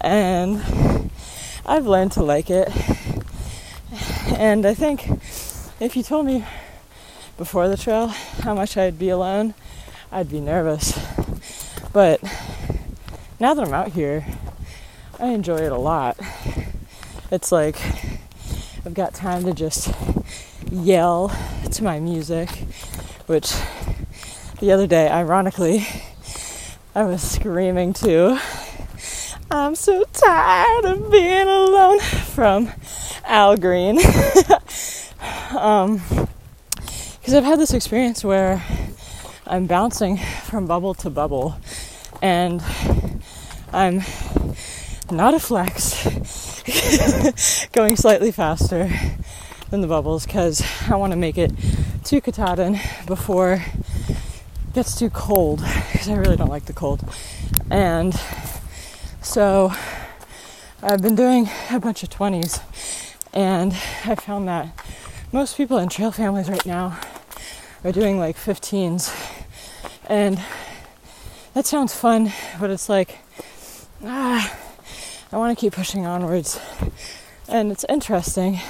And 0.00 1.10
I've 1.64 1.86
learned 1.86 2.12
to 2.12 2.22
like 2.22 2.48
it. 2.50 2.68
And 4.36 4.66
I 4.66 4.74
think 4.74 5.08
if 5.80 5.96
you 5.96 6.02
told 6.02 6.26
me 6.26 6.44
before 7.36 7.68
the 7.68 7.76
trail 7.76 8.08
how 8.08 8.54
much 8.54 8.76
I'd 8.76 8.98
be 8.98 9.08
alone, 9.08 9.54
I'd 10.12 10.30
be 10.30 10.40
nervous. 10.40 10.98
But 11.96 12.22
now 13.40 13.54
that 13.54 13.66
I'm 13.66 13.72
out 13.72 13.92
here, 13.92 14.26
I 15.18 15.28
enjoy 15.28 15.56
it 15.56 15.72
a 15.72 15.78
lot. 15.78 16.18
It's 17.30 17.50
like 17.50 17.80
I've 18.84 18.92
got 18.92 19.14
time 19.14 19.44
to 19.44 19.54
just 19.54 19.94
yell 20.70 21.34
to 21.72 21.82
my 21.82 21.98
music, 21.98 22.50
which 23.24 23.50
the 24.60 24.72
other 24.72 24.86
day, 24.86 25.08
ironically, 25.08 25.86
I 26.94 27.04
was 27.04 27.22
screaming 27.22 27.94
to 27.94 28.38
I'm 29.50 29.74
so 29.74 30.04
tired 30.12 30.84
of 30.84 31.10
being 31.10 31.48
alone 31.48 32.00
from 32.00 32.72
Al 33.24 33.56
Green. 33.56 33.98
um, 35.58 36.02
because 36.76 37.32
I've 37.32 37.44
had 37.44 37.58
this 37.58 37.72
experience 37.72 38.22
where 38.22 38.62
I'm 39.48 39.66
bouncing 39.66 40.16
from 40.44 40.66
bubble 40.66 40.94
to 40.94 41.10
bubble 41.10 41.56
and 42.20 42.62
I'm 43.72 44.02
not 45.10 45.34
a 45.34 45.38
flex, 45.38 46.02
going 47.72 47.94
slightly 47.94 48.32
faster 48.32 48.90
than 49.70 49.82
the 49.82 49.86
bubbles 49.86 50.26
because 50.26 50.64
I 50.88 50.96
want 50.96 51.12
to 51.12 51.16
make 51.16 51.38
it 51.38 51.52
to 52.04 52.20
Katahdin 52.20 52.80
before 53.06 53.54
it 54.08 54.74
gets 54.74 54.98
too 54.98 55.10
cold 55.10 55.62
because 55.92 56.08
I 56.08 56.14
really 56.14 56.36
don't 56.36 56.50
like 56.50 56.64
the 56.64 56.72
cold. 56.72 57.04
And 57.70 58.18
so 59.22 59.72
I've 60.82 61.02
been 61.02 61.14
doing 61.14 61.48
a 61.70 61.78
bunch 61.78 62.02
of 62.02 62.10
20s 62.10 62.60
and 63.32 63.72
I 64.04 64.16
found 64.16 64.48
that 64.48 64.68
most 65.32 65.56
people 65.56 65.78
in 65.78 65.88
trail 65.88 66.10
families 66.10 66.48
right 66.48 66.66
now 66.66 66.98
are 67.84 67.92
doing 67.92 68.18
like 68.18 68.36
15s. 68.36 69.34
And 70.08 70.40
that 71.54 71.66
sounds 71.66 71.92
fun, 71.94 72.32
but 72.60 72.70
it's 72.70 72.88
like, 72.88 73.18
ah, 74.04 74.56
I 75.32 75.36
want 75.36 75.56
to 75.56 75.60
keep 75.60 75.72
pushing 75.72 76.06
onwards. 76.06 76.60
And 77.48 77.72
it's 77.72 77.84
interesting 77.88 78.60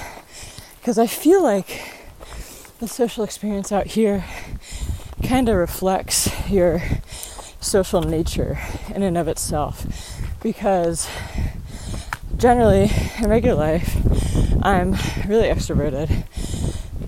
because 0.79 0.97
I 0.97 1.05
feel 1.05 1.43
like 1.43 1.81
the 2.79 2.87
social 2.87 3.23
experience 3.23 3.71
out 3.71 3.87
here 3.87 4.25
kind 5.23 5.47
of 5.47 5.57
reflects 5.57 6.29
your 6.49 6.81
social 7.59 8.01
nature 8.01 8.57
in 8.95 9.03
and 9.03 9.17
of 9.17 9.27
itself. 9.27 9.85
Because 10.41 11.07
generally 12.35 12.91
in 13.19 13.29
regular 13.29 13.57
life 13.57 13.95
I'm 14.63 14.93
really 15.27 15.49
extroverted. 15.49 16.23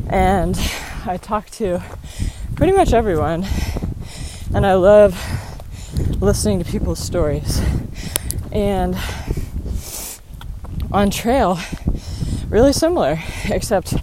And 0.08 0.56
I 1.06 1.18
talk 1.18 1.50
to 1.52 1.82
pretty 2.56 2.74
much 2.74 2.94
everyone 2.94 3.46
and 4.54 4.66
I 4.66 4.74
love 4.74 5.16
listening 6.22 6.60
to 6.60 6.66
people's 6.66 7.00
stories. 7.00 7.62
And 8.52 8.98
on 10.92 11.12
trail 11.12 11.60
really 12.50 12.74
similar 12.74 13.20
except 13.46 13.94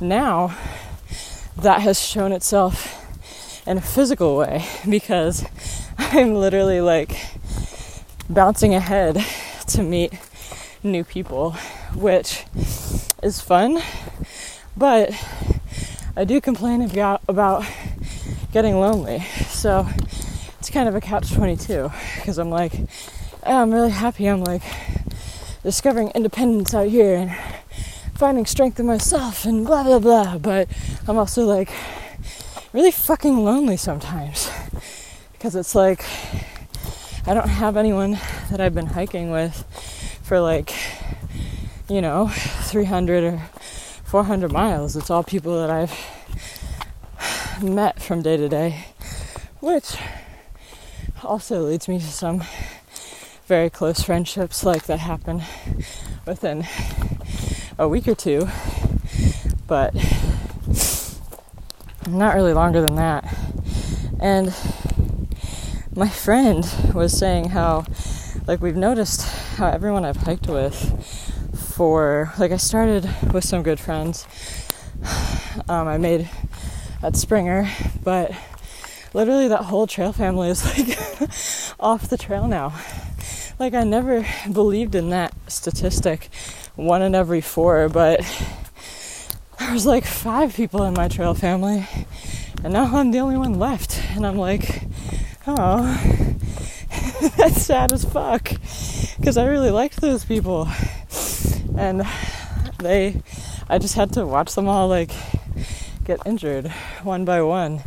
now 0.00 0.56
that 1.58 1.82
has 1.82 2.00
shown 2.00 2.32
itself 2.32 2.98
in 3.66 3.76
a 3.76 3.80
physical 3.80 4.36
way 4.38 4.64
because 4.88 5.44
I'm 5.98 6.34
literally 6.34 6.80
like 6.80 7.16
bouncing 8.30 8.74
ahead 8.74 9.22
to 9.68 9.82
meet 9.82 10.14
new 10.82 11.04
people, 11.04 11.52
which 11.94 12.44
is 13.22 13.40
fun, 13.40 13.80
but 14.76 15.12
I 16.16 16.24
do 16.24 16.40
complain 16.40 16.82
about, 16.82 17.22
about 17.28 17.64
getting 18.52 18.78
lonely. 18.78 19.20
So 19.48 19.88
it's 20.58 20.70
kind 20.70 20.88
of 20.88 20.94
a 20.94 21.00
catch 21.00 21.32
22 21.32 21.90
because 22.16 22.38
I'm 22.38 22.50
like, 22.50 22.72
oh, 23.44 23.62
I'm 23.62 23.72
really 23.72 23.90
happy. 23.90 24.26
I'm 24.26 24.44
like 24.44 24.62
discovering 25.62 26.10
independence 26.14 26.74
out 26.74 26.88
here 26.88 27.16
and 27.16 27.36
finding 28.14 28.46
strength 28.46 28.78
in 28.78 28.86
myself 28.86 29.44
and 29.44 29.66
blah 29.66 29.82
blah 29.82 29.98
blah. 29.98 30.38
But 30.38 30.68
I'm 31.08 31.18
also 31.18 31.44
like 31.44 31.72
really 32.72 32.90
fucking 32.90 33.44
lonely 33.44 33.76
sometimes 33.76 34.50
because 35.32 35.56
it's 35.56 35.74
like 35.74 36.04
I 37.26 37.34
don't 37.34 37.48
have 37.48 37.76
anyone 37.76 38.18
that 38.50 38.60
I've 38.60 38.74
been 38.74 38.86
hiking 38.86 39.30
with 39.30 39.64
for 40.22 40.40
like, 40.40 40.74
you 41.88 42.00
know, 42.00 42.28
300 42.28 43.24
or 43.24 43.42
400 44.04 44.52
miles. 44.52 44.96
It's 44.96 45.08
all 45.08 45.22
people 45.22 45.60
that 45.60 45.70
I've 45.70 45.92
met 47.62 48.02
from 48.02 48.22
day 48.22 48.36
to 48.36 48.48
day, 48.48 48.86
which 49.60 49.96
also 51.24 51.62
leads 51.62 51.88
me 51.88 51.98
to 51.98 52.04
some 52.04 52.42
very 53.46 53.70
close 53.70 54.02
friendships 54.02 54.64
like 54.64 54.86
that 54.86 54.98
happen 54.98 55.42
within 56.26 56.66
a 57.78 57.88
week 57.88 58.08
or 58.08 58.14
two, 58.14 58.48
but 59.66 59.94
not 62.08 62.34
really 62.34 62.52
longer 62.52 62.80
than 62.80 62.96
that. 62.96 63.24
And 64.20 64.54
my 65.94 66.08
friend 66.08 66.64
was 66.94 67.16
saying 67.16 67.50
how, 67.50 67.84
like, 68.46 68.60
we've 68.60 68.76
noticed 68.76 69.22
how 69.56 69.68
everyone 69.68 70.04
I've 70.04 70.16
hiked 70.16 70.46
with 70.46 70.74
for, 71.74 72.32
like, 72.38 72.52
I 72.52 72.56
started 72.56 73.08
with 73.32 73.44
some 73.44 73.62
good 73.62 73.80
friends. 73.80 74.26
Um, 75.68 75.86
I 75.86 75.98
made 75.98 76.30
at 77.02 77.16
Springer, 77.16 77.68
but 78.04 78.32
literally 79.12 79.48
that 79.48 79.64
whole 79.64 79.86
trail 79.86 80.12
family 80.12 80.48
is 80.48 80.64
like 80.64 80.98
off 81.80 82.08
the 82.08 82.16
trail 82.16 82.46
now. 82.46 82.74
Like, 83.58 83.74
I 83.74 83.84
never 83.84 84.26
believed 84.50 84.94
in 84.94 85.10
that 85.10 85.34
statistic, 85.46 86.30
one 86.74 87.02
in 87.02 87.14
every 87.14 87.40
four, 87.40 87.88
but 87.88 88.20
there 89.58 89.72
was 89.72 89.86
like 89.86 90.04
five 90.04 90.54
people 90.54 90.82
in 90.84 90.94
my 90.94 91.08
trail 91.08 91.34
family, 91.34 91.86
and 92.64 92.72
now 92.72 92.96
I'm 92.96 93.10
the 93.10 93.20
only 93.20 93.36
one 93.36 93.58
left. 93.58 94.00
And 94.16 94.26
I'm 94.26 94.36
like, 94.36 94.82
oh, 95.46 95.84
that's 97.36 97.62
sad 97.62 97.92
as 97.92 98.04
fuck. 98.04 98.50
Because 99.18 99.36
I 99.36 99.46
really 99.46 99.70
liked 99.70 100.00
those 100.00 100.24
people. 100.24 100.68
And 101.76 102.02
they, 102.78 103.22
I 103.68 103.78
just 103.78 103.94
had 103.94 104.12
to 104.14 104.26
watch 104.26 104.54
them 104.54 104.66
all 104.66 104.88
like 104.88 105.12
get 106.04 106.20
injured 106.26 106.68
one 107.02 107.24
by 107.24 107.42
one 107.42 107.82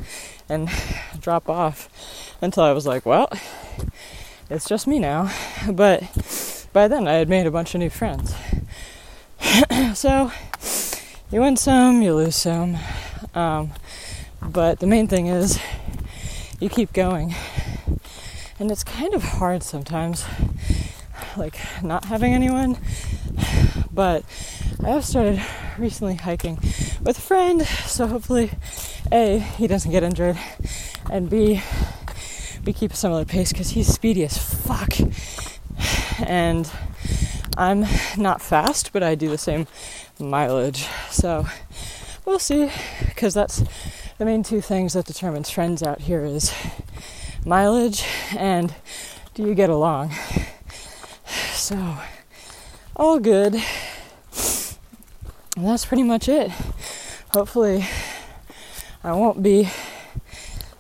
and 0.48 0.70
drop 1.20 1.50
off 1.50 1.90
until 2.42 2.64
I 2.64 2.72
was 2.72 2.86
like, 2.86 3.06
well, 3.06 3.30
it's 4.50 4.68
just 4.68 4.88
me 4.88 5.00
now. 5.00 5.32
But 5.72 6.04
by 6.72 6.88
then 6.88 7.08
I 7.08 7.14
had 7.14 7.30
made 7.30 7.48
a 7.48 7.52
bunch 7.52 7.74
of 7.74 7.80
new 7.80 7.90
friends. 7.90 8.36
so 9.94 10.32
you 11.32 11.42
win 11.42 11.58
some, 11.58 12.02
you 12.02 12.14
lose 12.14 12.36
some. 12.36 12.78
Um, 13.34 13.72
but 14.42 14.80
the 14.80 14.88
main 14.88 15.08
thing 15.08 15.28
is 15.28 15.60
you 16.60 16.70
keep 16.70 16.94
going. 16.94 17.36
And 18.60 18.72
it's 18.72 18.84
kind 18.84 19.14
of 19.14 19.22
hard 19.22 19.64
sometimes, 19.64 20.26
like 21.36 21.60
not 21.84 22.06
having 22.06 22.34
anyone. 22.34 22.78
But 23.92 24.24
I 24.84 24.90
have 24.90 25.06
started 25.06 25.42
recently 25.78 26.16
hiking 26.16 26.56
with 27.02 27.18
a 27.18 27.22
friend, 27.22 27.62
so 27.66 28.08
hopefully, 28.08 28.52
A, 29.12 29.40
he 29.40 29.68
doesn't 29.68 29.92
get 29.92 30.04
injured, 30.04 30.38
and 31.12 31.30
B, 31.30 31.62
we 32.66 32.74
keep 32.74 32.92
a 32.92 32.96
similar 32.96 33.26
pace 33.26 33.52
because 33.52 33.70
he's 33.70 33.88
speedy 33.88 34.24
as 34.24 34.38
fuck. 34.38 34.94
And 36.20 36.70
I'm 37.58 37.86
not 38.18 38.42
fast, 38.42 38.92
but 38.92 39.02
I 39.02 39.16
do 39.16 39.30
the 39.30 39.38
same 39.38 39.68
mileage. 40.20 40.88
So 41.10 41.46
we'll 42.26 42.40
see, 42.40 42.72
because 43.06 43.34
that's 43.34 43.64
the 44.18 44.26
main 44.26 44.44
two 44.44 44.62
things 44.62 44.94
that 44.94 45.06
determines 45.06 45.50
friends 45.50 45.84
out 45.84 46.02
here 46.02 46.24
is 46.26 46.54
mileage 47.46 48.04
and 48.38 48.74
do 49.34 49.44
you 49.44 49.54
get 49.54 49.70
along. 49.70 50.12
So 51.54 51.98
all 52.96 53.20
good. 53.20 53.62
And 55.56 55.66
that's 55.66 55.86
pretty 55.86 56.04
much 56.04 56.28
it. 56.28 56.52
Hopefully, 57.34 57.86
I 59.04 59.14
won't 59.14 59.42
be 59.42 59.70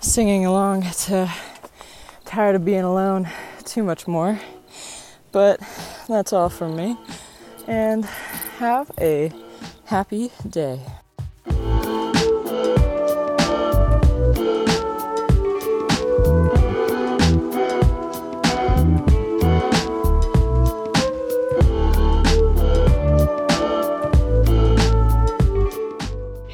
singing 0.02 0.46
along 0.46 0.84
to 1.06 1.32
Tired 2.26 2.56
of 2.56 2.66
Being 2.66 2.84
Alone 2.84 3.30
too 3.64 3.84
much 3.84 4.08
more. 4.08 4.40
But 5.32 5.60
that's 6.08 6.34
all 6.34 6.50
from 6.50 6.76
me. 6.76 6.98
And 7.68 8.06
have 8.60 8.92
a 9.00 9.32
happy 9.86 10.32
day. 10.50 10.82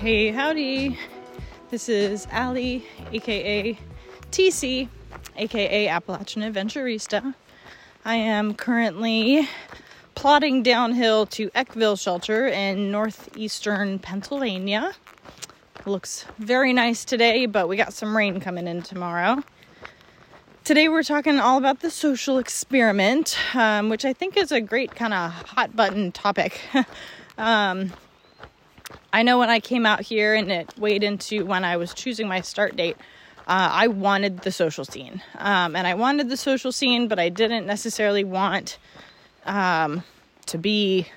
Hey, 0.02 0.32
howdy. 0.32 0.98
This 1.70 1.88
is 1.88 2.26
Allie, 2.32 2.84
aka 3.14 3.78
TC, 4.32 4.90
aka 5.38 5.88
Appalachian 5.90 6.42
Adventurista. 6.42 7.36
I 8.04 8.16
am 8.16 8.56
currently 8.56 9.48
plodding 10.16 10.64
downhill 10.64 11.28
to 11.28 11.52
Eckville 11.52 12.02
Shelter 12.02 12.48
in 12.48 12.90
northeastern 12.90 14.00
Pennsylvania. 14.00 14.94
looks 15.86 16.26
very 16.40 16.74
nice 16.74 17.06
today, 17.06 17.46
but 17.46 17.68
we 17.68 17.78
got 17.78 17.94
some 17.94 18.18
rain 18.18 18.40
coming 18.40 18.66
in 18.66 18.82
tomorrow. 18.82 19.44
Today 20.64 20.90
we're 20.90 21.04
talking 21.04 21.40
all 21.40 21.60
about 21.60 21.82
the 21.82 21.92
social 21.92 22.40
experiment, 22.40 23.38
um, 23.54 23.90
which 23.90 24.04
I 24.04 24.14
think 24.14 24.36
is 24.36 24.52
a 24.52 24.62
great 24.62 24.96
kind 24.96 25.14
of 25.14 25.32
hot 25.32 25.76
button 25.76 26.12
topic. 26.12 26.60
um, 27.38 27.92
I 29.14 29.24
know 29.24 29.40
when 29.40 29.50
I 29.50 29.60
came 29.60 29.86
out 29.86 30.02
here 30.02 30.34
and 30.34 30.52
it 30.52 30.78
weighed 30.78 31.04
into 31.04 31.46
when 31.46 31.66
I 31.66 31.78
was 31.78 31.94
choosing 31.94 32.28
my 32.28 32.42
start 32.42 32.76
date, 32.76 32.98
uh, 33.48 33.70
I 33.72 33.88
wanted 33.88 34.40
the 34.40 34.52
social 34.52 34.86
scene. 34.86 35.22
Um, 35.38 35.76
and 35.76 35.86
I 35.86 35.96
wanted 35.96 36.30
the 36.30 36.38
social 36.38 36.72
scene, 36.72 37.08
but 37.08 37.20
I 37.20 37.30
didn't 37.30 37.66
necessarily 37.66 38.24
want 38.24 38.78
um, 39.46 40.04
to 40.46 40.58
be 40.58 41.08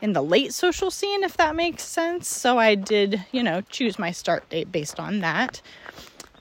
in 0.00 0.12
the 0.12 0.22
late 0.22 0.54
social 0.54 0.90
scene, 0.90 1.22
if 1.22 1.36
that 1.36 1.54
makes 1.54 1.84
sense. 1.84 2.28
So 2.28 2.58
I 2.58 2.74
did, 2.74 3.24
you 3.32 3.42
know, 3.42 3.60
choose 3.62 3.98
my 3.98 4.10
start 4.10 4.48
date 4.48 4.72
based 4.72 4.98
on 4.98 5.20
that. 5.20 5.60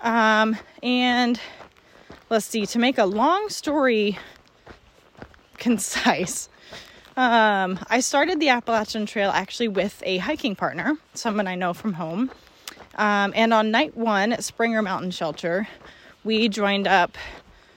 Um, 0.02 0.58
and 0.82 1.40
let's 2.30 2.46
see, 2.46 2.66
to 2.66 2.80
make 2.80 2.98
a 2.98 3.06
long 3.06 3.50
story 3.50 4.18
concise, 5.58 6.50
um, 7.18 7.80
I 7.90 8.00
started 8.00 8.40
the 8.40 8.50
Appalachian 8.50 9.08
Trail 9.08 9.32
actually 9.32 9.68
with 9.68 10.02
a 10.06 10.18
hiking 10.20 10.56
partner, 10.56 10.98
someone 11.16 11.48
I 11.48 11.56
know 11.56 11.74
from 11.74 11.94
home. 11.94 12.30
Um, 12.96 13.34
and 13.36 13.54
on 13.54 13.72
night 13.72 13.98
one 13.98 14.34
at 14.34 14.44
Springer 14.44 14.84
Mountain 14.84 15.12
Shelter, 15.12 15.68
we 16.24 16.48
joined 16.48 16.88
up 16.88 17.18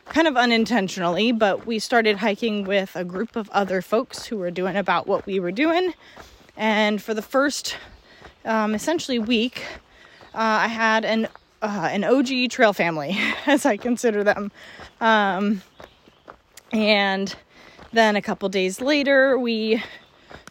kind 0.05 0.29
of 0.29 0.37
unintentionally, 0.37 1.33
but 1.33 1.67
we 1.67 1.79
started 1.79 2.19
hiking 2.19 2.65
with 2.65 2.95
a 2.95 3.05
group 3.05 3.35
of 3.35 3.49
other 3.51 3.81
folks 3.81 4.27
who 4.27 4.37
were 4.37 4.51
doing 4.51 4.77
about 4.77 5.07
what 5.07 5.25
we 5.25 5.41
were 5.41 5.53
doing. 5.53 5.95
And 6.57 7.01
for 7.01 7.15
the 7.15 7.23
first 7.23 7.77
um, 8.45 8.75
essentially 8.75 9.19
week, 9.19 9.63
uh, 10.35 10.39
I 10.39 10.69
had 10.69 11.05
an 11.05 11.29
uh, 11.63 11.89
an 11.91 12.05
OG 12.05 12.51
trail 12.51 12.73
family, 12.73 13.19
as 13.47 13.67
I 13.67 13.77
consider 13.77 14.25
them. 14.25 14.51
Um, 15.01 15.63
and 16.73 17.35
then 17.93 18.17
a 18.17 18.23
couple 18.23 18.49
days 18.49 18.81
later, 18.81 19.39
we, 19.39 19.83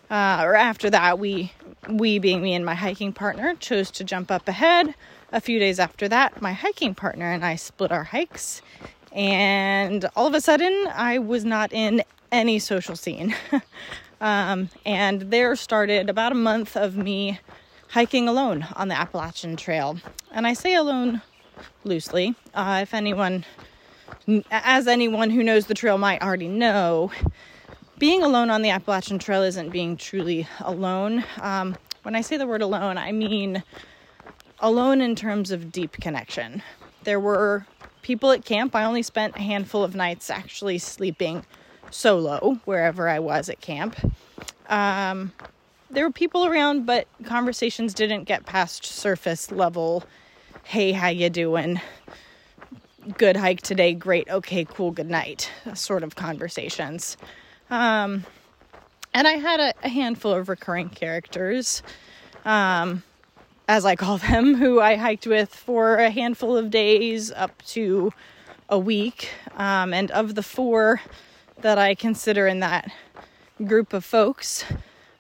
uh, 0.10 0.42
or 0.44 0.56
after 0.56 0.90
that, 0.90 1.20
we, 1.20 1.54
we 1.88 2.20
being 2.20 2.42
me 2.42 2.54
and 2.54 2.66
my 2.66 2.76
hiking 2.76 3.14
partner, 3.14 3.56
chose 3.56 3.92
to 3.92 4.04
jump 4.04 4.32
up 4.32 4.48
ahead. 4.48 4.94
A 5.32 5.40
few 5.40 5.60
days 5.60 5.80
after 5.80 6.08
that, 6.08 6.42
my 6.42 6.54
hiking 6.54 6.96
partner 6.96 7.32
and 7.32 7.46
I 7.46 7.56
split 7.56 7.92
our 7.92 8.06
hikes, 8.06 8.62
and 9.12 10.06
all 10.16 10.28
of 10.28 10.34
a 10.34 10.42
sudden, 10.42 10.88
I 10.94 11.20
was 11.20 11.46
not 11.46 11.72
in 11.72 12.04
any 12.32 12.60
social 12.60 12.96
scene. 12.96 13.36
um, 14.22 14.70
and 14.86 15.22
there 15.22 15.56
started 15.56 16.10
about 16.10 16.32
a 16.32 16.36
month 16.36 16.76
of 16.76 16.96
me 16.96 17.40
hiking 17.90 18.28
alone 18.28 18.68
on 18.76 18.88
the 18.88 18.96
Appalachian 18.96 19.56
Trail. 19.56 19.98
And 20.32 20.46
I 20.46 20.54
say 20.54 20.76
alone 20.76 21.22
loosely. 21.84 22.36
Uh, 22.54 22.80
if 22.84 22.94
anyone 22.94 23.46
as 24.52 24.88
anyone 24.88 25.30
who 25.30 25.44
knows 25.44 25.68
the 25.68 25.74
trail 25.74 25.98
might 25.98 26.22
already 26.22 26.48
know, 26.48 27.12
being 27.98 28.24
alone 28.24 28.50
on 28.50 28.62
the 28.62 28.70
Appalachian 28.70 29.20
Trail 29.20 29.44
isn't 29.44 29.70
being 29.70 29.98
truly 29.98 30.48
alone. 30.62 31.24
Um, 31.42 31.76
when 32.04 32.16
I 32.16 32.22
say 32.22 32.38
the 32.38 32.48
word 32.48 32.62
alone, 32.62 32.98
I 32.98 33.12
mean 33.12 33.64
alone 34.60 35.02
in 35.02 35.16
terms 35.16 35.52
of 35.52 35.72
deep 35.72 35.94
connection. 35.94 36.64
There 37.04 37.20
were 37.20 37.66
people 38.02 38.32
at 38.32 38.46
camp. 38.46 38.76
I 38.76 38.86
only 38.86 39.04
spent 39.04 39.36
a 39.36 39.42
handful 39.42 39.84
of 39.84 39.96
nights 39.96 40.30
actually 40.30 40.78
sleeping 40.78 41.46
solo 41.92 42.60
wherever 42.66 43.10
I 43.10 43.20
was 43.20 43.50
at 43.50 43.62
camp. 43.62 43.98
Um, 44.68 45.34
there 45.90 46.06
were 46.06 46.12
people 46.12 46.46
around, 46.46 46.86
but 46.86 47.08
conversations 47.24 47.94
didn't 47.94 48.26
get 48.26 48.46
past 48.46 48.86
surface 48.86 49.52
level. 49.52 50.04
Hey, 50.64 50.92
how 50.92 51.08
you 51.08 51.30
doing? 51.30 51.82
Good 53.18 53.36
hike 53.36 53.62
today, 53.62 53.94
great, 53.94 54.30
okay, 54.30 54.66
cool, 54.66 54.92
good 54.92 55.10
night, 55.10 55.50
sort 55.74 56.04
of 56.04 56.16
conversations. 56.16 57.18
Um, 57.70 58.26
and 59.14 59.28
I 59.28 59.34
had 59.34 59.60
a, 59.60 59.74
a, 59.84 59.90
handful 59.90 60.34
of 60.34 60.50
recurring 60.50 60.90
characters, 60.90 61.82
um, 62.46 63.04
as 63.68 63.86
I 63.86 63.96
call 63.96 64.18
them, 64.18 64.56
who 64.56 64.80
I 64.80 64.96
hiked 64.96 65.28
with 65.28 65.54
for 65.54 65.96
a 65.96 66.10
handful 66.10 66.58
of 66.58 66.70
days 66.70 67.32
up 67.32 67.62
to 67.68 68.14
a 68.70 68.78
week. 68.78 69.30
Um, 69.56 69.94
and 69.94 70.12
of 70.12 70.36
the 70.36 70.44
four 70.44 71.02
that 71.62 71.78
I 71.78 71.96
consider 71.96 72.48
in 72.48 72.60
that 72.60 72.92
group 73.66 73.94
of 73.94 74.06
folks, 74.06 74.64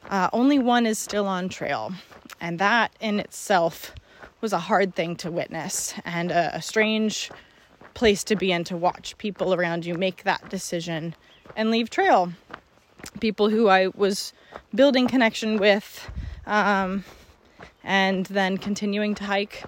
uh, 0.10 0.30
only 0.34 0.60
one 0.60 0.86
is 0.86 0.98
still 0.98 1.28
on 1.28 1.50
trail. 1.50 1.92
And 2.40 2.60
that 2.60 2.92
in 3.00 3.20
itself 3.20 3.94
was 4.42 4.54
a 4.54 4.60
hard 4.60 4.96
thing 4.96 5.16
to 5.18 5.32
witness 5.32 5.94
and 6.06 6.32
a, 6.32 6.56
a 6.56 6.62
strange 6.62 7.30
place 7.94 8.24
to 8.26 8.36
be 8.36 8.52
in 8.52 8.64
to 8.66 8.78
watch 8.78 9.18
people 9.18 9.54
around 9.54 9.86
you 9.86 9.96
make 9.96 10.24
that 10.24 10.50
decision 10.50 11.16
and 11.56 11.72
leave 11.72 11.90
trail. 11.90 12.32
People 13.20 13.50
who 13.50 13.68
I 13.70 13.88
was 13.88 14.34
building 14.74 15.08
connection 15.08 15.58
with 15.58 16.10
um, 16.46 17.04
and 17.84 18.26
then 18.28 18.58
continuing 18.58 19.16
to 19.16 19.24
hike. 19.24 19.64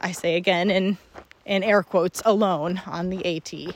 I 0.00 0.12
say 0.12 0.36
again 0.36 0.70
in 0.70 0.98
in 1.44 1.62
air 1.62 1.82
quotes 1.82 2.22
alone 2.24 2.80
on 2.86 3.10
the 3.10 3.36
AT. 3.36 3.74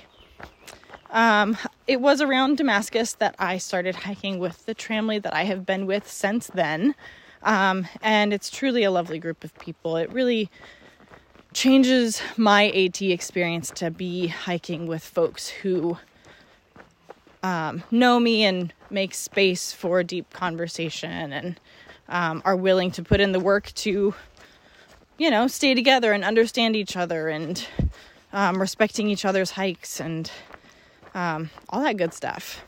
Um, 1.10 1.56
it 1.86 2.00
was 2.00 2.20
around 2.20 2.58
Damascus 2.58 3.14
that 3.14 3.34
I 3.38 3.58
started 3.58 3.94
hiking 3.94 4.38
with 4.38 4.66
the 4.66 4.74
tramily 4.74 5.22
that 5.22 5.34
I 5.34 5.44
have 5.44 5.64
been 5.64 5.86
with 5.86 6.10
since 6.10 6.48
then. 6.48 6.94
Um, 7.42 7.86
and 8.02 8.32
it's 8.32 8.50
truly 8.50 8.84
a 8.84 8.90
lovely 8.90 9.18
group 9.18 9.44
of 9.44 9.54
people. 9.58 9.96
It 9.96 10.12
really 10.12 10.50
changes 11.52 12.20
my 12.36 12.68
AT 12.70 13.00
experience 13.00 13.70
to 13.70 13.90
be 13.90 14.28
hiking 14.28 14.86
with 14.86 15.02
folks 15.02 15.48
who 15.48 15.98
um, 17.42 17.82
know 17.90 18.20
me 18.20 18.44
and 18.44 18.72
make 18.90 19.14
space 19.14 19.72
for 19.72 20.02
deep 20.02 20.30
conversation 20.32 21.32
and 21.32 21.60
um, 22.08 22.42
are 22.44 22.56
willing 22.56 22.90
to 22.92 23.02
put 23.02 23.20
in 23.20 23.32
the 23.32 23.40
work 23.40 23.72
to, 23.74 24.14
you 25.18 25.30
know, 25.30 25.46
stay 25.46 25.74
together 25.74 26.12
and 26.12 26.24
understand 26.24 26.76
each 26.76 26.96
other 26.96 27.28
and 27.28 27.66
um, 28.32 28.60
respecting 28.60 29.08
each 29.08 29.24
other's 29.24 29.52
hikes 29.52 30.00
and 30.00 30.30
um, 31.14 31.50
all 31.70 31.82
that 31.82 31.96
good 31.96 32.12
stuff. 32.12 32.64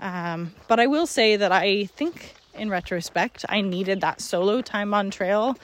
Um, 0.00 0.54
but 0.68 0.80
I 0.80 0.86
will 0.86 1.06
say 1.06 1.36
that 1.36 1.52
I 1.52 1.86
think, 1.86 2.34
in 2.54 2.70
retrospect, 2.70 3.44
I 3.48 3.60
needed 3.60 4.00
that 4.00 4.20
solo 4.20 4.60
time 4.60 4.92
on 4.94 5.10
trail 5.10 5.56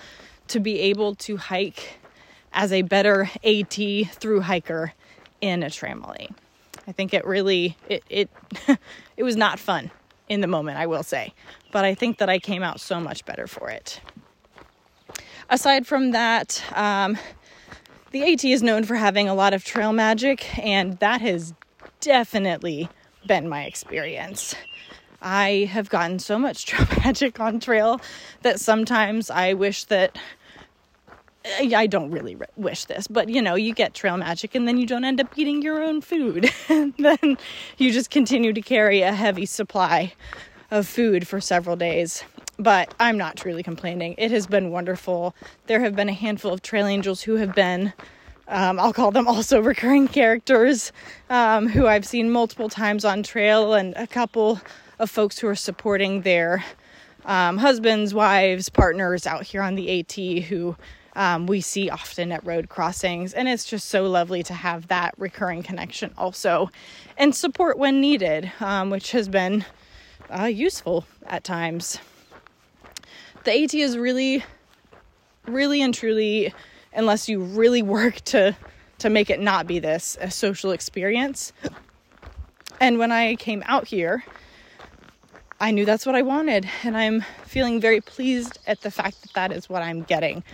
to 0.49 0.61
be 0.61 0.79
able 0.81 1.14
to 1.16 1.37
hike 1.37 1.97
as 2.53 2.72
a 2.72 2.82
better 2.82 3.30
AT 3.44 3.74
through 4.12 4.40
hiker 4.40 4.92
in 5.40 5.62
a 5.62 5.66
tramily. 5.66 6.30
I 6.86 6.92
think 6.92 7.12
it 7.12 7.26
really 7.26 7.76
it 7.88 8.03
it 8.09 8.30
it 9.16 9.22
was 9.22 9.36
not 9.36 9.59
fun 9.59 9.90
in 10.28 10.40
the 10.40 10.46
moment, 10.46 10.78
I 10.78 10.86
will 10.86 11.03
say, 11.03 11.32
but 11.72 11.84
I 11.84 11.94
think 11.94 12.18
that 12.18 12.28
I 12.28 12.38
came 12.38 12.62
out 12.62 12.80
so 12.80 13.01
much 13.01 13.24
better 13.24 13.46
for 13.46 13.70
it. 13.70 14.01
Aside 15.51 15.86
from 15.86 16.11
that, 16.11 16.62
um, 16.74 17.16
the 18.11 18.32
AT 18.32 18.44
is 18.44 18.62
known 18.62 18.84
for 18.84 18.96
having 18.96 19.28
a 19.28 19.34
lot 19.34 19.55
of 19.55 19.64
trail 19.64 19.92
magic, 19.92 20.59
and 20.59 20.99
that 20.99 21.20
has 21.22 21.55
definitely 22.01 22.88
been 23.26 23.49
my 23.49 23.64
experience. 23.64 24.55
I 25.20 25.68
have 25.72 25.88
gotten 25.90 26.18
so 26.18 26.38
much 26.38 26.66
trail 26.66 26.86
magic 27.05 27.40
on 27.40 27.61
trail 27.61 28.01
that 28.42 28.61
sometimes 28.61 29.30
I 29.30 29.55
wish 29.55 29.84
that 29.84 30.16
I 31.59 31.86
don't 31.86 32.11
really 32.11 32.36
wish 32.57 32.84
this, 32.84 33.07
but 33.07 33.28
you 33.28 33.42
know, 33.42 33.55
you 33.55 33.74
get 33.74 33.94
trail 33.94 34.16
magic 34.16 34.55
and 34.55 34.66
then 34.66 34.78
you 34.78 34.86
don't 34.86 35.05
end 35.05 35.20
up 35.20 35.36
eating 35.36 35.62
your 35.62 35.82
own 35.82 36.01
food. 36.01 36.51
and 36.68 36.94
then 36.99 37.38
you 37.76 37.92
just 37.92 38.11
continue 38.11 38.53
to 38.53 38.61
carry 38.61 39.03
a 39.03 39.12
heavy 39.12 39.46
supply 39.46 40.12
of 40.70 40.86
food 40.86 41.26
for 41.26 41.40
several 41.40 41.76
days. 41.76 42.24
But 42.59 42.92
I'm 42.99 43.16
not 43.16 43.36
truly 43.36 43.62
complaining. 43.62 44.14
It 44.18 44.30
has 44.30 44.46
been 44.46 44.70
wonderful. 44.70 45.34
There 45.66 45.80
have 45.80 45.94
been 45.94 46.09
a 46.09 46.14
handful 46.14 46.53
of 46.53 46.62
trail 46.62 46.86
angels 46.86 47.22
who 47.22 47.36
have 47.36 47.55
been, 47.55 47.92
um, 48.49 48.80
I'll 48.80 48.92
call 48.92 49.12
them 49.12 49.28
also 49.28 49.61
recurring 49.62 50.09
characters, 50.09 50.92
um, 51.30 51.68
who 51.68 51.86
I've 51.86 52.07
seen 52.07 52.30
multiple 52.30 52.68
times 52.68 53.05
on 53.05 53.22
trail, 53.22 53.74
and 53.74 53.94
a 53.96 54.07
couple 54.07 54.61
of 54.99 55.09
folks 55.09 55.38
who 55.38 55.46
are 55.46 55.55
supporting 55.55 56.22
their 56.22 56.64
um, 57.24 57.59
husbands, 57.59 58.12
wives, 58.12 58.68
partners 58.68 59.26
out 59.26 59.44
here 59.44 59.62
on 59.62 59.74
the 59.76 60.01
AT 60.01 60.44
who 60.44 60.76
um, 61.16 61.46
we 61.46 61.61
see 61.61 61.90
often 61.90 62.32
at 62.32 62.44
road 62.44 62.68
crossings. 62.68 63.32
And 63.32 63.48
it's 63.48 63.64
just 63.64 63.88
so 63.88 64.04
lovely 64.04 64.42
to 64.44 64.54
have 64.54 64.88
that 64.88 65.14
recurring 65.18 65.62
connection 65.62 66.12
also 66.16 66.70
and 67.16 67.34
support 67.34 67.78
when 67.78 68.00
needed, 68.00 68.50
um, 68.61 68.90
which 68.90 69.12
has 69.12 69.28
been 69.28 69.64
uh, 70.30 70.44
useful 70.44 71.04
at 71.26 71.44
times. 71.44 71.98
The 73.44 73.64
AT 73.64 73.74
is 73.74 73.96
really, 73.96 74.44
really 75.46 75.82
and 75.82 75.94
truly, 75.94 76.52
unless 76.92 77.28
you 77.28 77.40
really 77.40 77.82
work 77.96 78.16
to 78.26 78.56
to 78.98 79.09
make 79.09 79.30
it 79.30 79.38
not 79.38 79.66
be 79.66 79.78
this 79.78 80.18
a 80.20 80.30
social 80.30 80.72
experience. 80.72 81.52
And 82.80 82.98
when 82.98 83.12
I 83.12 83.36
came 83.36 83.62
out 83.66 83.86
here, 83.86 84.24
I 85.61 85.70
knew 85.72 85.84
that's 85.84 86.06
what 86.06 86.14
I 86.14 86.22
wanted, 86.22 86.68
and 86.84 86.96
I'm 86.96 87.24
feeling 87.44 87.80
very 87.80 88.00
pleased 88.00 88.59
at 88.66 88.80
the 88.82 88.90
fact 88.90 89.22
that 89.22 89.32
that 89.34 89.52
is 89.52 89.68
what 89.68 89.82
I'm 89.82 90.02
getting. 90.02 90.44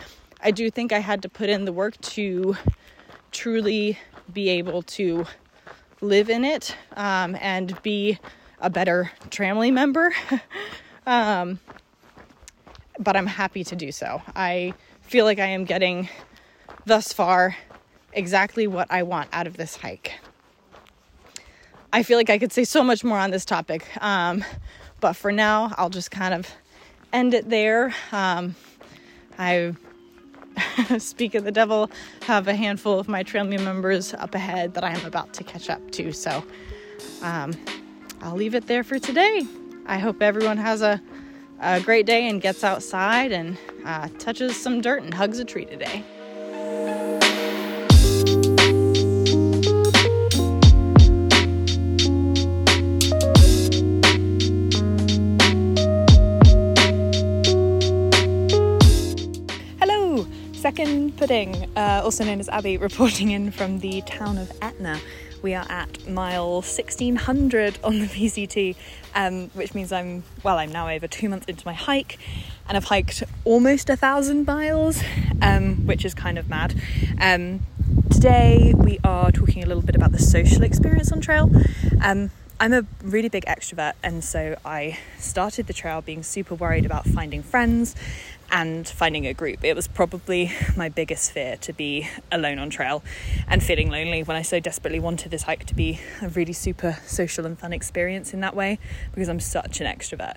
I 0.46 0.50
do 0.50 0.70
think 0.70 0.92
I 0.92 0.98
had 0.98 1.22
to 1.22 1.30
put 1.30 1.48
in 1.48 1.64
the 1.64 1.72
work 1.72 1.98
to 2.02 2.54
truly 3.32 3.98
be 4.30 4.50
able 4.50 4.82
to 4.82 5.24
live 6.02 6.28
in 6.28 6.44
it 6.44 6.76
um, 6.98 7.34
and 7.40 7.80
be 7.82 8.18
a 8.60 8.68
better 8.68 9.10
Tramily 9.30 9.72
member. 9.72 10.14
um, 11.06 11.58
but 12.98 13.16
I'm 13.16 13.26
happy 13.26 13.64
to 13.64 13.74
do 13.74 13.90
so. 13.90 14.20
I 14.36 14.74
feel 15.00 15.24
like 15.24 15.38
I 15.38 15.46
am 15.46 15.64
getting 15.64 16.10
thus 16.84 17.10
far 17.10 17.56
exactly 18.12 18.66
what 18.66 18.86
I 18.90 19.02
want 19.02 19.30
out 19.32 19.46
of 19.46 19.56
this 19.56 19.76
hike. 19.76 20.12
I 21.90 22.02
feel 22.02 22.18
like 22.18 22.28
I 22.28 22.38
could 22.38 22.52
say 22.52 22.64
so 22.64 22.84
much 22.84 23.02
more 23.02 23.18
on 23.18 23.30
this 23.30 23.46
topic, 23.46 23.88
um, 24.02 24.44
but 25.00 25.14
for 25.14 25.32
now, 25.32 25.72
I'll 25.78 25.90
just 25.90 26.10
kind 26.10 26.34
of 26.34 26.46
end 27.14 27.32
it 27.32 27.48
there. 27.48 27.94
Um, 28.12 28.56
I 29.38 29.74
speak 30.98 31.34
of 31.34 31.44
the 31.44 31.52
devil, 31.52 31.90
have 32.22 32.48
a 32.48 32.54
handful 32.54 32.98
of 32.98 33.08
my 33.08 33.22
tramily 33.24 33.62
members 33.62 34.14
up 34.14 34.34
ahead 34.34 34.74
that 34.74 34.84
I 34.84 34.90
am 34.90 35.04
about 35.06 35.32
to 35.34 35.44
catch 35.44 35.70
up 35.70 35.90
to. 35.92 36.12
So 36.12 36.44
um, 37.22 37.52
I'll 38.20 38.36
leave 38.36 38.54
it 38.54 38.66
there 38.66 38.84
for 38.84 38.98
today. 38.98 39.42
I 39.86 39.98
hope 39.98 40.22
everyone 40.22 40.56
has 40.56 40.82
a, 40.82 41.00
a 41.60 41.80
great 41.80 42.06
day 42.06 42.28
and 42.28 42.40
gets 42.40 42.64
outside 42.64 43.32
and 43.32 43.58
uh, 43.84 44.08
touches 44.18 44.56
some 44.56 44.80
dirt 44.80 45.02
and 45.02 45.12
hugs 45.12 45.38
a 45.38 45.44
tree 45.44 45.64
today. 45.64 46.04
Pudding, 61.24 61.70
uh, 61.74 62.02
also 62.04 62.22
known 62.22 62.38
as 62.38 62.50
Abbey, 62.50 62.76
reporting 62.90 63.30
in 63.30 63.50
from 63.50 63.78
the 63.78 64.02
town 64.02 64.36
of 64.36 64.52
Etna. 64.60 65.00
We 65.40 65.54
are 65.54 65.64
at 65.70 66.06
mile 66.06 66.56
1600 66.56 67.78
on 67.82 68.00
the 68.00 68.04
PCT, 68.04 68.76
um, 69.14 69.48
which 69.54 69.74
means 69.74 69.90
I'm, 69.90 70.22
well, 70.42 70.58
I'm 70.58 70.70
now 70.70 70.86
over 70.86 71.08
two 71.08 71.30
months 71.30 71.46
into 71.46 71.66
my 71.66 71.72
hike 71.72 72.18
and 72.68 72.76
I've 72.76 72.84
hiked 72.84 73.22
almost 73.46 73.88
a 73.88 73.96
thousand 73.96 74.46
miles, 74.46 75.02
um, 75.40 75.86
which 75.86 76.04
is 76.04 76.12
kind 76.12 76.36
of 76.36 76.50
mad. 76.50 76.78
Um, 77.18 77.60
today 78.10 78.74
we 78.76 78.98
are 79.02 79.32
talking 79.32 79.62
a 79.62 79.66
little 79.66 79.82
bit 79.82 79.96
about 79.96 80.12
the 80.12 80.18
social 80.18 80.62
experience 80.62 81.10
on 81.10 81.22
trail. 81.22 81.50
Um, 82.02 82.32
I'm 82.60 82.72
a 82.72 82.86
really 83.02 83.28
big 83.28 83.46
extrovert, 83.46 83.94
and 84.02 84.22
so 84.22 84.56
I 84.64 84.98
started 85.18 85.66
the 85.66 85.72
trail 85.72 86.00
being 86.02 86.22
super 86.22 86.54
worried 86.54 86.86
about 86.86 87.04
finding 87.04 87.42
friends 87.42 87.96
and 88.50 88.88
finding 88.88 89.26
a 89.26 89.34
group. 89.34 89.64
It 89.64 89.74
was 89.74 89.88
probably 89.88 90.52
my 90.76 90.88
biggest 90.88 91.32
fear 91.32 91.56
to 91.58 91.72
be 91.72 92.08
alone 92.30 92.58
on 92.58 92.70
trail 92.70 93.02
and 93.48 93.62
feeling 93.62 93.90
lonely 93.90 94.22
when 94.22 94.36
I 94.36 94.42
so 94.42 94.60
desperately 94.60 95.00
wanted 95.00 95.30
this 95.30 95.44
hike 95.44 95.64
to 95.66 95.74
be 95.74 96.00
a 96.22 96.28
really 96.28 96.52
super 96.52 96.98
social 97.06 97.46
and 97.46 97.58
fun 97.58 97.72
experience 97.72 98.32
in 98.32 98.40
that 98.40 98.54
way 98.54 98.78
because 99.12 99.28
I'm 99.28 99.40
such 99.40 99.80
an 99.80 99.86
extrovert. 99.86 100.36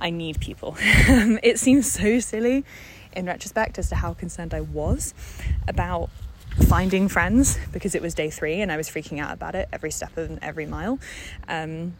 I 0.00 0.10
need 0.10 0.40
people. 0.40 0.76
it 0.80 1.58
seems 1.58 1.90
so 1.90 2.20
silly 2.20 2.64
in 3.12 3.26
retrospect 3.26 3.78
as 3.78 3.88
to 3.88 3.96
how 3.96 4.14
concerned 4.14 4.54
I 4.54 4.60
was 4.60 5.14
about 5.66 6.10
finding 6.66 7.08
friends 7.08 7.58
because 7.72 7.94
it 7.94 8.02
was 8.02 8.14
day 8.14 8.30
three 8.30 8.60
and 8.60 8.72
I 8.72 8.76
was 8.76 8.88
freaking 8.88 9.20
out 9.20 9.32
about 9.32 9.54
it 9.54 9.68
every 9.72 9.90
step 9.90 10.16
of 10.16 10.38
every 10.42 10.66
mile. 10.66 10.98
Um, 11.48 11.94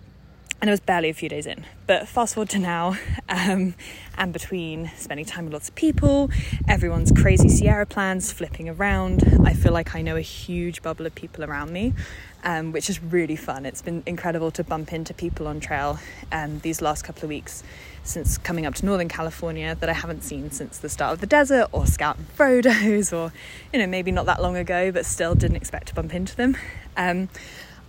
and 0.61 0.69
it 0.69 0.73
was 0.73 0.81
barely 0.81 1.09
a 1.09 1.15
few 1.15 1.29
days 1.29 1.47
in. 1.47 1.65
But 1.87 2.09
fast 2.09 2.35
forward 2.35 2.51
to 2.51 2.59
now, 2.59 2.97
um, 3.29 3.75
and 4.17 4.33
between 4.33 4.91
spending 4.97 5.25
time 5.25 5.45
with 5.45 5.53
lots 5.53 5.69
of 5.69 5.75
people, 5.75 6.31
everyone's 6.67 7.13
crazy 7.13 7.49
Sierra 7.49 7.87
plans 7.87 8.33
flipping 8.33 8.69
around, 8.69 9.23
I 9.45 9.55
feel 9.55 9.73
like 9.73 9.95
I 9.95 10.03
know 10.03 10.17
a 10.17 10.21
huge 10.21 10.83
bubble 10.83 11.07
of 11.07 11.15
people 11.15 11.45
around 11.45 11.73
me, 11.73 11.95
um, 12.43 12.73
which 12.73 12.91
is 12.91 13.03
really 13.03 13.37
fun. 13.37 13.67
It's 13.67 13.83
been 13.83 14.03
incredible 14.07 14.51
to 14.53 14.65
bump 14.65 14.93
into 14.93 15.15
people 15.15 15.47
on 15.47 15.61
trail 15.61 15.99
um, 16.33 16.59
these 16.61 16.83
last 16.83 17.05
couple 17.05 17.25
of 17.25 17.29
weeks 17.29 17.63
since 18.03 18.39
coming 18.39 18.65
up 18.65 18.75
to 18.75 18.87
Northern 18.87 19.09
California 19.09 19.77
that 19.79 19.89
I 19.89 19.93
haven't 19.93 20.23
seen 20.25 20.51
since 20.51 20.79
the 20.79 20.89
start 20.89 21.13
of 21.13 21.21
the 21.21 21.27
desert 21.27 21.69
or 21.73 21.87
scouting 21.87 22.25
photos 22.35 23.13
or, 23.13 23.33
you 23.73 23.79
know, 23.79 23.87
maybe 23.87 24.11
not 24.11 24.27
that 24.27 24.43
long 24.43 24.57
ago, 24.57 24.91
but 24.91 25.05
still 25.05 25.35
didn't 25.35 25.57
expect 25.57 25.89
to 25.89 25.95
bump 25.95 26.15
into 26.15 26.35
them. 26.35 26.57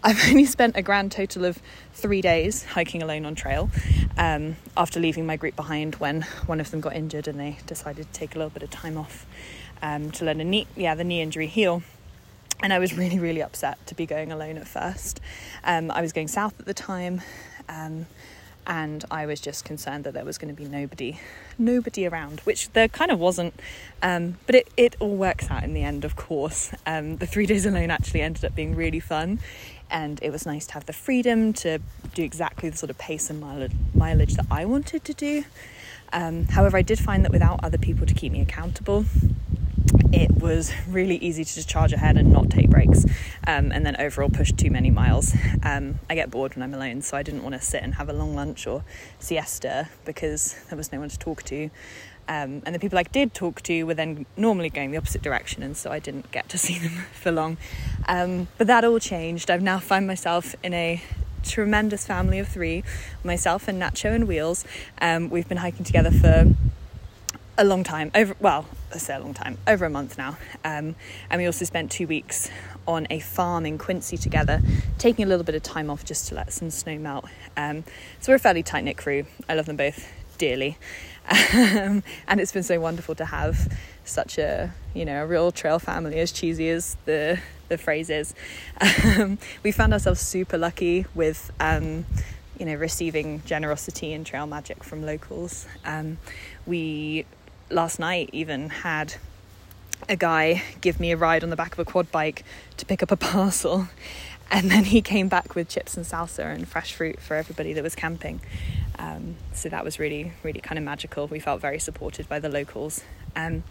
I've 0.04 0.24
only 0.30 0.46
spent 0.46 0.78
a 0.78 0.82
grand 0.82 1.12
total 1.12 1.46
of 1.46 1.60
three 1.94 2.22
days 2.22 2.64
hiking 2.64 3.04
alone 3.04 3.26
on 3.26 3.36
trail 3.36 3.70
um, 4.18 4.56
after 4.78 5.00
leaving 5.00 5.26
my 5.26 5.36
group 5.36 5.56
behind 5.56 5.96
when 5.96 6.22
one 6.46 6.60
of 6.60 6.72
them 6.72 6.80
got 6.80 6.96
injured 6.96 7.28
and 7.28 7.40
they 7.40 7.58
decided 7.66 8.12
to 8.12 8.20
take 8.20 8.36
a 8.36 8.38
little 8.38 8.50
bit 8.50 8.64
of 8.64 8.70
time 8.70 8.98
off 8.98 9.26
um, 9.82 10.12
to 10.12 10.26
let 10.26 10.38
a 10.38 10.44
knee, 10.44 10.68
yeah, 10.76 10.96
the 10.96 11.04
knee 11.04 11.22
injury 11.22 11.48
heal. 11.48 11.84
And 12.62 12.74
I 12.74 12.80
was 12.80 12.98
really, 12.98 13.20
really 13.20 13.42
upset 13.42 13.86
to 13.88 13.96
be 13.96 14.06
going 14.06 14.32
alone 14.32 14.58
at 14.58 14.68
first. 14.68 15.22
Um, 15.64 15.92
I 15.92 16.02
was 16.02 16.12
going 16.12 16.28
south 16.28 16.60
at 16.60 16.66
the 16.66 16.74
time, 16.74 17.22
um, 17.70 18.06
and 18.68 19.06
I 19.10 19.26
was 19.26 19.40
just 19.40 19.64
concerned 19.64 20.04
that 20.04 20.14
there 20.14 20.26
was 20.26 20.38
going 20.38 20.54
to 20.54 20.62
be 20.62 20.68
nobody, 20.68 21.20
nobody 21.58 22.06
around, 22.06 22.42
which 22.42 22.70
there 22.74 22.90
kind 22.90 23.12
of 23.12 23.20
wasn't. 23.20 23.58
Um, 24.04 24.38
but 24.46 24.56
it, 24.56 24.68
it 24.76 24.96
all 25.00 25.16
works 25.16 25.50
out 25.50 25.64
in 25.64 25.74
the 25.74 25.84
end, 25.84 26.04
of 26.04 26.18
course. 26.18 26.72
Um, 26.86 27.16
the 27.16 27.26
three 27.26 27.46
days 27.46 27.66
alone 27.66 27.92
actually 27.92 28.22
ended 28.22 28.44
up 28.44 28.56
being 28.56 28.76
really 28.76 29.00
fun, 29.00 29.40
and 29.90 30.20
it 30.22 30.32
was 30.32 30.46
nice 30.46 30.66
to 30.68 30.74
have 30.74 30.86
the 30.86 30.94
freedom 30.94 31.54
to 31.54 31.80
do 32.14 32.24
exactly 32.24 32.70
the 32.70 32.78
sort 32.78 32.90
of 32.90 32.98
pace 32.98 33.30
and 33.30 33.40
mileage 33.94 34.36
that 34.36 34.46
I 34.52 34.66
wanted 34.66 35.04
to 35.06 35.14
do. 35.14 35.44
Um, 36.12 36.46
however, 36.46 36.78
I 36.78 36.82
did 36.82 37.00
find 37.00 37.24
that 37.26 37.32
without 37.32 37.60
other 37.64 37.78
people 37.78 38.06
to 38.08 38.14
keep 38.14 38.32
me 38.32 38.42
accountable, 38.42 39.06
it 40.12 40.32
was 40.32 40.72
really 40.88 41.18
easy 41.18 41.44
to 41.44 41.54
just 41.54 41.70
charge 41.70 41.94
ahead 41.94 42.18
and 42.18 42.32
not 42.32 42.50
take 42.50 42.70
breaks 42.70 43.06
um, 43.48 43.72
and 43.72 43.86
then 43.86 43.96
overall 44.00 44.30
push 44.30 44.52
too 44.52 44.72
many 44.72 44.90
miles. 44.90 45.36
Um, 45.64 46.00
I 46.10 46.16
get 46.16 46.32
bored 46.32 46.56
when 46.56 46.64
I'm 46.64 46.74
alone, 46.74 47.02
so 47.02 47.18
I 47.18 47.24
didn't 47.24 47.44
want 47.44 47.56
to 47.56 47.62
sit 47.62 47.84
and 47.84 47.96
have 47.96 48.10
a 48.10 48.14
long 48.14 48.36
lunch 48.36 48.68
or 48.68 48.84
siesta 49.20 49.90
because 50.06 50.56
there 50.70 50.78
was 50.78 50.92
no 50.92 51.00
one 51.00 51.10
to 51.10 51.20
talk 51.20 51.44
to. 51.44 51.70
Um, 52.30 52.62
and 52.64 52.76
the 52.76 52.80
people 52.80 53.00
I 53.00 53.04
did 53.04 53.34
talk 53.34 53.62
to 53.64 53.84
were 53.84 53.96
then 53.96 54.28
normally 54.38 54.70
going 54.70 54.92
the 54.92 54.98
opposite 54.98 55.24
direction, 55.24 55.64
and 55.64 55.76
so 55.76 55.92
I 55.92 55.98
didn't 55.98 56.32
get 56.32 56.48
to 56.50 56.58
see 56.66 56.78
them 56.78 56.92
for 57.14 57.32
long. 57.32 57.58
Um, 58.08 58.48
but 58.58 58.68
that 58.68 58.86
all 58.86 59.00
changed. 59.00 59.52
I've 59.52 59.64
now 59.64 59.80
found 59.80 60.08
myself 60.08 60.56
in 60.64 60.74
a 60.74 61.02
tremendous 61.44 62.06
family 62.06 62.38
of 62.38 62.48
three 62.48 62.84
myself 63.24 63.68
and 63.68 63.82
Nacho 63.82 64.14
and 64.14 64.28
Wheels. 64.28 64.64
Um, 65.02 65.30
we've 65.30 65.48
been 65.48 65.58
hiking 65.58 65.86
together 65.86 66.12
for 66.12 66.54
a 67.58 67.66
long 67.66 67.84
time 67.84 68.10
over 68.16 68.38
well 68.40 68.66
I 68.94 68.98
say 69.00 69.16
a 69.16 69.20
long 69.20 69.34
time 69.34 69.58
over 69.68 69.84
a 69.84 69.90
month 69.90 70.18
now 70.18 70.38
um, 70.64 70.96
and 71.30 71.42
we 71.42 71.46
also 71.46 71.66
spent 71.66 71.92
two 71.92 72.08
weeks 72.08 72.50
on 72.88 73.06
a 73.10 73.20
farm 73.20 73.66
in 73.66 73.78
Quincy 73.78 74.16
together 74.16 74.62
taking 74.98 75.26
a 75.26 75.28
little 75.28 75.44
bit 75.44 75.56
of 75.56 75.64
time 75.64 75.90
off 75.90 76.06
just 76.06 76.30
to 76.30 76.36
let 76.36 76.54
some 76.54 76.70
snow 76.70 76.98
melt 76.98 77.26
um, 77.58 77.84
so 78.22 78.32
we're 78.32 78.38
a 78.38 78.40
fairly 78.40 78.64
tight 78.64 78.86
knit 78.86 78.96
crew 78.96 79.26
I 79.50 79.56
love 79.56 79.66
them 79.66 79.76
both 79.76 80.08
dearly 80.38 80.78
um, 81.30 82.04
and 82.28 82.40
it's 82.40 82.52
been 82.52 82.64
so 82.64 82.80
wonderful 82.80 83.16
to 83.16 83.26
have 83.26 83.72
such 84.04 84.38
a 84.38 84.74
you 84.94 85.06
know 85.06 85.24
a 85.24 85.28
real 85.28 85.52
trail 85.52 85.80
family 85.80 86.20
as 86.20 86.32
cheesy 86.32 86.70
as 86.70 86.98
the 87.06 87.40
the 87.68 87.78
phrase 87.78 88.10
is 88.10 88.34
um, 88.82 89.38
we 89.64 89.72
found 89.72 89.94
ourselves 89.94 90.20
super 90.20 90.58
lucky 90.58 91.06
with 91.14 91.52
um, 91.60 92.06
you 92.58 92.66
know 92.66 92.74
receiving 92.74 93.42
generosity 93.46 94.14
and 94.14 94.26
trail 94.26 94.48
magic 94.48 94.84
from 94.84 95.06
locals 95.06 95.68
um, 95.86 96.18
we 96.66 97.26
last 97.70 98.00
night 98.00 98.30
even 98.34 98.70
had 98.70 99.16
a 100.08 100.16
guy 100.16 100.64
give 100.82 101.00
me 101.00 101.12
a 101.12 101.18
ride 101.18 101.44
on 101.44 101.50
the 101.50 101.56
back 101.56 101.74
of 101.74 101.80
a 101.80 101.86
quad 101.86 102.12
bike 102.12 102.44
to 102.78 102.86
pick 102.86 103.04
up 103.04 103.12
a 103.12 103.18
parcel. 103.18 103.88
And 104.52 104.72
then 104.72 104.86
he 104.86 105.04
came 105.04 105.28
back 105.28 105.54
with 105.54 105.70
chips 105.70 105.96
and 105.96 106.04
salsa 106.04 106.44
and 106.44 106.68
fresh 106.68 106.96
fruit 106.96 107.22
for 107.22 107.36
everybody 107.36 107.72
that 107.74 107.84
was 107.84 107.94
camping. 107.94 108.42
Um, 109.00 109.38
so 109.54 109.70
that 109.70 109.84
was 109.84 109.98
really, 109.98 110.34
really 110.44 110.60
kind 110.60 110.78
of 110.78 110.84
magical. 110.84 111.28
We 111.28 111.40
felt 111.40 111.62
very 111.62 111.80
supported 111.80 112.28
by 112.28 112.40
the 112.40 112.50
locals. 112.50 113.04
Um, 113.36 113.64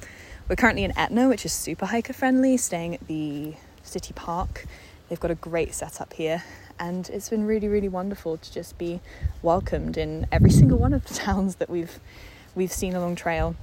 we're 0.48 0.56
currently 0.56 0.84
in 0.84 0.96
Etna, 0.98 1.28
which 1.28 1.44
is 1.44 1.52
super 1.52 1.86
hiker 1.86 2.14
friendly, 2.14 2.56
staying 2.56 2.94
at 2.94 3.06
the 3.06 3.54
city 3.82 4.14
park. 4.14 4.64
They've 5.08 5.20
got 5.20 5.30
a 5.30 5.34
great 5.34 5.74
setup 5.74 6.14
here, 6.14 6.42
and 6.80 7.08
it's 7.10 7.28
been 7.28 7.44
really, 7.44 7.68
really 7.68 7.88
wonderful 7.88 8.38
to 8.38 8.52
just 8.52 8.78
be 8.78 9.00
welcomed 9.42 9.98
in 9.98 10.26
every 10.32 10.50
single 10.60 10.78
one 10.78 10.94
of 10.94 11.04
the 11.06 11.14
towns 11.14 11.56
that 11.56 11.68
we've 11.68 12.00
we've 12.54 12.72
seen 12.72 12.94
along 12.94 13.14
trail 13.14 13.54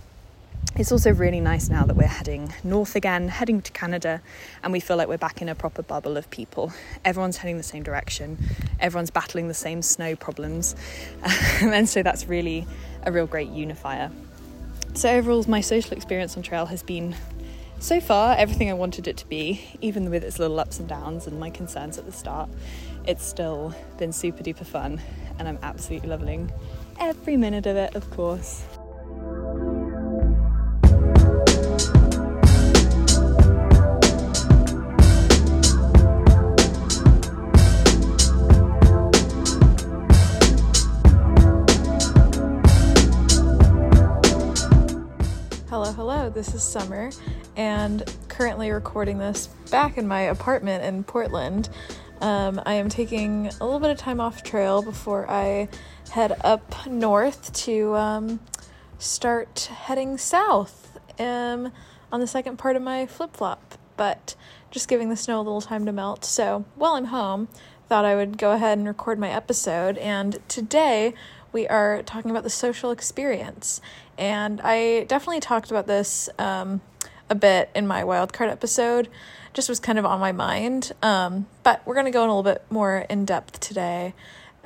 it's 0.77 0.91
also 0.91 1.13
really 1.13 1.39
nice 1.39 1.69
now 1.69 1.85
that 1.85 1.95
we're 1.95 2.05
heading 2.05 2.53
north 2.63 2.95
again, 2.95 3.29
heading 3.29 3.61
to 3.61 3.71
Canada, 3.71 4.21
and 4.61 4.73
we 4.73 4.81
feel 4.81 4.97
like 4.97 5.07
we're 5.07 5.17
back 5.17 5.41
in 5.41 5.47
a 5.47 5.55
proper 5.55 5.81
bubble 5.81 6.17
of 6.17 6.29
people. 6.29 6.73
Everyone's 7.05 7.37
heading 7.37 7.57
the 7.57 7.63
same 7.63 7.81
direction, 7.81 8.37
everyone's 8.79 9.09
battling 9.09 9.47
the 9.47 9.53
same 9.53 9.81
snow 9.81 10.15
problems, 10.15 10.75
and 11.61 11.87
so 11.87 12.03
that's 12.03 12.27
really 12.27 12.67
a 13.03 13.11
real 13.11 13.25
great 13.25 13.49
unifier. 13.49 14.11
So, 14.95 15.09
overall, 15.09 15.45
my 15.47 15.61
social 15.61 15.93
experience 15.93 16.35
on 16.35 16.43
trail 16.43 16.65
has 16.65 16.83
been 16.83 17.15
so 17.79 18.01
far 18.01 18.35
everything 18.37 18.69
I 18.69 18.73
wanted 18.73 19.07
it 19.07 19.17
to 19.17 19.27
be, 19.27 19.61
even 19.79 20.09
with 20.09 20.23
its 20.23 20.39
little 20.39 20.59
ups 20.59 20.79
and 20.79 20.89
downs 20.89 21.27
and 21.27 21.39
my 21.39 21.49
concerns 21.49 21.97
at 21.97 22.05
the 22.05 22.11
start. 22.11 22.49
It's 23.05 23.25
still 23.25 23.73
been 23.97 24.11
super 24.11 24.43
duper 24.43 24.65
fun, 24.65 25.01
and 25.39 25.47
I'm 25.47 25.59
absolutely 25.61 26.09
loving 26.09 26.51
every 26.99 27.37
minute 27.37 27.65
of 27.65 27.77
it, 27.77 27.95
of 27.95 28.09
course. 28.11 28.65
This 46.33 46.55
is 46.55 46.63
Summer, 46.63 47.11
and 47.55 48.03
currently 48.29 48.71
recording 48.71 49.19
this 49.19 49.47
back 49.69 49.97
in 49.99 50.07
my 50.07 50.21
apartment 50.21 50.83
in 50.83 51.03
Portland. 51.03 51.69
Um, 52.19 52.59
I 52.65 52.73
am 52.73 52.89
taking 52.89 53.47
a 53.61 53.63
little 53.63 53.79
bit 53.79 53.91
of 53.91 53.97
time 53.97 54.19
off 54.19 54.41
trail 54.41 54.81
before 54.81 55.29
I 55.29 55.69
head 56.09 56.35
up 56.43 56.87
north 56.87 57.53
to 57.65 57.95
um, 57.95 58.39
start 58.97 59.69
heading 59.71 60.17
south 60.17 60.97
um, 61.19 61.71
on 62.11 62.21
the 62.21 62.27
second 62.27 62.57
part 62.57 62.75
of 62.75 62.81
my 62.81 63.05
flip 63.05 63.35
flop. 63.35 63.75
But 63.95 64.35
just 64.71 64.87
giving 64.87 65.09
the 65.09 65.15
snow 65.15 65.37
a 65.37 65.43
little 65.43 65.61
time 65.61 65.85
to 65.85 65.91
melt. 65.91 66.25
So 66.25 66.65
while 66.73 66.93
I'm 66.93 67.05
home, 67.05 67.49
thought 67.87 68.03
I 68.03 68.15
would 68.15 68.39
go 68.39 68.51
ahead 68.51 68.79
and 68.79 68.87
record 68.87 69.19
my 69.19 69.29
episode. 69.29 69.99
And 69.99 70.39
today 70.47 71.13
we 71.55 71.67
are 71.69 72.03
talking 72.03 72.29
about 72.31 72.43
the 72.43 72.49
social 72.49 72.91
experience. 72.91 73.79
And 74.17 74.59
I 74.61 75.05
definitely 75.05 75.39
talked 75.39 75.71
about 75.71 75.87
this 75.87 76.27
um, 76.37 76.81
a 77.29 77.35
bit 77.35 77.69
in 77.73 77.87
my 77.87 78.03
wildcard 78.03 78.51
episode, 78.51 79.07
just 79.53 79.69
was 79.69 79.79
kind 79.79 79.97
of 79.97 80.05
on 80.05 80.19
my 80.19 80.33
mind. 80.33 80.91
Um, 81.01 81.47
but 81.63 81.81
we're 81.85 81.93
going 81.93 82.07
to 82.07 82.11
go 82.11 82.25
in 82.25 82.29
a 82.29 82.37
little 82.37 82.51
bit 82.51 82.65
more 82.69 83.05
in 83.09 83.23
depth 83.23 83.61
today. 83.61 84.13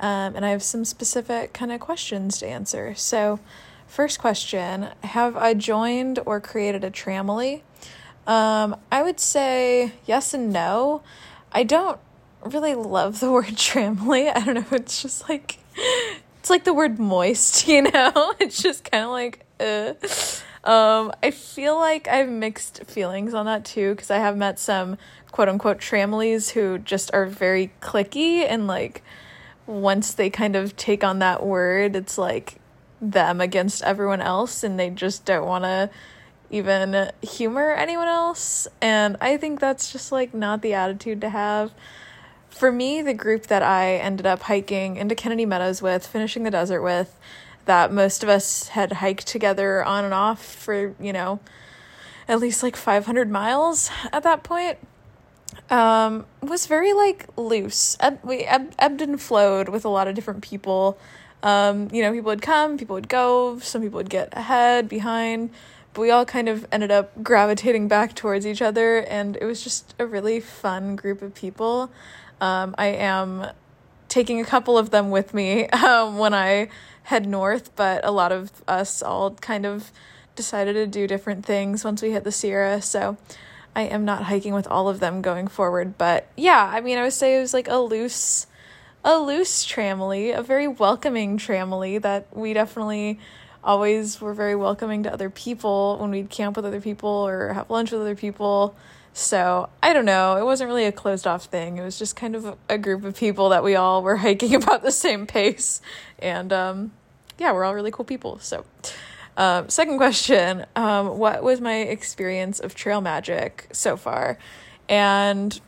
Um, 0.00 0.34
and 0.34 0.44
I 0.44 0.50
have 0.50 0.64
some 0.64 0.84
specific 0.84 1.52
kind 1.52 1.70
of 1.70 1.78
questions 1.78 2.38
to 2.40 2.48
answer. 2.48 2.96
So, 2.96 3.38
first 3.86 4.18
question 4.18 4.88
Have 5.04 5.36
I 5.36 5.54
joined 5.54 6.18
or 6.26 6.40
created 6.40 6.82
a 6.82 6.90
tramily? 6.90 7.62
Um, 8.26 8.74
I 8.90 9.04
would 9.04 9.20
say 9.20 9.92
yes 10.06 10.34
and 10.34 10.52
no. 10.52 11.02
I 11.52 11.62
don't 11.62 12.00
really 12.44 12.74
love 12.74 13.20
the 13.20 13.30
word 13.36 13.54
tramily. 13.54 14.34
I 14.34 14.44
don't 14.44 14.54
know, 14.56 14.76
it's 14.76 15.00
just 15.00 15.28
like 15.28 15.59
it's 16.50 16.56
like 16.56 16.64
the 16.64 16.74
word 16.74 16.98
moist, 16.98 17.68
you 17.68 17.82
know? 17.82 18.34
It's 18.40 18.60
just 18.60 18.90
kind 18.90 19.04
of 19.04 19.10
like, 19.10 19.46
uh. 19.60 19.94
Um, 20.62 21.10
I 21.22 21.30
feel 21.30 21.76
like 21.76 22.06
I 22.06 22.16
have 22.16 22.28
mixed 22.28 22.84
feelings 22.84 23.32
on 23.32 23.46
that 23.46 23.64
too, 23.64 23.94
because 23.94 24.10
I 24.10 24.18
have 24.18 24.36
met 24.36 24.58
some 24.58 24.98
quote 25.30 25.48
unquote 25.48 25.78
tramilies 25.78 26.50
who 26.50 26.76
just 26.76 27.10
are 27.14 27.24
very 27.24 27.72
clicky 27.80 28.44
and 28.46 28.66
like 28.66 29.02
once 29.66 30.12
they 30.12 30.28
kind 30.28 30.56
of 30.56 30.76
take 30.76 31.02
on 31.02 31.20
that 31.20 31.46
word, 31.46 31.96
it's 31.96 32.18
like 32.18 32.56
them 33.00 33.40
against 33.40 33.82
everyone 33.84 34.20
else 34.20 34.62
and 34.62 34.78
they 34.78 34.90
just 34.90 35.24
don't 35.24 35.46
want 35.46 35.64
to 35.64 35.88
even 36.50 37.10
humor 37.22 37.70
anyone 37.70 38.08
else. 38.08 38.68
And 38.82 39.16
I 39.18 39.38
think 39.38 39.60
that's 39.60 39.90
just 39.90 40.12
like 40.12 40.34
not 40.34 40.60
the 40.60 40.74
attitude 40.74 41.22
to 41.22 41.30
have 41.30 41.72
for 42.50 42.70
me, 42.70 43.02
the 43.02 43.14
group 43.14 43.46
that 43.46 43.62
I 43.62 43.96
ended 43.96 44.26
up 44.26 44.42
hiking 44.42 44.96
into 44.96 45.14
Kennedy 45.14 45.46
Meadows 45.46 45.80
with, 45.80 46.06
finishing 46.06 46.42
the 46.42 46.50
desert 46.50 46.82
with, 46.82 47.18
that 47.64 47.92
most 47.92 48.22
of 48.22 48.28
us 48.28 48.68
had 48.68 48.94
hiked 48.94 49.26
together 49.26 49.84
on 49.84 50.04
and 50.04 50.14
off 50.14 50.44
for, 50.44 50.94
you 51.00 51.12
know, 51.12 51.40
at 52.28 52.38
least 52.38 52.62
like 52.62 52.76
500 52.76 53.30
miles 53.30 53.90
at 54.12 54.22
that 54.22 54.42
point, 54.42 54.78
um, 55.68 56.26
was 56.42 56.66
very 56.66 56.92
like 56.92 57.26
loose. 57.36 57.96
Eb- 58.00 58.20
we 58.24 58.44
eb- 58.44 58.74
ebbed 58.78 59.00
and 59.00 59.20
flowed 59.20 59.68
with 59.68 59.84
a 59.84 59.88
lot 59.88 60.08
of 60.08 60.14
different 60.14 60.42
people. 60.42 60.98
Um, 61.42 61.88
you 61.92 62.02
know, 62.02 62.12
people 62.12 62.28
would 62.28 62.42
come, 62.42 62.76
people 62.76 62.94
would 62.94 63.08
go, 63.08 63.58
some 63.60 63.82
people 63.82 63.96
would 63.96 64.10
get 64.10 64.28
ahead, 64.32 64.88
behind, 64.88 65.50
but 65.94 66.02
we 66.02 66.10
all 66.10 66.24
kind 66.24 66.48
of 66.48 66.66
ended 66.70 66.90
up 66.90 67.22
gravitating 67.22 67.88
back 67.88 68.14
towards 68.14 68.46
each 68.46 68.62
other, 68.62 68.98
and 68.98 69.36
it 69.36 69.44
was 69.44 69.62
just 69.64 69.94
a 69.98 70.06
really 70.06 70.38
fun 70.40 70.96
group 70.96 71.22
of 71.22 71.34
people. 71.34 71.90
Um, 72.40 72.74
I 72.78 72.86
am 72.86 73.46
taking 74.08 74.40
a 74.40 74.44
couple 74.44 74.76
of 74.76 74.90
them 74.90 75.10
with 75.10 75.34
me 75.34 75.66
um, 75.68 76.18
when 76.18 76.34
I 76.34 76.68
head 77.04 77.26
north, 77.26 77.74
but 77.76 78.04
a 78.04 78.10
lot 78.10 78.32
of 78.32 78.50
us 78.68 79.02
all 79.02 79.32
kind 79.34 79.66
of 79.66 79.90
decided 80.36 80.74
to 80.74 80.86
do 80.86 81.06
different 81.06 81.44
things 81.44 81.84
once 81.84 82.02
we 82.02 82.12
hit 82.12 82.24
the 82.24 82.32
Sierra. 82.32 82.80
So 82.80 83.16
I 83.74 83.82
am 83.82 84.04
not 84.04 84.24
hiking 84.24 84.54
with 84.54 84.66
all 84.68 84.88
of 84.88 85.00
them 85.00 85.22
going 85.22 85.48
forward. 85.48 85.96
But 85.98 86.28
yeah, 86.36 86.70
I 86.72 86.80
mean, 86.80 86.98
I 86.98 87.02
would 87.02 87.12
say 87.12 87.36
it 87.36 87.40
was 87.40 87.54
like 87.54 87.68
a 87.68 87.78
loose, 87.78 88.46
a 89.04 89.18
loose 89.18 89.64
tramily, 89.64 90.36
a 90.36 90.42
very 90.42 90.68
welcoming 90.68 91.38
tramily 91.38 92.00
that 92.02 92.26
we 92.36 92.52
definitely 92.52 93.18
always 93.62 94.20
were 94.20 94.32
very 94.32 94.54
welcoming 94.54 95.02
to 95.02 95.12
other 95.12 95.30
people 95.30 95.98
when 95.98 96.10
we'd 96.10 96.30
camp 96.30 96.56
with 96.56 96.64
other 96.64 96.80
people 96.80 97.10
or 97.10 97.52
have 97.52 97.70
lunch 97.70 97.92
with 97.92 98.00
other 98.00 98.16
people. 98.16 98.74
So 99.12 99.68
I 99.82 99.92
don't 99.92 100.04
know. 100.04 100.36
It 100.36 100.44
wasn't 100.44 100.68
really 100.68 100.84
a 100.84 100.92
closed 100.92 101.26
off 101.26 101.44
thing. 101.44 101.78
It 101.78 101.82
was 101.82 101.98
just 101.98 102.16
kind 102.16 102.36
of 102.36 102.56
a 102.68 102.78
group 102.78 103.04
of 103.04 103.16
people 103.16 103.50
that 103.50 103.64
we 103.64 103.76
all 103.76 104.02
were 104.02 104.16
hiking 104.26 104.54
about 104.54 104.82
the 104.82 104.92
same 104.92 105.26
pace. 105.26 105.80
And 106.18 106.52
um, 106.52 106.92
yeah, 107.38 107.52
we're 107.52 107.64
all 107.64 107.74
really 107.74 107.90
cool 107.90 108.04
people. 108.04 108.38
So, 108.38 108.64
um, 109.36 109.68
second 109.68 109.96
question 109.96 110.66
um, 110.76 111.18
What 111.18 111.42
was 111.42 111.60
my 111.60 111.76
experience 111.76 112.60
of 112.60 112.74
trail 112.74 113.00
magic 113.00 113.68
so 113.72 113.96
far? 113.96 114.38
And 114.88 115.60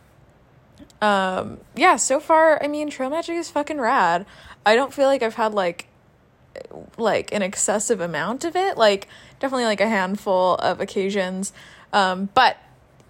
um, 1.01 1.59
yeah, 1.75 1.97
so 1.97 2.21
far, 2.21 2.63
I 2.63 2.69
mean, 2.69 2.91
trail 2.91 3.11
magic 3.11 3.37
is 3.37 3.51
fucking 3.51 3.81
rad. 3.81 4.25
I 4.65 4.77
don't 4.77 4.93
feel 4.93 5.07
like 5.07 5.23
I've 5.23 5.35
had 5.35 5.53
like 5.53 5.89
like 6.99 7.33
an 7.33 7.41
excessive 7.41 7.99
amount 8.01 8.45
of 8.45 8.55
it 8.55 8.77
like 8.77 9.09
definitely 9.41 9.65
like 9.65 9.81
a 9.81 9.89
handful 9.89 10.57
of 10.57 10.83
occasions 10.83 11.51
um, 11.95 12.29
but 12.35 12.59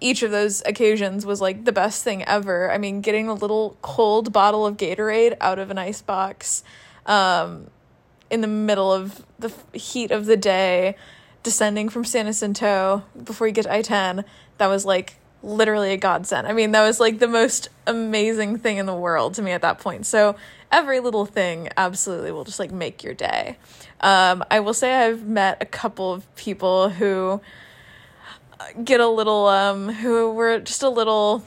each 0.03 0.21
of 0.23 0.31
those 0.31 0.61
occasions 0.65 1.25
was 1.25 1.41
like 1.41 1.65
the 1.65 1.71
best 1.71 2.03
thing 2.03 2.23
ever. 2.25 2.71
I 2.71 2.77
mean 2.77 3.01
getting 3.01 3.27
a 3.27 3.33
little 3.33 3.77
cold 3.81 4.31
bottle 4.31 4.65
of 4.65 4.77
gatorade 4.77 5.35
out 5.41 5.59
of 5.59 5.71
an 5.71 5.77
ice 5.77 6.01
box 6.01 6.63
um, 7.05 7.67
in 8.29 8.41
the 8.41 8.47
middle 8.47 8.91
of 8.91 9.25
the 9.39 9.51
heat 9.73 10.11
of 10.11 10.25
the 10.25 10.37
day 10.37 10.95
descending 11.43 11.89
from 11.89 12.05
san 12.05 12.25
jacinto 12.25 13.03
before 13.21 13.45
you 13.47 13.51
get 13.51 13.63
to 13.63 13.73
i-10 13.73 14.23
that 14.57 14.67
was 14.67 14.85
like 14.85 15.15
literally 15.43 15.91
a 15.91 15.97
godsend. 15.97 16.47
I 16.47 16.53
mean 16.53 16.71
that 16.71 16.81
was 16.81 16.99
like 16.99 17.19
the 17.19 17.27
most 17.27 17.69
amazing 17.85 18.57
thing 18.57 18.77
in 18.77 18.85
the 18.85 18.95
world 18.95 19.35
to 19.35 19.41
me 19.41 19.51
at 19.51 19.61
that 19.61 19.79
point. 19.79 20.05
So 20.05 20.35
every 20.71 20.99
little 20.99 21.25
thing 21.25 21.69
absolutely 21.77 22.31
will 22.31 22.45
just 22.45 22.59
like 22.59 22.71
make 22.71 23.03
your 23.03 23.13
day. 23.13 23.57
Um, 23.99 24.43
I 24.49 24.61
will 24.61 24.73
say 24.73 24.93
I've 25.05 25.25
met 25.27 25.61
a 25.61 25.65
couple 25.65 26.13
of 26.13 26.33
people 26.35 26.89
who 26.89 27.41
get 28.83 28.99
a 28.99 29.07
little 29.07 29.47
um 29.47 29.89
who 29.89 30.31
were 30.31 30.59
just 30.59 30.83
a 30.83 30.89
little 30.89 31.43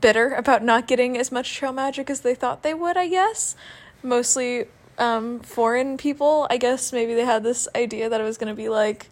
bitter 0.00 0.32
about 0.34 0.62
not 0.62 0.86
getting 0.86 1.18
as 1.18 1.30
much 1.30 1.54
trail 1.54 1.72
magic 1.72 2.08
as 2.08 2.20
they 2.20 2.34
thought 2.34 2.62
they 2.62 2.74
would, 2.74 2.96
I 2.96 3.08
guess. 3.08 3.56
Mostly 4.02 4.66
um 4.98 5.40
foreign 5.40 5.96
people. 5.96 6.46
I 6.50 6.56
guess 6.56 6.92
maybe 6.92 7.14
they 7.14 7.24
had 7.24 7.42
this 7.42 7.68
idea 7.74 8.08
that 8.08 8.20
it 8.20 8.24
was 8.24 8.38
going 8.38 8.54
to 8.54 8.56
be 8.56 8.68
like 8.68 9.08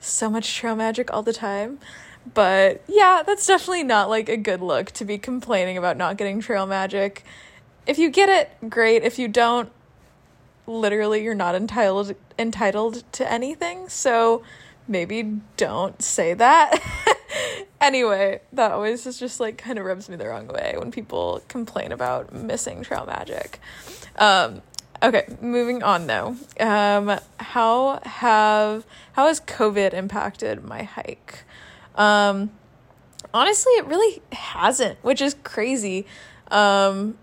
so 0.00 0.28
much 0.28 0.54
trail 0.54 0.76
magic 0.76 1.12
all 1.12 1.22
the 1.22 1.32
time. 1.32 1.78
But 2.34 2.82
yeah, 2.86 3.22
that's 3.26 3.46
definitely 3.46 3.84
not 3.84 4.08
like 4.08 4.28
a 4.28 4.36
good 4.36 4.60
look 4.60 4.92
to 4.92 5.04
be 5.04 5.18
complaining 5.18 5.76
about 5.76 5.96
not 5.96 6.16
getting 6.16 6.40
trail 6.40 6.66
magic 6.66 7.24
if 7.86 7.98
you 7.98 8.10
get 8.10 8.28
it, 8.28 8.70
great. 8.70 9.02
If 9.02 9.18
you 9.18 9.28
don't, 9.28 9.70
literally 10.66 11.22
you're 11.22 11.34
not 11.34 11.54
entitled 11.54 12.14
entitled 12.38 13.02
to 13.12 13.30
anything. 13.30 13.88
So 13.88 14.42
maybe 14.92 15.40
don't 15.56 16.00
say 16.00 16.34
that. 16.34 16.80
anyway, 17.80 18.40
that 18.52 18.70
always 18.70 19.04
is 19.06 19.18
just 19.18 19.40
like 19.40 19.58
kind 19.58 19.78
of 19.78 19.84
rubs 19.84 20.08
me 20.08 20.14
the 20.16 20.28
wrong 20.28 20.46
way 20.46 20.74
when 20.78 20.92
people 20.92 21.42
complain 21.48 21.90
about 21.90 22.32
missing 22.32 22.82
trail 22.82 23.04
magic. 23.06 23.58
Um, 24.16 24.62
okay, 25.02 25.26
moving 25.40 25.82
on 25.82 26.06
though. 26.06 26.36
Um, 26.60 27.18
how 27.38 28.00
have 28.04 28.86
how 29.14 29.26
has 29.26 29.40
COVID 29.40 29.94
impacted 29.94 30.62
my 30.62 30.84
hike? 30.84 31.44
Um, 31.96 32.52
honestly, 33.34 33.72
it 33.72 33.86
really 33.86 34.22
hasn't, 34.30 35.02
which 35.02 35.20
is 35.20 35.34
crazy. 35.42 36.06
Um, 36.50 37.16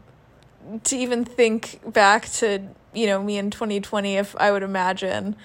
to 0.84 0.98
even 0.98 1.24
think 1.24 1.80
back 1.94 2.28
to 2.30 2.62
you 2.94 3.08
know 3.08 3.22
me 3.24 3.38
in 3.38 3.50
2020 3.50 4.18
if 4.18 4.36
i 4.38 4.52
would 4.52 4.64
imagine 4.64 5.36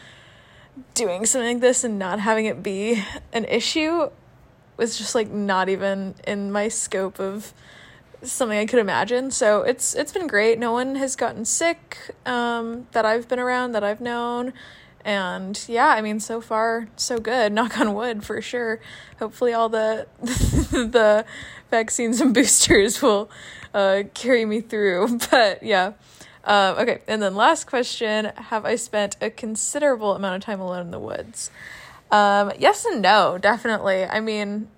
doing 0.95 1.27
something 1.27 1.55
like 1.55 1.61
this 1.61 1.85
and 1.85 1.99
not 1.99 2.21
having 2.21 2.47
it 2.47 2.63
be 2.63 3.03
an 3.33 3.45
issue 3.45 4.11
was 4.77 4.99
just 4.99 5.15
like 5.15 5.31
not 5.31 5.69
even 5.69 6.15
in 6.27 6.51
my 6.51 6.69
scope 6.69 7.21
of 7.21 7.53
something 8.23 8.59
i 8.59 8.67
could 8.67 8.79
imagine. 8.79 9.31
So 9.31 9.63
it's 9.63 9.95
it's 9.95 10.13
been 10.13 10.27
great. 10.27 10.59
No 10.59 10.73
one 10.73 10.97
has 10.97 11.15
gotten 11.17 11.45
sick 11.45 12.15
um, 12.27 12.87
that 12.93 13.05
i've 13.05 13.29
been 13.29 13.39
around 13.39 13.73
that 13.73 13.85
i've 13.85 14.01
known. 14.01 14.53
And 15.07 15.63
yeah 15.69 15.89
i 15.89 16.01
mean 16.01 16.19
so 16.21 16.41
far 16.41 16.89
so 16.97 17.19
good. 17.19 17.53
Knock 17.59 17.79
on 17.79 17.95
wood 17.95 18.25
for 18.25 18.41
sure. 18.41 18.81
Hopefully 19.19 19.53
all 19.53 19.69
the 19.69 20.07
the 20.23 21.25
vaccines 21.71 22.21
and 22.21 22.35
boosters 22.39 23.03
will 23.03 23.31
uh, 23.73 24.05
carry 24.15 24.45
me 24.45 24.61
through. 24.61 25.19
But 25.31 25.63
yeah. 25.63 25.93
Um, 26.45 26.79
okay, 26.79 27.01
and 27.09 27.23
then 27.23 27.35
last 27.35 27.67
question 27.67 28.27
Have 28.37 28.65
I 28.65 28.77
spent 28.77 29.17
a 29.21 29.31
considerable 29.31 30.15
amount 30.15 30.37
of 30.37 30.43
time 30.43 30.61
alone 30.61 30.83
in 30.83 30.91
the 30.91 30.99
woods? 30.99 31.51
Um, 32.11 32.53
yes 32.59 32.85
and 32.85 33.03
no, 33.03 33.39
definitely. 33.39 34.05
I 34.05 34.21
mean, 34.21 34.69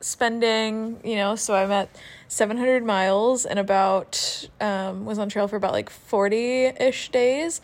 spending, 0.00 0.98
you 1.04 1.16
know, 1.16 1.36
so 1.36 1.54
I'm 1.54 1.70
at 1.70 1.88
700 2.28 2.84
miles 2.84 3.44
and 3.44 3.58
about, 3.58 4.48
um, 4.60 5.04
was 5.04 5.18
on 5.18 5.28
trail 5.28 5.46
for 5.46 5.56
about 5.56 5.72
like 5.72 5.90
40 5.90 6.72
ish 6.80 7.10
days. 7.10 7.60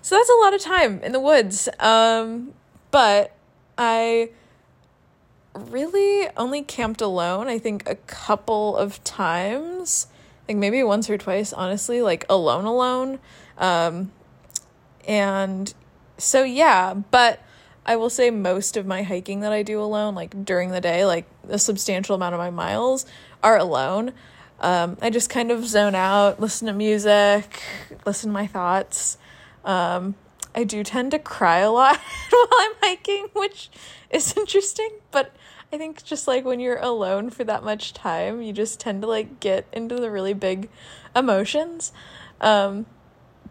So 0.00 0.16
that's 0.16 0.30
a 0.30 0.34
lot 0.34 0.54
of 0.54 0.60
time 0.60 1.00
in 1.02 1.12
the 1.12 1.20
woods. 1.20 1.68
Um, 1.80 2.54
but 2.90 3.32
I 3.76 4.30
really 5.54 6.28
only 6.36 6.62
camped 6.62 7.00
alone, 7.00 7.48
I 7.48 7.58
think 7.58 7.88
a 7.88 7.94
couple 7.94 8.76
of 8.76 9.02
times 9.04 10.06
like 10.48 10.56
maybe 10.56 10.82
once 10.82 11.08
or 11.08 11.18
twice 11.18 11.52
honestly 11.52 12.02
like 12.02 12.24
alone 12.28 12.64
alone. 12.64 13.18
Um 13.58 14.12
and 15.06 15.72
so 16.16 16.42
yeah 16.42 16.94
but 16.94 17.40
i 17.84 17.96
will 17.96 18.08
say 18.10 18.30
most 18.30 18.76
of 18.76 18.86
my 18.86 19.02
hiking 19.02 19.40
that 19.40 19.52
i 19.52 19.62
do 19.62 19.80
alone 19.80 20.14
like 20.14 20.44
during 20.44 20.70
the 20.70 20.80
day 20.80 21.04
like 21.04 21.26
a 21.48 21.58
substantial 21.58 22.14
amount 22.14 22.34
of 22.34 22.38
my 22.38 22.50
miles 22.50 23.04
are 23.42 23.58
alone. 23.58 24.12
Um 24.60 24.96
i 25.02 25.10
just 25.10 25.28
kind 25.30 25.50
of 25.50 25.66
zone 25.66 25.94
out 25.94 26.40
listen 26.40 26.66
to 26.66 26.72
music 26.72 27.62
listen 28.06 28.30
to 28.30 28.34
my 28.34 28.46
thoughts. 28.46 29.18
Um 29.64 30.14
i 30.54 30.64
do 30.64 30.82
tend 30.84 31.10
to 31.10 31.18
cry 31.18 31.58
a 31.58 31.70
lot 31.70 31.98
while 32.30 32.48
i'm 32.52 32.72
hiking 32.80 33.28
which 33.34 33.70
is 34.10 34.36
interesting 34.36 34.90
but 35.10 35.34
I 35.74 35.76
think 35.76 36.04
just 36.04 36.28
like 36.28 36.44
when 36.44 36.60
you're 36.60 36.78
alone 36.78 37.30
for 37.30 37.42
that 37.42 37.64
much 37.64 37.94
time, 37.94 38.40
you 38.40 38.52
just 38.52 38.78
tend 38.78 39.02
to 39.02 39.08
like 39.08 39.40
get 39.40 39.66
into 39.72 39.96
the 39.96 40.08
really 40.08 40.32
big 40.32 40.68
emotions. 41.16 41.92
Um, 42.40 42.86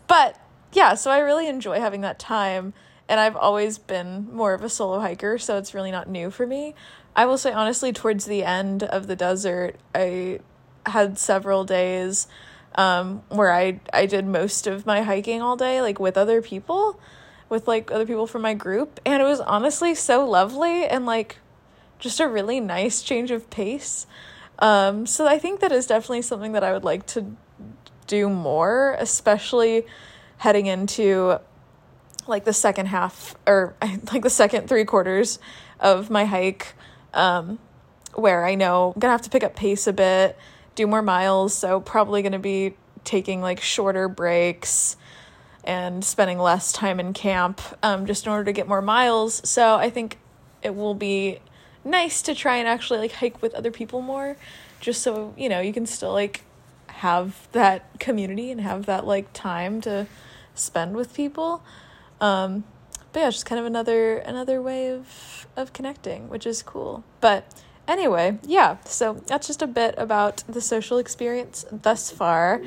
but 0.07 0.39
yeah, 0.71 0.93
so 0.93 1.11
I 1.11 1.19
really 1.19 1.49
enjoy 1.49 1.82
having 1.82 1.99
that 2.01 2.19
time. 2.19 2.74
And 3.09 3.19
I've 3.19 3.36
always 3.36 3.78
been 3.78 4.34
more 4.34 4.53
of 4.53 4.63
a 4.63 4.69
solo 4.69 5.01
hiker, 5.01 5.38
so 5.38 5.57
it's 5.57 5.74
really 5.74 5.91
not 5.91 6.07
new 6.07 6.32
for 6.32 6.47
me. 6.47 6.76
I 7.13 7.26
will 7.26 7.38
say, 7.38 7.51
honestly, 7.51 7.91
towards 7.91 8.24
the 8.24 8.45
end 8.45 8.84
of 8.84 9.07
the 9.07 9.17
desert, 9.17 9.76
I 9.93 10.39
had 10.86 11.19
several 11.19 11.65
days 11.65 12.28
um, 12.76 13.21
where 13.28 13.51
I, 13.51 13.82
I 13.91 14.05
did 14.05 14.26
most 14.26 14.65
of 14.65 14.86
my 14.86 15.01
hiking 15.01 15.41
all 15.41 15.57
day, 15.57 15.82
like 15.82 15.99
with 15.99 16.17
other 16.17 16.41
people, 16.41 16.97
with 17.49 17.67
like 17.67 17.91
other 17.91 18.05
people 18.05 18.28
from 18.28 18.43
my 18.43 18.53
group. 18.53 19.01
And 19.05 19.21
it 19.21 19.26
was 19.26 19.41
honestly 19.41 19.93
so 19.93 20.26
lovely 20.26 20.86
and 20.86 21.05
like 21.05 21.39
just 22.04 22.20
a 22.20 22.28
really 22.28 22.60
nice 22.60 23.01
change 23.01 23.32
of 23.32 23.49
pace. 23.49 24.06
Um, 24.60 25.08
so 25.08 25.26
I 25.26 25.39
think 25.39 25.62
that 25.62 25.72
is 25.72 25.88
definitely 25.88 26.22
something 26.22 26.51
that 26.51 26.64
I 26.64 26.74
would 26.74 26.84
like 26.84 27.08
to 27.08 27.36
do 28.08 28.30
more, 28.30 28.95
especially 28.99 29.86
heading 30.38 30.66
into 30.66 31.39
like 32.28 32.43
the 32.43 32.54
second 32.54 32.88
half 32.88 33.36
or 33.47 33.76
like 34.12 34.22
the 34.22 34.30
second 34.30 34.68
three 34.68 34.84
quarters 34.84 35.39
of 35.80 36.10
my 36.10 36.26
hike, 36.26 36.74
um, 37.14 37.58
where 38.14 38.45
I 38.45 38.56
know 38.56 38.91
I'm 38.93 38.99
gonna 38.99 39.14
have 39.14 39.22
to 39.22 39.30
pick 39.30 39.43
up 39.43 39.56
pace 39.56 39.88
a 39.88 39.93
bit, 39.93 40.38
do 40.76 40.86
more 40.86 41.01
miles. 41.01 41.54
So 41.54 41.80
probably 41.80 42.22
gonna 42.22 42.38
be 42.38 42.76
taking 43.06 43.41
like 43.41 43.62
shorter 43.62 44.10
breaks 44.10 44.97
and 45.64 46.04
spending 46.04 46.38
less 46.38 46.74
time 46.74 46.99
in 46.99 47.14
camp 47.14 47.62
um, 47.82 48.06
just 48.06 48.26
in 48.26 48.32
order 48.34 48.43
to 48.43 48.51
get 48.51 48.68
more 48.68 48.82
miles. 48.82 49.47
So 49.47 49.76
I 49.76 49.89
think 49.89 50.20
it 50.62 50.76
will 50.76 50.95
be 50.95 51.39
nice 51.84 52.22
to 52.22 52.36
try 52.36 52.58
and 52.58 52.68
actually 52.68 53.00
like 53.00 53.14
hike 53.14 53.42
with 53.42 53.54
other 53.54 53.72
people 53.72 54.02
more 54.02 54.38
just 54.80 55.02
so 55.02 55.34
you 55.38 55.50
know 55.50 55.60
you 55.60 55.74
can 55.74 55.86
still 55.86 56.12
like 56.12 56.44
have 56.88 57.48
that 57.52 58.00
community 58.00 58.52
and 58.52 58.62
have 58.62 58.86
that 58.86 59.06
like 59.06 59.32
time 59.34 59.82
to 59.82 60.08
spend 60.56 60.96
with 60.96 61.14
people. 61.14 61.64
Um 62.22 62.64
but 63.12 63.20
yeah 63.22 63.30
just 63.30 63.46
kind 63.46 63.60
of 63.60 63.66
another 63.66 64.18
another 64.18 64.62
way 64.62 64.90
of 64.92 65.48
of 65.56 65.74
connecting 65.74 66.30
which 66.30 66.46
is 66.46 66.62
cool. 66.64 67.04
But 67.22 67.64
anyway 67.88 68.40
yeah 68.44 68.78
so 68.86 69.22
that's 69.28 69.48
just 69.48 69.62
a 69.62 69.68
bit 69.68 69.96
about 69.98 70.44
the 70.48 70.62
social 70.62 70.98
experience 70.98 71.66
thus 71.72 72.12
far. 72.12 72.62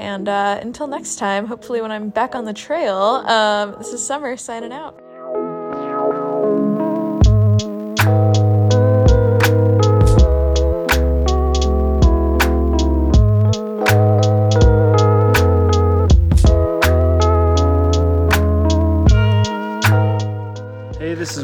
And 0.00 0.28
uh, 0.28 0.60
until 0.62 0.86
next 0.86 1.16
time 1.16 1.46
hopefully 1.46 1.80
when 1.80 1.90
i'm 1.90 2.10
back 2.10 2.36
on 2.36 2.44
the 2.44 2.52
trail 2.52 2.96
um, 3.26 3.74
this 3.78 3.92
is 3.92 4.06
summer 4.06 4.36
signing 4.36 4.72
out 4.72 5.07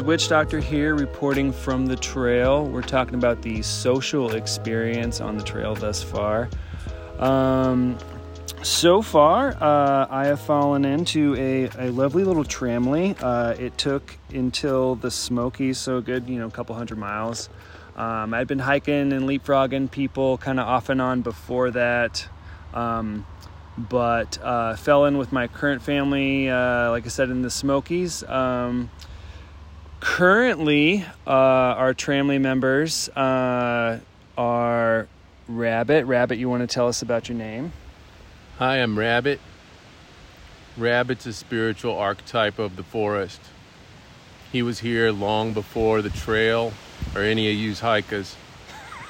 Witch 0.05 0.29
Doctor 0.29 0.59
here, 0.59 0.93
reporting 0.93 1.51
from 1.51 1.87
the 1.87 1.95
trail. 1.95 2.63
We're 2.63 2.83
talking 2.83 3.15
about 3.15 3.41
the 3.41 3.63
social 3.63 4.35
experience 4.35 5.19
on 5.19 5.35
the 5.35 5.43
trail 5.43 5.73
thus 5.73 6.03
far. 6.03 6.47
Um, 7.17 7.97
so 8.61 9.01
far, 9.01 9.57
uh, 9.59 10.05
I 10.07 10.27
have 10.27 10.39
fallen 10.39 10.85
into 10.85 11.35
a, 11.37 11.87
a 11.87 11.89
lovely 11.89 12.23
little 12.23 12.43
tramily. 12.43 13.17
Uh, 13.19 13.55
it 13.57 13.79
took 13.79 14.15
until 14.29 14.93
the 14.93 15.09
Smokies, 15.09 15.79
so 15.79 16.01
good, 16.01 16.29
you 16.29 16.37
know, 16.37 16.45
a 16.45 16.51
couple 16.51 16.75
hundred 16.75 16.99
miles. 16.99 17.49
Um, 17.95 18.35
I'd 18.35 18.45
been 18.47 18.59
hiking 18.59 19.11
and 19.11 19.27
leapfrogging 19.27 19.89
people 19.89 20.37
kind 20.37 20.59
of 20.59 20.67
off 20.67 20.89
and 20.89 21.01
on 21.01 21.23
before 21.23 21.71
that, 21.71 22.29
um, 22.75 23.25
but 23.75 24.37
uh, 24.43 24.75
fell 24.75 25.05
in 25.05 25.17
with 25.17 25.31
my 25.31 25.47
current 25.47 25.81
family, 25.81 26.47
uh, 26.47 26.91
like 26.91 27.07
I 27.07 27.09
said, 27.09 27.31
in 27.31 27.41
the 27.41 27.49
Smokies. 27.49 28.21
Um, 28.25 28.91
currently, 29.99 31.03
uh, 31.25 31.29
our 31.29 31.93
tramily 31.93 32.39
members 32.39 33.09
uh, 33.09 33.99
are 34.37 35.07
Rabbit. 35.47 36.05
Rabbit, 36.05 36.37
you 36.37 36.49
want 36.49 36.67
to 36.67 36.73
tell 36.73 36.87
us 36.87 37.01
about 37.01 37.29
your 37.29 37.37
name? 37.37 37.71
Hi, 38.57 38.77
I'm 38.77 38.97
Rabbit. 38.97 39.39
Rabbit's 40.77 41.25
a 41.25 41.33
spiritual 41.33 41.97
archetype 41.97 42.59
of 42.59 42.75
the 42.75 42.83
forest. 42.83 43.41
He 44.51 44.61
was 44.61 44.79
here 44.79 45.11
long 45.11 45.53
before 45.53 46.01
the 46.01 46.09
trail 46.09 46.73
or 47.13 47.21
any 47.21 47.49
of 47.49 47.55
you 47.55 47.73
hikers. 47.75 48.35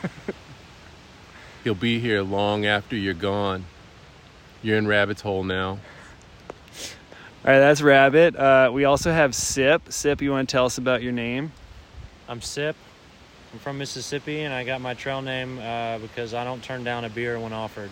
He'll 1.63 1.75
be 1.75 1.99
here 1.99 2.21
long 2.21 2.65
after 2.65 2.95
you're 2.95 3.13
gone. 3.13 3.65
You're 4.61 4.77
in 4.77 4.87
Rabbit's 4.87 5.21
Hole 5.21 5.43
now. 5.43 5.79
All 7.45 7.51
right, 7.51 7.59
that's 7.59 7.83
Rabbit. 7.83 8.35
Uh, 8.35 8.71
we 8.73 8.85
also 8.85 9.11
have 9.11 9.35
Sip. 9.35 9.93
Sip, 9.93 10.19
you 10.23 10.31
want 10.31 10.49
to 10.49 10.51
tell 10.51 10.65
us 10.65 10.79
about 10.79 11.03
your 11.03 11.11
name? 11.11 11.51
I'm 12.27 12.41
Sip. 12.41 12.75
I'm 13.53 13.59
from 13.59 13.77
Mississippi, 13.77 14.41
and 14.41 14.51
I 14.51 14.63
got 14.63 14.81
my 14.81 14.95
trail 14.95 15.21
name 15.21 15.59
uh, 15.59 15.99
because 15.99 16.33
I 16.33 16.43
don't 16.43 16.63
turn 16.63 16.83
down 16.83 17.05
a 17.05 17.09
beer 17.09 17.39
when 17.39 17.53
offered. 17.53 17.91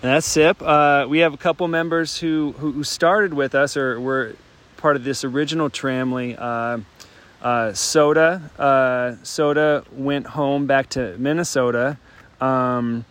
And 0.00 0.12
that's 0.12 0.26
Sip. 0.26 0.62
Uh, 0.62 1.06
we 1.08 1.18
have 1.18 1.34
a 1.34 1.36
couple 1.36 1.66
members 1.66 2.16
who, 2.16 2.52
who 2.52 2.84
started 2.84 3.34
with 3.34 3.56
us 3.56 3.76
or 3.76 4.00
were 4.00 4.36
part 4.76 4.94
of 4.94 5.02
this 5.02 5.24
original 5.24 5.68
tramily. 5.68 6.36
Uh, 6.38 6.78
uh, 7.42 7.72
Soda. 7.72 8.48
Uh, 8.56 9.16
Soda 9.24 9.82
went 9.90 10.28
home 10.28 10.68
back 10.68 10.90
to 10.90 11.18
Minnesota 11.18 11.98
um, 12.40 13.04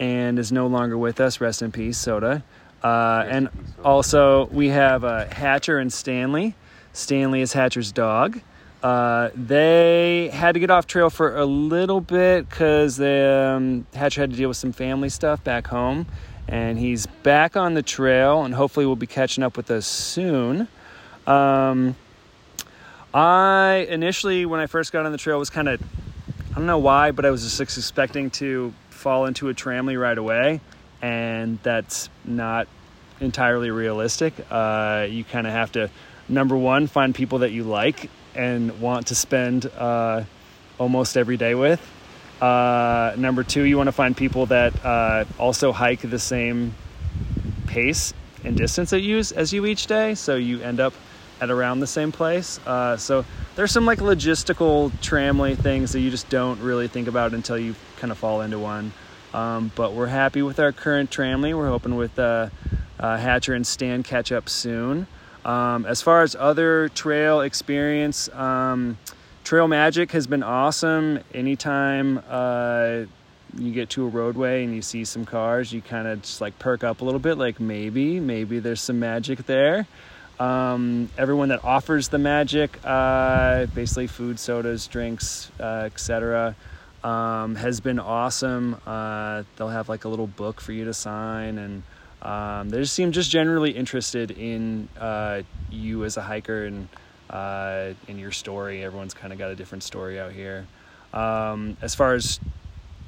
and 0.00 0.40
is 0.40 0.50
no 0.50 0.66
longer 0.66 0.98
with 0.98 1.20
us. 1.20 1.40
Rest 1.40 1.62
in 1.62 1.70
peace, 1.70 1.98
Soda. 1.98 2.42
Uh, 2.82 3.24
and 3.28 3.48
also, 3.84 4.46
we 4.46 4.68
have 4.68 5.04
uh, 5.04 5.26
Hatcher 5.26 5.78
and 5.78 5.92
Stanley. 5.92 6.54
Stanley 6.92 7.40
is 7.40 7.52
Hatcher's 7.52 7.92
dog. 7.92 8.40
Uh, 8.82 9.30
they 9.34 10.28
had 10.32 10.52
to 10.54 10.60
get 10.60 10.70
off 10.70 10.86
trail 10.88 11.08
for 11.08 11.36
a 11.36 11.46
little 11.46 12.00
bit 12.00 12.48
because 12.48 13.00
um, 13.00 13.86
Hatcher 13.94 14.22
had 14.22 14.30
to 14.30 14.36
deal 14.36 14.48
with 14.48 14.56
some 14.56 14.72
family 14.72 15.08
stuff 15.08 15.44
back 15.44 15.68
home. 15.68 16.06
And 16.48 16.76
he's 16.76 17.06
back 17.06 17.56
on 17.56 17.74
the 17.74 17.82
trail, 17.82 18.42
and 18.42 18.52
hopefully, 18.52 18.84
we'll 18.84 18.96
be 18.96 19.06
catching 19.06 19.44
up 19.44 19.56
with 19.56 19.70
us 19.70 19.86
soon. 19.86 20.66
Um, 21.26 21.94
I 23.14 23.86
initially, 23.88 24.44
when 24.44 24.58
I 24.58 24.66
first 24.66 24.92
got 24.92 25.06
on 25.06 25.12
the 25.12 25.18
trail, 25.18 25.38
was 25.38 25.50
kind 25.50 25.68
of, 25.68 25.80
I 26.50 26.54
don't 26.56 26.66
know 26.66 26.78
why, 26.78 27.12
but 27.12 27.24
I 27.24 27.30
was 27.30 27.44
just 27.44 27.60
expecting 27.60 28.30
to 28.30 28.74
fall 28.90 29.26
into 29.26 29.50
a 29.50 29.54
tramily 29.54 30.00
right 30.00 30.18
away. 30.18 30.60
And 31.02 31.58
that's 31.62 32.08
not 32.24 32.68
entirely 33.20 33.70
realistic. 33.70 34.34
Uh, 34.50 35.06
you 35.10 35.24
kind 35.24 35.46
of 35.46 35.52
have 35.52 35.72
to, 35.72 35.90
number 36.28 36.56
one, 36.56 36.86
find 36.86 37.14
people 37.14 37.40
that 37.40 37.50
you 37.52 37.64
like 37.64 38.08
and 38.34 38.80
want 38.80 39.08
to 39.08 39.14
spend 39.14 39.66
uh, 39.66 40.24
almost 40.78 41.16
every 41.16 41.36
day 41.36 41.54
with. 41.54 41.80
Uh, 42.40 43.14
number 43.16 43.44
two, 43.44 43.62
you 43.62 43.76
want 43.76 43.88
to 43.88 43.92
find 43.92 44.16
people 44.16 44.46
that 44.46 44.84
uh, 44.84 45.24
also 45.38 45.70
hike 45.72 46.00
the 46.00 46.18
same 46.18 46.74
pace 47.66 48.14
and 48.44 48.56
distance 48.56 48.90
that 48.90 49.00
you 49.00 49.16
use 49.16 49.32
as 49.32 49.52
you 49.52 49.66
each 49.66 49.86
day, 49.86 50.14
so 50.14 50.34
you 50.36 50.60
end 50.60 50.80
up 50.80 50.92
at 51.40 51.50
around 51.50 51.80
the 51.80 51.86
same 51.86 52.12
place. 52.12 52.58
Uh, 52.66 52.96
so 52.96 53.24
there's 53.56 53.70
some 53.70 53.86
like 53.86 53.98
logistical 53.98 54.90
tramily 55.02 55.56
things 55.56 55.92
that 55.92 56.00
you 56.00 56.10
just 56.10 56.28
don't 56.28 56.60
really 56.60 56.88
think 56.88 57.08
about 57.08 57.32
until 57.32 57.58
you 57.58 57.74
kind 57.96 58.10
of 58.10 58.18
fall 58.18 58.40
into 58.40 58.58
one. 58.58 58.92
Um, 59.34 59.72
but 59.74 59.92
we're 59.94 60.08
happy 60.08 60.42
with 60.42 60.60
our 60.60 60.72
current 60.72 61.10
tramily. 61.10 61.56
We're 61.56 61.68
hoping 61.68 61.96
with 61.96 62.18
uh, 62.18 62.50
uh, 63.00 63.16
Hatcher 63.16 63.54
and 63.54 63.66
Stan 63.66 64.02
catch 64.02 64.30
up 64.32 64.48
soon. 64.48 65.06
Um, 65.44 65.86
as 65.86 66.02
far 66.02 66.22
as 66.22 66.36
other 66.38 66.88
trail 66.90 67.40
experience, 67.40 68.28
um, 68.30 68.98
Trail 69.44 69.66
Magic 69.66 70.12
has 70.12 70.26
been 70.26 70.42
awesome. 70.42 71.18
Anytime 71.34 72.22
uh, 72.28 73.04
you 73.58 73.72
get 73.72 73.90
to 73.90 74.06
a 74.06 74.08
roadway 74.08 74.64
and 74.64 74.74
you 74.74 74.82
see 74.82 75.04
some 75.04 75.24
cars, 75.24 75.72
you 75.72 75.82
kind 75.82 76.06
of 76.06 76.22
just 76.22 76.40
like 76.40 76.58
perk 76.58 76.84
up 76.84 77.00
a 77.00 77.04
little 77.04 77.20
bit, 77.20 77.38
like 77.38 77.58
maybe, 77.58 78.20
maybe 78.20 78.60
there's 78.60 78.80
some 78.80 79.00
magic 79.00 79.46
there. 79.46 79.86
Um, 80.38 81.10
everyone 81.18 81.48
that 81.50 81.64
offers 81.64 82.08
the 82.08 82.18
magic, 82.18 82.78
uh, 82.84 83.66
basically 83.66 84.06
food, 84.06 84.38
sodas, 84.38 84.86
drinks, 84.86 85.50
uh, 85.60 85.82
etc., 85.86 86.54
um, 87.04 87.54
has 87.56 87.80
been 87.80 87.98
awesome. 87.98 88.76
Uh, 88.86 89.42
they'll 89.56 89.68
have 89.68 89.88
like 89.88 90.04
a 90.04 90.08
little 90.08 90.26
book 90.26 90.60
for 90.60 90.72
you 90.72 90.84
to 90.84 90.94
sign, 90.94 91.58
and 91.58 91.82
um, 92.22 92.70
they 92.70 92.78
just 92.78 92.94
seem 92.94 93.12
just 93.12 93.30
generally 93.30 93.72
interested 93.72 94.30
in 94.30 94.88
uh, 94.98 95.42
you 95.70 96.04
as 96.04 96.16
a 96.16 96.22
hiker 96.22 96.66
and 96.66 96.88
uh, 97.30 97.92
in 98.08 98.18
your 98.18 98.30
story. 98.32 98.84
Everyone's 98.84 99.14
kind 99.14 99.32
of 99.32 99.38
got 99.38 99.50
a 99.50 99.56
different 99.56 99.82
story 99.82 100.20
out 100.20 100.32
here. 100.32 100.66
Um, 101.12 101.76
as 101.82 101.94
far 101.94 102.14
as 102.14 102.38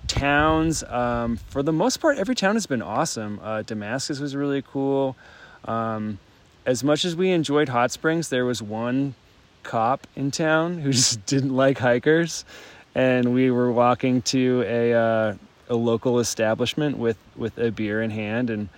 towns, 0.07 0.83
um, 0.85 1.37
for 1.37 1.63
the 1.63 1.73
most 1.73 1.99
part, 1.99 2.19
every 2.19 2.35
town 2.35 2.57
has 2.57 2.67
been 2.67 2.83
awesome. 2.83 3.41
Uh, 3.43 3.63
Damascus 3.63 4.19
was 4.21 4.35
really 4.35 4.63
cool. 4.63 5.17
Um, 5.65 6.19
as 6.67 6.83
much 6.83 7.05
as 7.05 7.15
we 7.15 7.31
enjoyed 7.31 7.69
hot 7.69 7.91
springs, 7.91 8.29
there 8.29 8.45
was 8.45 8.63
one 8.63 9.15
cop 9.63 10.07
in 10.15 10.31
town 10.31 10.79
who 10.79 10.93
just 10.93 11.25
didn't 11.27 11.55
like 11.55 11.79
hikers, 11.79 12.45
and 12.95 13.35
we 13.35 13.51
were 13.51 13.71
walking 13.71 14.23
to 14.23 14.65
a 14.67 14.95
uh, 14.95 15.35
a 15.69 15.75
local 15.75 16.19
establishment 16.19 16.99
with 16.99 17.19
with 17.37 17.59
a 17.59 17.71
beer 17.71 18.03
in 18.03 18.11
hand, 18.11 18.51
and 18.51 18.69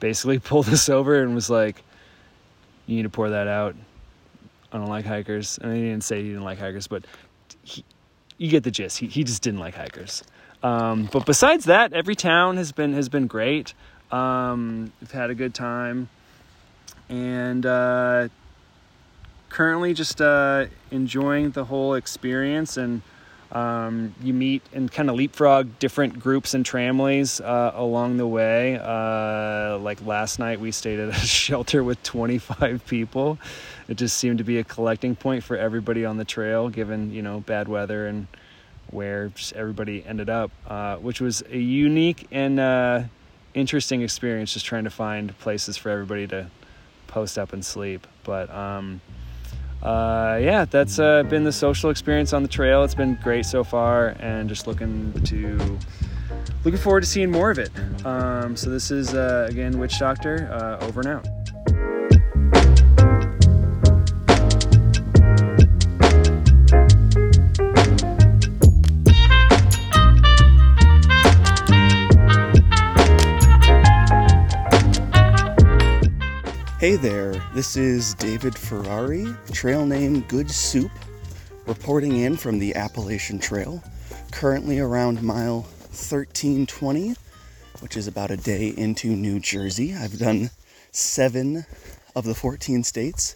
basically 0.00 0.38
pulled 0.50 0.68
us 0.68 0.88
over 0.88 1.22
and 1.22 1.34
was 1.34 1.50
like, 1.50 1.82
"You 2.86 2.96
need 2.96 3.02
to 3.02 3.10
pour 3.10 3.30
that 3.30 3.48
out. 3.48 3.74
I 4.72 4.78
don't 4.78 4.88
like 4.88 5.04
hikers." 5.04 5.58
And 5.58 5.74
he 5.74 5.82
didn't 5.82 6.04
say 6.04 6.22
he 6.22 6.28
didn't 6.28 6.44
like 6.44 6.58
hikers, 6.58 6.86
but 6.86 7.04
he, 7.62 7.84
you 8.38 8.50
get 8.50 8.64
the 8.64 8.70
gist. 8.70 8.98
He 8.98 9.06
he 9.06 9.24
just 9.24 9.42
didn't 9.42 9.60
like 9.60 9.74
hikers. 9.74 10.22
Um, 10.62 11.08
but 11.12 11.26
besides 11.26 11.66
that, 11.66 11.92
every 11.92 12.14
town 12.14 12.56
has 12.56 12.72
been 12.72 12.92
has 12.94 13.08
been 13.08 13.26
great. 13.26 13.74
Um, 14.10 14.92
we've 15.00 15.10
had 15.10 15.30
a 15.30 15.34
good 15.34 15.52
time 15.52 16.08
and 17.08 17.64
uh, 17.64 18.28
currently 19.48 19.94
just 19.94 20.20
uh, 20.20 20.66
enjoying 20.90 21.50
the 21.50 21.64
whole 21.64 21.94
experience 21.94 22.76
and 22.76 23.02
um, 23.52 24.14
you 24.20 24.34
meet 24.34 24.62
and 24.72 24.90
kind 24.90 25.08
of 25.08 25.16
leapfrog 25.16 25.78
different 25.78 26.18
groups 26.18 26.54
and 26.54 26.64
tramilies 26.64 27.44
uh, 27.44 27.72
along 27.74 28.16
the 28.16 28.26
way. 28.26 28.78
Uh, 28.82 29.78
like 29.78 30.04
last 30.04 30.38
night, 30.38 30.60
we 30.60 30.72
stayed 30.72 30.98
at 30.98 31.08
a 31.08 31.14
shelter 31.26 31.84
with 31.84 32.02
25 32.02 32.84
people. 32.86 33.38
It 33.88 33.96
just 33.96 34.16
seemed 34.16 34.38
to 34.38 34.44
be 34.44 34.58
a 34.58 34.64
collecting 34.64 35.14
point 35.14 35.44
for 35.44 35.56
everybody 35.56 36.04
on 36.04 36.16
the 36.16 36.24
trail, 36.24 36.68
given 36.68 37.12
you 37.12 37.22
know 37.22 37.40
bad 37.40 37.68
weather 37.68 38.06
and 38.06 38.26
where 38.90 39.32
everybody 39.54 40.04
ended 40.04 40.28
up, 40.28 40.50
uh, 40.68 40.96
which 40.96 41.20
was 41.20 41.42
a 41.50 41.58
unique 41.58 42.26
and 42.30 42.58
uh, 42.58 43.02
interesting 43.54 44.02
experience. 44.02 44.52
Just 44.52 44.66
trying 44.66 44.84
to 44.84 44.90
find 44.90 45.36
places 45.38 45.76
for 45.76 45.90
everybody 45.90 46.26
to 46.28 46.48
post 47.06 47.38
up 47.38 47.52
and 47.52 47.64
sleep. 47.64 48.06
But 48.24 48.50
um, 48.50 49.00
uh, 49.86 50.36
yeah, 50.42 50.64
that's 50.64 50.98
uh, 50.98 51.22
been 51.22 51.44
the 51.44 51.52
social 51.52 51.90
experience 51.90 52.32
on 52.32 52.42
the 52.42 52.48
trail. 52.48 52.82
It's 52.82 52.94
been 52.94 53.16
great 53.22 53.46
so 53.46 53.62
far, 53.62 54.16
and 54.18 54.48
just 54.48 54.66
looking 54.66 55.12
to 55.22 55.78
looking 56.64 56.80
forward 56.80 57.02
to 57.02 57.06
seeing 57.06 57.30
more 57.30 57.52
of 57.52 57.58
it. 57.60 57.70
Um, 58.04 58.56
so 58.56 58.68
this 58.68 58.90
is 58.90 59.14
uh, 59.14 59.46
again 59.48 59.78
Witch 59.78 59.96
Doctor 60.00 60.50
uh, 60.52 60.84
over 60.84 61.00
and 61.02 61.08
out. 61.08 62.15
Hey 76.86 76.94
there, 76.94 77.32
this 77.52 77.76
is 77.76 78.14
David 78.14 78.56
Ferrari, 78.56 79.26
trail 79.50 79.84
name 79.84 80.20
Good 80.28 80.48
Soup, 80.48 80.92
reporting 81.66 82.18
in 82.18 82.36
from 82.36 82.60
the 82.60 82.76
Appalachian 82.76 83.40
Trail, 83.40 83.82
currently 84.30 84.78
around 84.78 85.20
mile 85.20 85.62
1320, 85.62 87.16
which 87.80 87.96
is 87.96 88.06
about 88.06 88.30
a 88.30 88.36
day 88.36 88.68
into 88.68 89.08
New 89.08 89.40
Jersey. 89.40 89.96
I've 89.96 90.16
done 90.16 90.50
seven 90.92 91.66
of 92.14 92.22
the 92.22 92.36
14 92.36 92.84
states, 92.84 93.34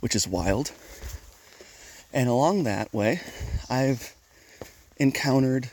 which 0.00 0.14
is 0.14 0.28
wild. 0.28 0.70
And 2.12 2.28
along 2.28 2.64
that 2.64 2.92
way, 2.92 3.22
I've 3.70 4.14
encountered 4.98 5.70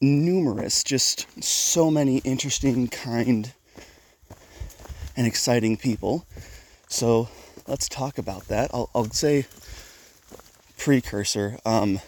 numerous, 0.00 0.82
just 0.82 1.28
so 1.40 1.88
many 1.88 2.18
interesting, 2.18 2.88
kind, 2.88 3.52
and 5.16 5.26
exciting 5.26 5.76
people. 5.76 6.26
So 6.88 7.28
let's 7.66 7.88
talk 7.88 8.18
about 8.18 8.48
that. 8.48 8.70
I'll, 8.72 8.90
I'll 8.94 9.10
say 9.10 9.46
precursor. 10.78 11.58
Um, 11.64 12.00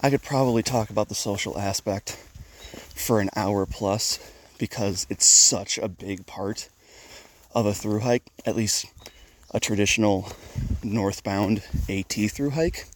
I 0.00 0.10
could 0.10 0.22
probably 0.22 0.62
talk 0.62 0.90
about 0.90 1.08
the 1.08 1.14
social 1.14 1.58
aspect 1.58 2.16
for 2.94 3.20
an 3.20 3.30
hour 3.36 3.66
plus 3.66 4.18
because 4.58 5.06
it's 5.10 5.26
such 5.26 5.78
a 5.78 5.88
big 5.88 6.26
part 6.26 6.68
of 7.54 7.66
a 7.66 7.74
through 7.74 8.00
hike, 8.00 8.24
at 8.44 8.56
least 8.56 8.86
a 9.52 9.60
traditional 9.60 10.28
northbound 10.82 11.62
AT 11.88 12.12
through 12.12 12.50
hike. 12.50 12.86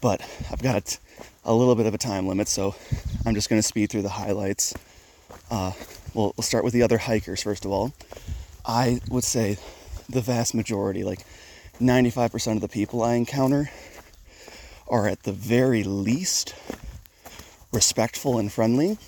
But 0.00 0.20
I've 0.50 0.62
got 0.62 0.98
a 1.44 1.54
little 1.54 1.74
bit 1.74 1.86
of 1.86 1.94
a 1.94 1.98
time 1.98 2.26
limit, 2.26 2.48
so 2.48 2.74
I'm 3.26 3.34
just 3.34 3.50
going 3.50 3.60
to 3.60 3.66
speed 3.66 3.90
through 3.90 4.02
the 4.02 4.08
highlights. 4.08 4.74
Uh, 5.50 5.72
we'll, 6.14 6.32
we'll 6.36 6.42
start 6.42 6.64
with 6.64 6.72
the 6.72 6.82
other 6.82 6.98
hikers 6.98 7.42
first 7.42 7.64
of 7.64 7.70
all. 7.70 7.92
I 8.64 9.00
would 9.10 9.24
say 9.24 9.58
the 10.08 10.20
vast 10.20 10.54
majority, 10.54 11.04
like 11.04 11.26
95% 11.80 12.56
of 12.56 12.60
the 12.60 12.68
people 12.68 13.02
I 13.02 13.14
encounter, 13.14 13.70
are 14.88 15.08
at 15.08 15.24
the 15.24 15.32
very 15.32 15.82
least 15.82 16.54
respectful 17.72 18.38
and 18.38 18.52
friendly, 18.52 18.98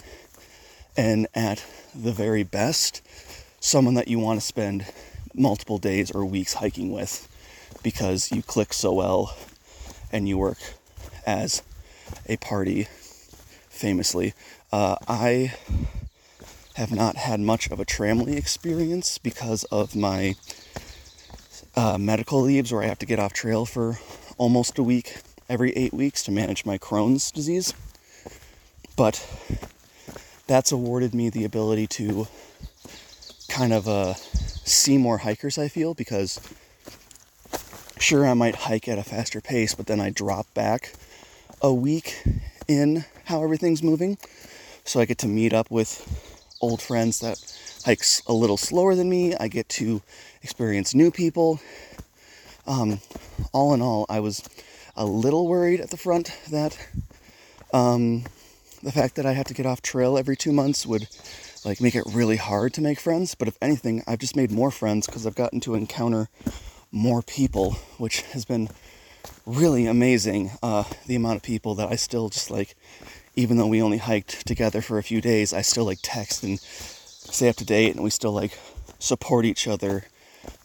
and 0.96 1.26
at 1.34 1.64
the 1.94 2.12
very 2.12 2.42
best, 2.42 3.00
someone 3.60 3.94
that 3.94 4.08
you 4.08 4.18
want 4.18 4.40
to 4.40 4.46
spend 4.46 4.86
multiple 5.34 5.78
days 5.78 6.10
or 6.10 6.24
weeks 6.24 6.54
hiking 6.54 6.90
with 6.90 7.28
because 7.82 8.32
you 8.32 8.42
click 8.42 8.72
so 8.72 8.92
well 8.92 9.36
and 10.10 10.28
you 10.28 10.36
work 10.36 10.58
as 11.26 11.62
a 12.26 12.36
party 12.38 12.88
famously. 13.68 14.34
Uh, 14.72 14.96
I 15.06 15.54
have 16.76 16.92
not 16.92 17.16
had 17.16 17.40
much 17.40 17.70
of 17.70 17.80
a 17.80 17.86
tramily 17.86 18.36
experience 18.36 19.16
because 19.16 19.64
of 19.64 19.96
my 19.96 20.34
uh, 21.74 21.96
medical 21.96 22.42
leaves 22.42 22.70
where 22.70 22.82
I 22.82 22.86
have 22.86 22.98
to 22.98 23.06
get 23.06 23.18
off 23.18 23.32
trail 23.32 23.64
for 23.64 23.98
almost 24.36 24.78
a 24.78 24.82
week 24.82 25.16
every 25.48 25.72
eight 25.72 25.94
weeks 25.94 26.22
to 26.24 26.30
manage 26.30 26.66
my 26.66 26.76
Crohn's 26.76 27.30
disease. 27.30 27.72
But 28.94 29.26
that's 30.46 30.70
awarded 30.70 31.14
me 31.14 31.30
the 31.30 31.46
ability 31.46 31.86
to 31.88 32.28
kind 33.48 33.72
of 33.72 33.88
uh, 33.88 34.12
see 34.14 34.98
more 34.98 35.18
hikers, 35.18 35.56
I 35.56 35.68
feel, 35.68 35.94
because 35.94 36.38
sure, 37.98 38.26
I 38.26 38.34
might 38.34 38.54
hike 38.54 38.86
at 38.86 38.98
a 38.98 39.02
faster 39.02 39.40
pace, 39.40 39.74
but 39.74 39.86
then 39.86 39.98
I 39.98 40.10
drop 40.10 40.52
back 40.52 40.92
a 41.62 41.72
week 41.72 42.22
in 42.68 43.06
how 43.24 43.42
everything's 43.42 43.82
moving. 43.82 44.18
So 44.84 45.00
I 45.00 45.06
get 45.06 45.16
to 45.18 45.26
meet 45.26 45.54
up 45.54 45.70
with 45.70 46.25
old 46.60 46.80
friends 46.82 47.20
that 47.20 47.40
hikes 47.84 48.22
a 48.26 48.32
little 48.32 48.56
slower 48.56 48.94
than 48.94 49.08
me. 49.08 49.34
I 49.34 49.48
get 49.48 49.68
to 49.70 50.02
experience 50.42 50.94
new 50.94 51.10
people. 51.10 51.60
Um, 52.66 53.00
all 53.52 53.74
in 53.74 53.82
all, 53.82 54.06
I 54.08 54.20
was 54.20 54.42
a 54.96 55.06
little 55.06 55.46
worried 55.46 55.80
at 55.80 55.90
the 55.90 55.96
front 55.96 56.32
that 56.50 56.78
um, 57.72 58.24
the 58.82 58.92
fact 58.92 59.16
that 59.16 59.26
I 59.26 59.32
have 59.32 59.46
to 59.46 59.54
get 59.54 59.66
off 59.66 59.82
trail 59.82 60.16
every 60.16 60.36
two 60.36 60.52
months 60.52 60.86
would 60.86 61.08
like 61.64 61.80
make 61.80 61.94
it 61.94 62.04
really 62.12 62.36
hard 62.36 62.72
to 62.74 62.80
make 62.80 63.00
friends. 63.00 63.34
But 63.34 63.48
if 63.48 63.56
anything, 63.60 64.02
I've 64.06 64.20
just 64.20 64.36
made 64.36 64.50
more 64.50 64.70
friends 64.70 65.06
because 65.06 65.26
I've 65.26 65.34
gotten 65.34 65.60
to 65.60 65.74
encounter 65.74 66.28
more 66.92 67.22
people, 67.22 67.72
which 67.98 68.22
has 68.32 68.44
been 68.44 68.68
really 69.44 69.86
amazing. 69.86 70.52
Uh, 70.62 70.84
the 71.06 71.16
amount 71.16 71.36
of 71.36 71.42
people 71.42 71.74
that 71.74 71.90
I 71.90 71.96
still 71.96 72.28
just 72.28 72.50
like, 72.50 72.76
even 73.36 73.56
though 73.56 73.66
we 73.66 73.82
only 73.82 73.98
hiked 73.98 74.46
together 74.46 74.80
for 74.80 74.98
a 74.98 75.02
few 75.02 75.20
days, 75.20 75.52
I 75.52 75.62
still 75.62 75.84
like 75.84 75.98
text 76.02 76.42
and 76.42 76.58
stay 76.58 77.48
up 77.48 77.56
to 77.56 77.64
date, 77.64 77.94
and 77.94 78.02
we 78.02 78.10
still 78.10 78.32
like 78.32 78.58
support 78.98 79.44
each 79.44 79.68
other 79.68 80.04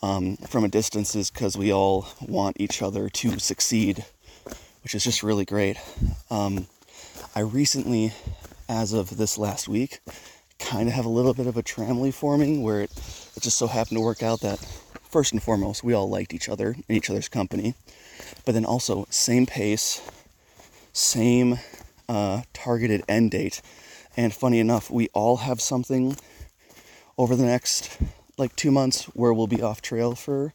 um, 0.01 0.37
from 0.37 0.63
a 0.63 0.69
distance 0.69 1.29
because 1.29 1.57
we 1.57 1.71
all 1.71 2.07
want 2.21 2.57
each 2.59 2.81
other 2.81 3.09
to 3.09 3.39
succeed 3.39 4.05
which 4.83 4.95
is 4.95 5.03
just 5.03 5.23
really 5.23 5.45
great. 5.45 5.77
Um, 6.29 6.67
I 7.35 7.41
recently, 7.41 8.13
as 8.67 8.93
of 8.93 9.17
this 9.17 9.37
last 9.37 9.67
week, 9.67 9.99
kind 10.59 10.87
of 10.87 10.93
have 10.93 11.05
a 11.05 11.09
little 11.09 11.33
bit 11.33 11.47
of 11.47 11.57
a 11.57 11.63
tramily 11.63 12.13
forming 12.13 12.61
where 12.61 12.81
it, 12.81 12.91
it 13.35 13.43
just 13.43 13.57
so 13.57 13.67
happened 13.67 13.97
to 13.97 14.01
work 14.01 14.23
out 14.23 14.41
that 14.41 14.59
first 15.09 15.33
and 15.33 15.41
foremost 15.41 15.83
we 15.83 15.93
all 15.93 16.09
liked 16.09 16.33
each 16.33 16.47
other 16.47 16.71
and 16.71 16.97
each 16.97 17.09
other's 17.09 17.29
company, 17.29 17.73
but 18.45 18.53
then 18.53 18.65
also 18.65 19.05
same 19.09 19.45
pace, 19.45 20.01
same 20.93 21.59
uh, 22.11 22.41
targeted 22.51 23.01
end 23.07 23.31
date, 23.31 23.61
and 24.17 24.33
funny 24.33 24.59
enough, 24.59 24.91
we 24.91 25.07
all 25.13 25.37
have 25.37 25.61
something 25.61 26.17
over 27.17 27.37
the 27.37 27.45
next 27.45 27.97
like 28.37 28.53
two 28.55 28.71
months 28.71 29.05
where 29.15 29.33
we'll 29.33 29.47
be 29.47 29.61
off 29.61 29.81
trail 29.81 30.13
for 30.15 30.53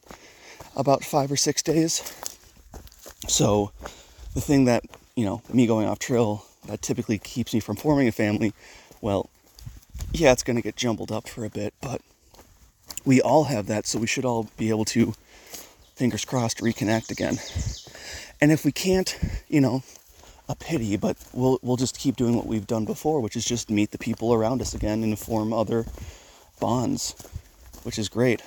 about 0.76 1.02
five 1.02 1.32
or 1.32 1.36
six 1.36 1.62
days. 1.62 2.02
So 3.26 3.72
the 4.34 4.42
thing 4.42 4.66
that, 4.66 4.84
you 5.14 5.24
know, 5.24 5.40
me 5.50 5.66
going 5.66 5.86
off 5.88 5.98
trail 5.98 6.44
that 6.66 6.82
typically 6.82 7.18
keeps 7.18 7.54
me 7.54 7.60
from 7.60 7.76
forming 7.76 8.08
a 8.08 8.12
family, 8.12 8.52
well, 9.00 9.30
yeah, 10.12 10.32
it's 10.32 10.42
going 10.42 10.56
to 10.56 10.62
get 10.62 10.76
jumbled 10.76 11.10
up 11.10 11.26
for 11.26 11.44
a 11.46 11.50
bit, 11.50 11.72
but 11.80 12.02
we 13.06 13.22
all 13.22 13.44
have 13.44 13.66
that, 13.68 13.86
so 13.86 13.98
we 13.98 14.06
should 14.06 14.26
all 14.26 14.50
be 14.58 14.68
able 14.68 14.84
to, 14.84 15.14
fingers 15.94 16.24
crossed, 16.26 16.58
reconnect 16.58 17.10
again. 17.10 17.38
And 18.40 18.52
if 18.52 18.64
we 18.64 18.72
can't, 18.72 19.16
you 19.48 19.60
know, 19.62 19.82
a 20.48 20.54
pity, 20.54 20.96
but 20.96 21.16
we'll 21.32 21.58
we'll 21.62 21.76
just 21.76 21.98
keep 21.98 22.16
doing 22.16 22.36
what 22.36 22.46
we've 22.46 22.66
done 22.66 22.84
before, 22.84 23.20
which 23.20 23.36
is 23.36 23.44
just 23.44 23.70
meet 23.70 23.90
the 23.90 23.98
people 23.98 24.32
around 24.32 24.60
us 24.60 24.74
again 24.74 25.02
and 25.02 25.18
form 25.18 25.52
other 25.52 25.84
bonds, 26.60 27.14
which 27.82 27.98
is 27.98 28.08
great. 28.08 28.42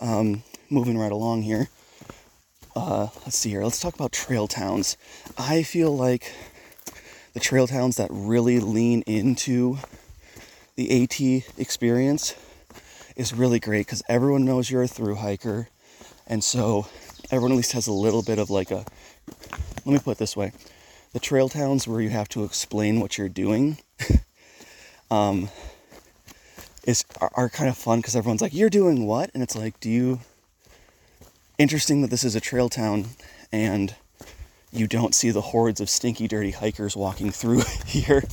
Um, 0.00 0.42
moving 0.70 0.98
right 0.98 1.12
along 1.12 1.42
here 1.42 1.68
uh, 2.76 3.08
let's 3.24 3.36
see 3.36 3.50
here. 3.50 3.62
Let's 3.62 3.80
talk 3.80 3.94
about 3.94 4.12
trail 4.12 4.48
towns. 4.48 4.96
I 5.38 5.62
feel 5.62 5.96
like 5.96 6.32
the 7.32 7.40
trail 7.40 7.66
towns 7.66 7.96
that 7.96 8.08
really 8.10 8.60
lean 8.60 9.02
into 9.02 9.78
the 10.76 11.02
AT 11.02 11.20
experience 11.58 12.34
is 13.16 13.32
really 13.32 13.60
great 13.60 13.86
because 13.86 14.02
everyone 14.08 14.44
knows 14.44 14.70
you're 14.70 14.82
a 14.82 14.88
through 14.88 15.16
hiker, 15.16 15.68
and 16.26 16.42
so 16.42 16.86
everyone 17.30 17.52
at 17.52 17.56
least 17.56 17.72
has 17.72 17.86
a 17.86 17.92
little 17.92 18.22
bit 18.22 18.38
of 18.38 18.50
like 18.50 18.70
a. 18.70 18.84
Let 19.84 19.92
me 19.92 19.98
put 19.98 20.12
it 20.12 20.18
this 20.18 20.36
way: 20.36 20.52
the 21.14 21.20
trail 21.20 21.48
towns 21.48 21.88
where 21.88 22.02
you 22.02 22.10
have 22.10 22.28
to 22.28 22.44
explain 22.44 23.00
what 23.00 23.16
you're 23.16 23.30
doing, 23.30 23.78
um, 25.10 25.48
is 26.86 27.04
are, 27.22 27.30
are 27.34 27.48
kind 27.48 27.70
of 27.70 27.78
fun 27.78 28.00
because 28.00 28.14
everyone's 28.14 28.42
like, 28.42 28.52
"You're 28.52 28.68
doing 28.68 29.06
what?" 29.06 29.30
and 29.32 29.42
it's 29.42 29.56
like, 29.56 29.80
"Do 29.80 29.88
you?" 29.88 30.20
interesting 31.58 32.02
that 32.02 32.10
this 32.10 32.24
is 32.24 32.34
a 32.34 32.40
trail 32.40 32.68
town 32.68 33.06
and 33.52 33.94
you 34.72 34.88
don't 34.88 35.14
see 35.14 35.30
the 35.30 35.40
hordes 35.40 35.80
of 35.80 35.88
stinky, 35.88 36.26
dirty 36.26 36.50
hikers 36.50 36.96
walking 36.96 37.30
through 37.30 37.62
here 37.86 38.24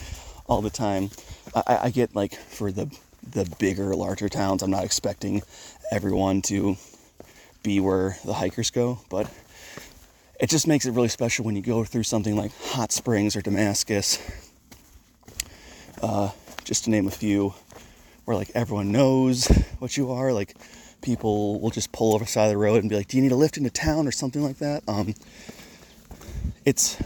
all 0.47 0.61
the 0.61 0.71
time. 0.71 1.11
I, 1.53 1.79
I, 1.83 1.89
get 1.91 2.15
like 2.15 2.33
for 2.33 2.71
the 2.71 2.89
the 3.31 3.45
bigger, 3.59 3.95
larger 3.95 4.27
towns, 4.27 4.63
I'm 4.63 4.71
not 4.71 4.83
expecting 4.83 5.43
everyone 5.91 6.41
to 6.43 6.77
be 7.61 7.79
where 7.79 8.17
the 8.25 8.33
hikers 8.33 8.71
go, 8.71 8.99
but 9.09 9.31
it 10.41 10.49
just 10.49 10.67
makes 10.67 10.87
it 10.87 10.91
really 10.91 11.07
special 11.07 11.45
when 11.45 11.55
you 11.55 11.61
go 11.61 11.83
through 11.83 12.01
something 12.01 12.35
like 12.35 12.51
Hot 12.69 12.91
Springs 12.91 13.35
or 13.35 13.43
Damascus, 13.43 14.17
uh, 16.01 16.31
just 16.63 16.85
to 16.85 16.89
name 16.89 17.07
a 17.07 17.11
few, 17.11 17.53
where 18.25 18.35
like 18.35 18.49
everyone 18.55 18.91
knows 18.91 19.45
what 19.77 19.95
you 19.95 20.11
are. 20.11 20.33
Like 20.33 20.57
people 21.03 21.59
will 21.59 21.69
just 21.69 21.91
pull 21.91 22.15
over 22.15 22.25
side 22.25 22.45
of 22.45 22.49
the 22.49 22.57
road 22.57 22.81
and 22.81 22.89
be 22.89 22.95
like, 22.95 23.07
"Do 23.07 23.17
you 23.17 23.23
need 23.23 23.31
a 23.31 23.35
lift 23.35 23.55
into 23.55 23.69
town 23.69 24.07
or 24.07 24.11
something 24.11 24.41
like 24.41 24.57
that?" 24.57 24.81
Um, 24.87 25.13
it's 26.65 26.97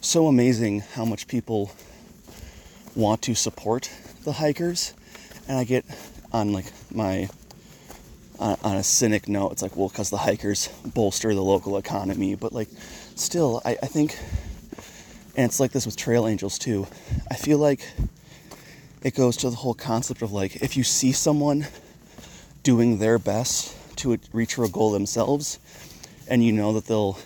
so 0.00 0.26
amazing 0.26 0.80
how 0.80 1.04
much 1.04 1.28
people 1.28 1.72
want 2.96 3.20
to 3.22 3.34
support 3.34 3.90
the 4.24 4.32
hikers, 4.32 4.94
and 5.46 5.58
I 5.58 5.64
get 5.64 5.84
on 6.32 6.54
like 6.54 6.72
my 6.90 7.28
on, 8.40 8.56
on 8.64 8.76
a 8.76 8.82
cynic 8.82 9.28
note, 9.28 9.52
it's 9.52 9.62
like, 9.62 9.76
well, 9.76 9.88
because 9.88 10.10
the 10.10 10.16
hikers 10.16 10.68
bolster 10.84 11.34
the 11.34 11.42
local 11.42 11.76
economy, 11.76 12.34
but 12.34 12.52
like, 12.52 12.68
still, 13.14 13.60
I, 13.64 13.76
I 13.82 13.86
think, 13.86 14.18
and 15.36 15.44
it's 15.44 15.60
like 15.60 15.72
this 15.72 15.86
with 15.86 15.96
trail 15.96 16.26
angels 16.26 16.58
too. 16.58 16.86
I 17.30 17.34
feel 17.34 17.58
like 17.58 17.86
it 19.02 19.14
goes 19.14 19.36
to 19.38 19.50
the 19.50 19.56
whole 19.56 19.74
concept 19.74 20.22
of 20.22 20.32
like, 20.32 20.56
if 20.56 20.76
you 20.76 20.82
see 20.82 21.12
someone 21.12 21.66
doing 22.62 22.98
their 22.98 23.18
best 23.18 23.76
to 23.96 24.18
reach 24.32 24.58
a 24.58 24.68
goal 24.68 24.90
themselves, 24.90 25.58
and 26.26 26.44
you 26.44 26.52
know 26.52 26.72
that 26.72 26.86
they'll 26.86 27.18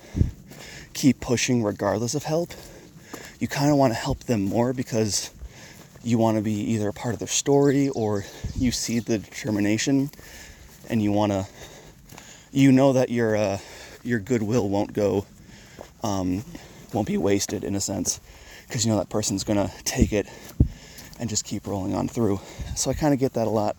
keep 0.94 1.20
pushing 1.20 1.62
regardless 1.62 2.14
of 2.14 2.24
help, 2.24 2.50
you 3.38 3.46
kind 3.46 3.70
of 3.70 3.76
want 3.76 3.92
to 3.92 3.98
help 3.98 4.20
them 4.20 4.42
more 4.42 4.72
because 4.72 5.30
you 6.02 6.18
want 6.18 6.36
to 6.36 6.42
be 6.42 6.52
either 6.52 6.88
a 6.88 6.92
part 6.92 7.14
of 7.14 7.18
their 7.18 7.28
story 7.28 7.88
or 7.90 8.24
you 8.56 8.70
see 8.70 8.98
the 8.98 9.18
determination 9.18 10.10
and 10.88 11.02
you 11.02 11.12
want 11.12 11.32
to, 11.32 11.46
you 12.52 12.72
know 12.72 12.92
that 12.92 13.10
you're 13.10 13.36
uh, 13.36 13.58
your 14.02 14.18
goodwill 14.18 14.68
won't 14.68 14.92
go, 14.92 15.26
um, 16.02 16.44
won't 16.92 17.06
be 17.06 17.16
wasted 17.16 17.64
in 17.64 17.74
a 17.74 17.80
sense, 17.80 18.20
because 18.66 18.84
you 18.84 18.92
know 18.92 18.98
that 18.98 19.08
person's 19.08 19.44
gonna 19.44 19.70
take 19.84 20.12
it 20.12 20.26
and 21.18 21.30
just 21.30 21.44
keep 21.44 21.66
rolling 21.66 21.94
on 21.94 22.08
through. 22.08 22.40
So 22.76 22.90
I 22.90 22.94
kind 22.94 23.14
of 23.14 23.20
get 23.20 23.34
that 23.34 23.46
a 23.46 23.50
lot 23.50 23.76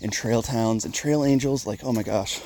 in 0.00 0.10
trail 0.10 0.42
towns 0.42 0.84
and 0.84 0.94
trail 0.94 1.24
angels. 1.24 1.66
Like, 1.66 1.84
oh 1.84 1.92
my 1.92 2.02
gosh, 2.02 2.40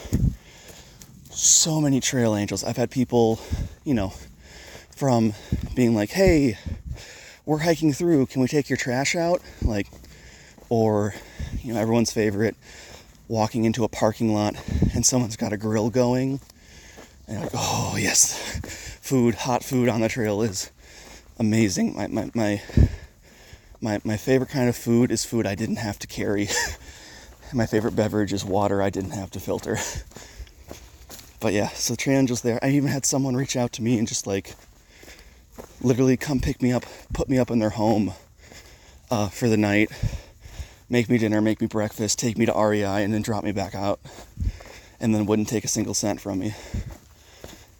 so 1.30 1.80
many 1.80 2.00
trail 2.00 2.36
angels. 2.36 2.64
I've 2.64 2.76
had 2.76 2.90
people, 2.90 3.40
you 3.84 3.94
know, 3.94 4.12
from 4.96 5.34
being 5.74 5.94
like, 5.94 6.10
hey, 6.10 6.58
we're 7.46 7.58
hiking 7.58 7.92
through, 7.92 8.26
can 8.26 8.42
we 8.42 8.48
take 8.48 8.68
your 8.68 8.76
trash 8.76 9.16
out? 9.16 9.40
Like, 9.62 9.86
or, 10.68 11.14
you 11.62 11.72
know, 11.72 11.80
everyone's 11.80 12.12
favorite, 12.12 12.56
walking 13.28 13.64
into 13.64 13.84
a 13.84 13.88
parking 13.88 14.32
lot 14.32 14.56
and 14.94 15.04
someone's 15.04 15.36
got 15.36 15.52
a 15.52 15.56
grill 15.56 15.90
going. 15.90 16.40
And 17.26 17.42
like, 17.42 17.50
oh, 17.54 17.96
yes, 17.98 18.58
food, 19.02 19.34
hot 19.34 19.62
food 19.62 19.88
on 19.88 20.00
the 20.00 20.08
trail 20.08 20.42
is 20.42 20.70
amazing. 21.38 21.94
My, 21.94 22.06
my, 22.06 22.30
my, 22.34 22.62
my, 23.80 24.00
my 24.02 24.16
favorite 24.16 24.50
kind 24.50 24.68
of 24.68 24.76
food 24.76 25.12
is 25.12 25.24
food 25.24 25.46
I 25.46 25.54
didn't 25.54 25.76
have 25.76 25.98
to 26.00 26.06
carry. 26.06 26.48
my 27.52 27.66
favorite 27.66 27.94
beverage 27.94 28.32
is 28.32 28.44
water 28.44 28.82
I 28.82 28.90
didn't 28.90 29.10
have 29.10 29.30
to 29.32 29.40
filter. 29.40 29.76
but 31.40 31.52
yeah, 31.52 31.68
so 31.68 31.94
trail 31.94 32.18
angels 32.18 32.40
there. 32.40 32.58
I 32.62 32.70
even 32.70 32.88
had 32.88 33.04
someone 33.04 33.36
reach 33.36 33.56
out 33.56 33.72
to 33.74 33.82
me 33.82 33.98
and 33.98 34.08
just 34.08 34.26
like 34.26 34.54
literally 35.82 36.16
come 36.16 36.40
pick 36.40 36.62
me 36.62 36.72
up, 36.72 36.84
put 37.12 37.28
me 37.28 37.38
up 37.38 37.50
in 37.50 37.58
their 37.58 37.70
home 37.70 38.14
uh, 39.10 39.28
for 39.28 39.48
the 39.48 39.56
night, 39.56 39.90
make 40.88 41.08
me 41.08 41.18
dinner, 41.18 41.40
make 41.40 41.60
me 41.60 41.66
breakfast, 41.66 42.18
take 42.18 42.38
me 42.38 42.46
to 42.46 42.52
REI, 42.52 43.04
and 43.04 43.12
then 43.12 43.22
drop 43.22 43.44
me 43.44 43.52
back 43.52 43.74
out, 43.74 44.00
and 45.00 45.14
then 45.14 45.26
wouldn't 45.26 45.48
take 45.48 45.64
a 45.64 45.68
single 45.68 45.94
cent 45.94 46.20
from 46.20 46.38
me. 46.38 46.54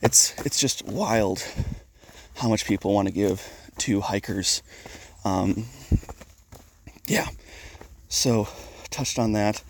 It's 0.03 0.35
it's 0.45 0.61
just 0.61 0.87
wild 0.87 1.45
how 2.37 2.49
much 2.49 2.65
people 2.65 2.95
want 2.95 3.09
to 3.09 3.15
give 3.15 3.47
to 3.79 4.01
hikers. 4.01 4.63
Um, 5.25 5.67
yeah, 7.07 7.29
so 8.09 8.49
touched 8.91 9.19
on 9.19 9.33
that, 9.33 9.63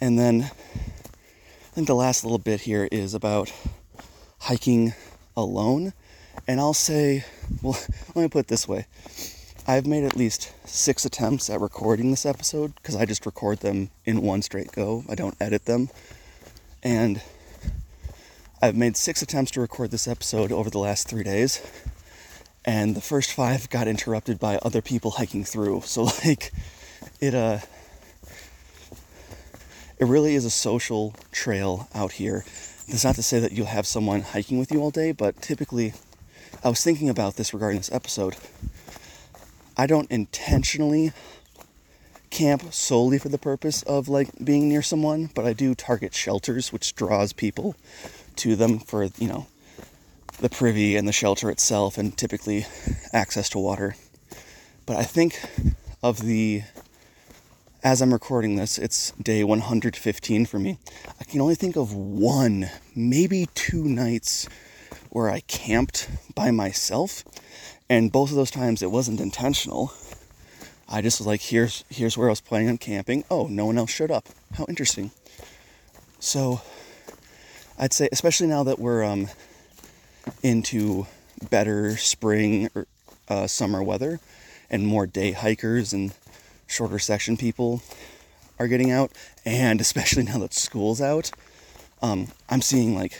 and 0.00 0.18
then 0.18 0.42
I 0.42 1.74
think 1.74 1.86
the 1.86 1.94
last 1.94 2.24
little 2.24 2.38
bit 2.38 2.62
here 2.62 2.88
is 2.92 3.14
about 3.14 3.52
hiking 4.40 4.94
alone 5.36 5.92
and 6.46 6.60
I'll 6.60 6.74
say, 6.74 7.24
well, 7.62 7.78
let 8.14 8.22
me 8.22 8.28
put 8.28 8.40
it 8.40 8.48
this 8.48 8.66
way. 8.66 8.86
I've 9.64 9.86
made 9.86 10.02
at 10.02 10.16
least 10.16 10.52
six 10.66 11.04
attempts 11.04 11.48
at 11.48 11.60
recording 11.60 12.10
this 12.10 12.26
episode 12.26 12.74
because 12.74 12.96
I 12.96 13.04
just 13.04 13.24
record 13.24 13.60
them 13.60 13.90
in 14.04 14.20
one 14.20 14.42
straight 14.42 14.72
go. 14.72 15.04
I 15.08 15.14
don't 15.14 15.36
edit 15.40 15.66
them. 15.66 15.88
And 16.82 17.22
I've 18.60 18.74
made 18.74 18.96
six 18.96 19.22
attempts 19.22 19.52
to 19.52 19.60
record 19.60 19.92
this 19.92 20.08
episode 20.08 20.50
over 20.50 20.68
the 20.68 20.80
last 20.80 21.08
three 21.08 21.22
days. 21.22 21.62
And 22.64 22.96
the 22.96 23.00
first 23.00 23.32
five 23.32 23.70
got 23.70 23.86
interrupted 23.86 24.40
by 24.40 24.58
other 24.58 24.82
people 24.82 25.12
hiking 25.12 25.44
through. 25.44 25.82
So, 25.82 26.02
like, 26.24 26.52
it, 27.20 27.32
uh, 27.32 27.60
it 29.96 30.06
really 30.06 30.34
is 30.34 30.44
a 30.44 30.50
social 30.50 31.14
trail 31.30 31.88
out 31.94 32.12
here. 32.12 32.44
That's 32.88 33.04
not 33.04 33.14
to 33.14 33.22
say 33.22 33.38
that 33.38 33.52
you'll 33.52 33.66
have 33.66 33.86
someone 33.86 34.22
hiking 34.22 34.58
with 34.58 34.72
you 34.72 34.80
all 34.80 34.90
day, 34.90 35.12
but 35.12 35.40
typically 35.40 35.92
I 36.64 36.68
was 36.68 36.82
thinking 36.82 37.08
about 37.08 37.36
this 37.36 37.54
regarding 37.54 37.78
this 37.78 37.92
episode. 37.92 38.36
I 39.82 39.86
don't 39.86 40.08
intentionally 40.12 41.10
camp 42.30 42.72
solely 42.72 43.18
for 43.18 43.28
the 43.28 43.36
purpose 43.36 43.82
of 43.82 44.08
like 44.08 44.28
being 44.44 44.68
near 44.68 44.80
someone, 44.80 45.30
but 45.34 45.44
I 45.44 45.54
do 45.54 45.74
target 45.74 46.14
shelters, 46.14 46.72
which 46.72 46.94
draws 46.94 47.32
people 47.32 47.74
to 48.36 48.54
them 48.54 48.78
for, 48.78 49.02
you 49.18 49.26
know, 49.26 49.48
the 50.38 50.48
privy 50.48 50.94
and 50.94 51.08
the 51.08 51.12
shelter 51.12 51.50
itself 51.50 51.98
and 51.98 52.16
typically 52.16 52.64
access 53.12 53.48
to 53.48 53.58
water. 53.58 53.96
But 54.86 54.98
I 54.98 55.02
think 55.02 55.40
of 56.00 56.20
the 56.20 56.62
as 57.82 58.00
I'm 58.00 58.12
recording 58.12 58.54
this, 58.54 58.78
it's 58.78 59.10
day 59.20 59.42
115 59.42 60.46
for 60.46 60.60
me. 60.60 60.78
I 61.20 61.24
can 61.24 61.40
only 61.40 61.56
think 61.56 61.74
of 61.74 61.92
one, 61.92 62.70
maybe 62.94 63.48
two 63.56 63.82
nights 63.82 64.48
where 65.10 65.28
I 65.28 65.40
camped 65.40 66.08
by 66.36 66.52
myself. 66.52 67.24
And 67.88 68.10
both 68.10 68.30
of 68.30 68.36
those 68.36 68.50
times 68.50 68.82
it 68.82 68.90
wasn't 68.90 69.20
intentional. 69.20 69.92
I 70.88 71.00
just 71.00 71.20
was 71.20 71.26
like, 71.26 71.40
here's 71.40 71.84
here's 71.88 72.18
where 72.18 72.28
I 72.28 72.32
was 72.32 72.40
planning 72.40 72.68
on 72.68 72.78
camping. 72.78 73.24
Oh, 73.30 73.46
no 73.46 73.66
one 73.66 73.78
else 73.78 73.90
showed 73.90 74.10
up. 74.10 74.28
How 74.54 74.66
interesting. 74.68 75.10
So 76.20 76.60
I'd 77.78 77.92
say, 77.92 78.08
especially 78.12 78.46
now 78.46 78.62
that 78.64 78.78
we're 78.78 79.02
um, 79.02 79.28
into 80.42 81.06
better 81.50 81.96
spring 81.96 82.68
or 82.74 82.86
uh, 83.28 83.46
summer 83.46 83.82
weather 83.82 84.20
and 84.70 84.86
more 84.86 85.06
day 85.06 85.32
hikers 85.32 85.92
and 85.92 86.14
shorter 86.66 86.98
section 86.98 87.36
people 87.36 87.82
are 88.58 88.68
getting 88.68 88.90
out, 88.90 89.12
and 89.44 89.80
especially 89.80 90.22
now 90.24 90.38
that 90.38 90.54
school's 90.54 91.00
out, 91.00 91.30
um, 92.02 92.28
I'm 92.48 92.62
seeing 92.62 92.94
like 92.94 93.18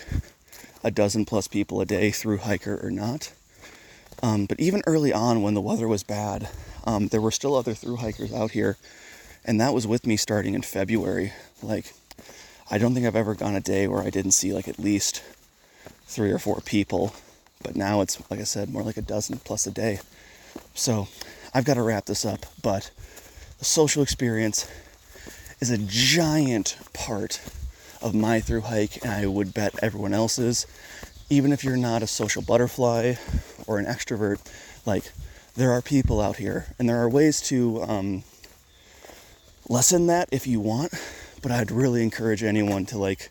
a 0.84 0.90
dozen 0.90 1.24
plus 1.24 1.48
people 1.48 1.80
a 1.80 1.86
day 1.86 2.10
through 2.10 2.38
hiker 2.38 2.78
or 2.84 2.90
not. 2.90 3.32
Um, 4.22 4.46
but 4.46 4.60
even 4.60 4.82
early 4.86 5.12
on, 5.12 5.42
when 5.42 5.54
the 5.54 5.60
weather 5.60 5.88
was 5.88 6.04
bad, 6.04 6.48
um, 6.84 7.08
there 7.08 7.20
were 7.20 7.30
still 7.30 7.54
other 7.54 7.74
through 7.74 7.96
hikers 7.96 8.32
out 8.32 8.52
here, 8.52 8.76
and 9.44 9.60
that 9.60 9.74
was 9.74 9.86
with 9.86 10.06
me 10.06 10.16
starting 10.16 10.54
in 10.54 10.62
February. 10.62 11.32
Like, 11.62 11.92
I 12.70 12.78
don't 12.78 12.94
think 12.94 13.06
I've 13.06 13.16
ever 13.16 13.34
gone 13.34 13.56
a 13.56 13.60
day 13.60 13.88
where 13.88 14.02
I 14.02 14.10
didn't 14.10 14.32
see 14.32 14.52
like 14.52 14.68
at 14.68 14.78
least 14.78 15.22
three 16.06 16.30
or 16.30 16.38
four 16.38 16.60
people, 16.64 17.14
but 17.62 17.74
now 17.74 18.00
it's 18.00 18.18
like 18.30 18.40
I 18.40 18.44
said, 18.44 18.70
more 18.70 18.82
like 18.82 18.96
a 18.96 19.02
dozen 19.02 19.38
plus 19.38 19.66
a 19.66 19.70
day. 19.70 19.98
So 20.74 21.08
I've 21.52 21.64
got 21.64 21.74
to 21.74 21.82
wrap 21.82 22.06
this 22.06 22.24
up, 22.24 22.46
but 22.62 22.90
the 23.58 23.64
social 23.64 24.02
experience 24.02 24.68
is 25.60 25.70
a 25.70 25.78
giant 25.78 26.76
part 26.92 27.40
of 28.00 28.14
my 28.14 28.40
through 28.40 28.62
hike, 28.62 29.02
and 29.02 29.12
I 29.12 29.26
would 29.26 29.54
bet 29.54 29.74
everyone 29.82 30.12
else's. 30.14 30.66
Even 31.32 31.50
if 31.50 31.64
you're 31.64 31.78
not 31.78 32.02
a 32.02 32.06
social 32.06 32.42
butterfly 32.42 33.14
or 33.66 33.78
an 33.78 33.86
extrovert, 33.86 34.38
like 34.84 35.12
there 35.54 35.70
are 35.70 35.80
people 35.80 36.20
out 36.20 36.36
here, 36.36 36.66
and 36.78 36.86
there 36.86 36.98
are 36.98 37.08
ways 37.08 37.40
to 37.40 37.80
um, 37.84 38.24
lessen 39.66 40.08
that 40.08 40.28
if 40.30 40.46
you 40.46 40.60
want. 40.60 40.92
But 41.40 41.50
I'd 41.50 41.70
really 41.70 42.02
encourage 42.02 42.42
anyone 42.42 42.84
to 42.84 42.98
like 42.98 43.30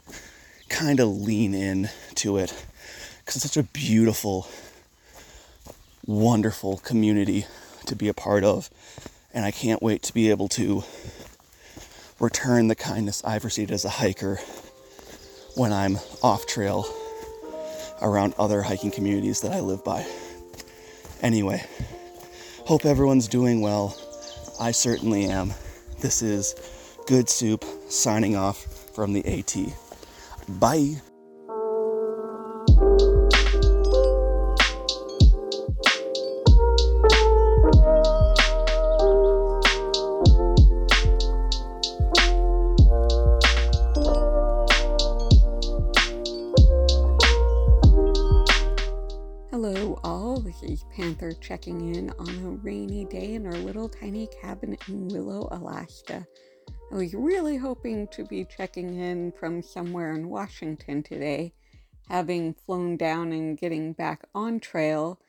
kind 0.68 1.00
of 1.00 1.10
lean 1.10 1.54
in 1.54 1.92
to 2.16 2.38
it 2.38 2.66
because 3.20 3.36
it's 3.36 3.54
such 3.54 3.64
a 3.64 3.68
beautiful, 3.68 4.48
wonderful 6.04 6.78
community 6.78 7.46
to 7.86 7.96
be 7.96 8.08
a 8.08 8.16
part 8.16 8.44
of. 8.44 8.72
And 9.32 9.46
I 9.46 9.52
can't 9.52 9.84
wait 9.84 10.02
to 10.04 10.14
be 10.14 10.32
able 10.32 10.48
to 10.48 10.84
return 12.20 12.68
the 12.68 12.74
kindness 12.76 13.24
I've 13.24 13.46
received 13.46 13.70
as 13.70 13.86
a 13.86 13.90
hiker 13.90 14.40
when 15.54 15.72
I'm 15.72 16.00
off 16.24 16.48
trail 16.48 16.92
around 18.02 18.34
other 18.38 18.62
hiking 18.62 18.92
communities 18.92 19.42
that 19.42 19.52
I 19.52 19.60
live 19.60 19.84
by. 19.84 20.06
Anyway, 21.22 21.64
hope 22.66 22.86
everyone's 22.86 23.28
doing 23.28 23.62
well. 23.62 23.96
I 24.60 24.72
certainly 24.72 25.26
am. 25.26 25.54
This 26.00 26.22
is 26.22 26.56
Good 27.08 27.30
Soup 27.30 27.64
signing 27.90 28.36
off 28.36 28.64
from 28.94 29.14
the 29.14 29.26
AT. 29.26 29.56
Bye. 30.60 31.02
Checking 51.42 51.96
in 51.96 52.12
on 52.12 52.30
a 52.30 52.50
rainy 52.50 53.04
day 53.06 53.34
in 53.34 53.48
our 53.48 53.54
little 53.54 53.90
tiny 53.90 54.28
cabin 54.28 54.78
in 54.88 55.08
Willow, 55.08 55.50
Alaska. 55.52 56.26
I 56.92 56.96
was 56.96 57.16
really 57.16 57.58
hoping 57.58 58.08
to 58.10 58.24
be 58.24 58.46
checking 58.46 59.00
in 59.00 59.32
from 59.32 59.64
somewhere 59.64 60.14
in 60.14 60.30
Washington 60.30 61.02
today, 61.02 61.54
having 62.08 62.54
flown 62.54 62.96
down 62.96 63.32
and 63.32 63.58
getting 63.58 63.94
back 63.94 64.24
on 64.36 64.60
trail, 64.60 65.20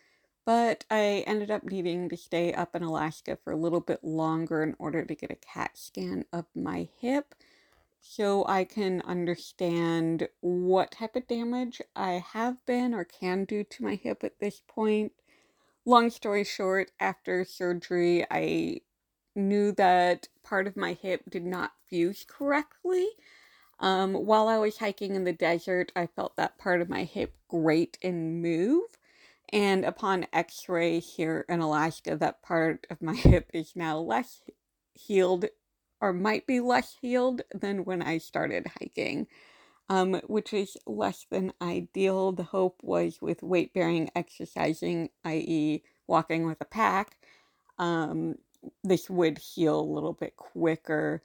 but 0.44 0.84
I 0.90 1.24
ended 1.26 1.50
up 1.50 1.64
needing 1.64 2.10
to 2.10 2.16
stay 2.16 2.52
up 2.52 2.76
in 2.76 2.82
Alaska 2.82 3.38
for 3.42 3.52
a 3.52 3.56
little 3.56 3.80
bit 3.80 4.04
longer 4.04 4.62
in 4.62 4.76
order 4.78 5.04
to 5.04 5.14
get 5.14 5.30
a 5.30 5.36
CAT 5.36 5.78
scan 5.78 6.26
of 6.30 6.44
my 6.54 6.88
hip 6.98 7.34
so 8.02 8.44
I 8.46 8.64
can 8.64 9.00
understand 9.02 10.28
what 10.40 10.90
type 10.90 11.16
of 11.16 11.28
damage 11.28 11.80
I 11.96 12.22
have 12.32 12.64
been 12.66 12.92
or 12.92 13.04
can 13.04 13.44
do 13.44 13.64
to 13.64 13.82
my 13.82 13.94
hip 13.94 14.24
at 14.24 14.40
this 14.40 14.60
point 14.68 15.12
long 15.84 16.10
story 16.10 16.44
short, 16.44 16.90
after 17.00 17.44
surgery, 17.44 18.26
I 18.30 18.80
knew 19.34 19.72
that 19.72 20.28
part 20.42 20.66
of 20.66 20.76
my 20.76 20.92
hip 20.92 21.22
did 21.28 21.44
not 21.44 21.72
fuse 21.88 22.24
correctly. 22.26 23.08
Um, 23.80 24.14
while 24.14 24.48
I 24.48 24.58
was 24.58 24.78
hiking 24.78 25.14
in 25.14 25.24
the 25.24 25.32
desert, 25.32 25.90
I 25.96 26.06
felt 26.06 26.36
that 26.36 26.58
part 26.58 26.80
of 26.80 26.88
my 26.88 27.04
hip 27.04 27.34
grate 27.48 27.98
and 28.02 28.40
move. 28.40 28.84
And 29.52 29.84
upon 29.84 30.26
x 30.32 30.68
ray 30.68 31.00
here 31.00 31.44
in 31.48 31.60
Alaska, 31.60 32.16
that 32.16 32.42
part 32.42 32.86
of 32.90 33.02
my 33.02 33.14
hip 33.16 33.50
is 33.52 33.74
now 33.74 33.98
less 33.98 34.42
healed 34.94 35.46
or 36.00 36.12
might 36.12 36.46
be 36.46 36.60
less 36.60 36.96
healed 37.00 37.42
than 37.54 37.84
when 37.84 38.02
I 38.02 38.18
started 38.18 38.66
hiking, 38.80 39.26
um, 39.88 40.14
which 40.26 40.52
is 40.52 40.76
less 40.86 41.26
than 41.30 41.52
ideal. 41.60 42.32
The 42.32 42.44
hope 42.44 42.80
was 42.82 43.20
with 43.20 43.42
weight 43.42 43.74
bearing 43.74 44.10
exercising, 44.14 45.10
i.e., 45.24 45.82
walking 46.06 46.46
with 46.46 46.60
a 46.60 46.66
pack, 46.66 47.16
um, 47.78 48.36
this 48.84 49.10
would 49.10 49.38
heal 49.38 49.80
a 49.80 49.92
little 49.94 50.12
bit 50.12 50.36
quicker. 50.36 51.22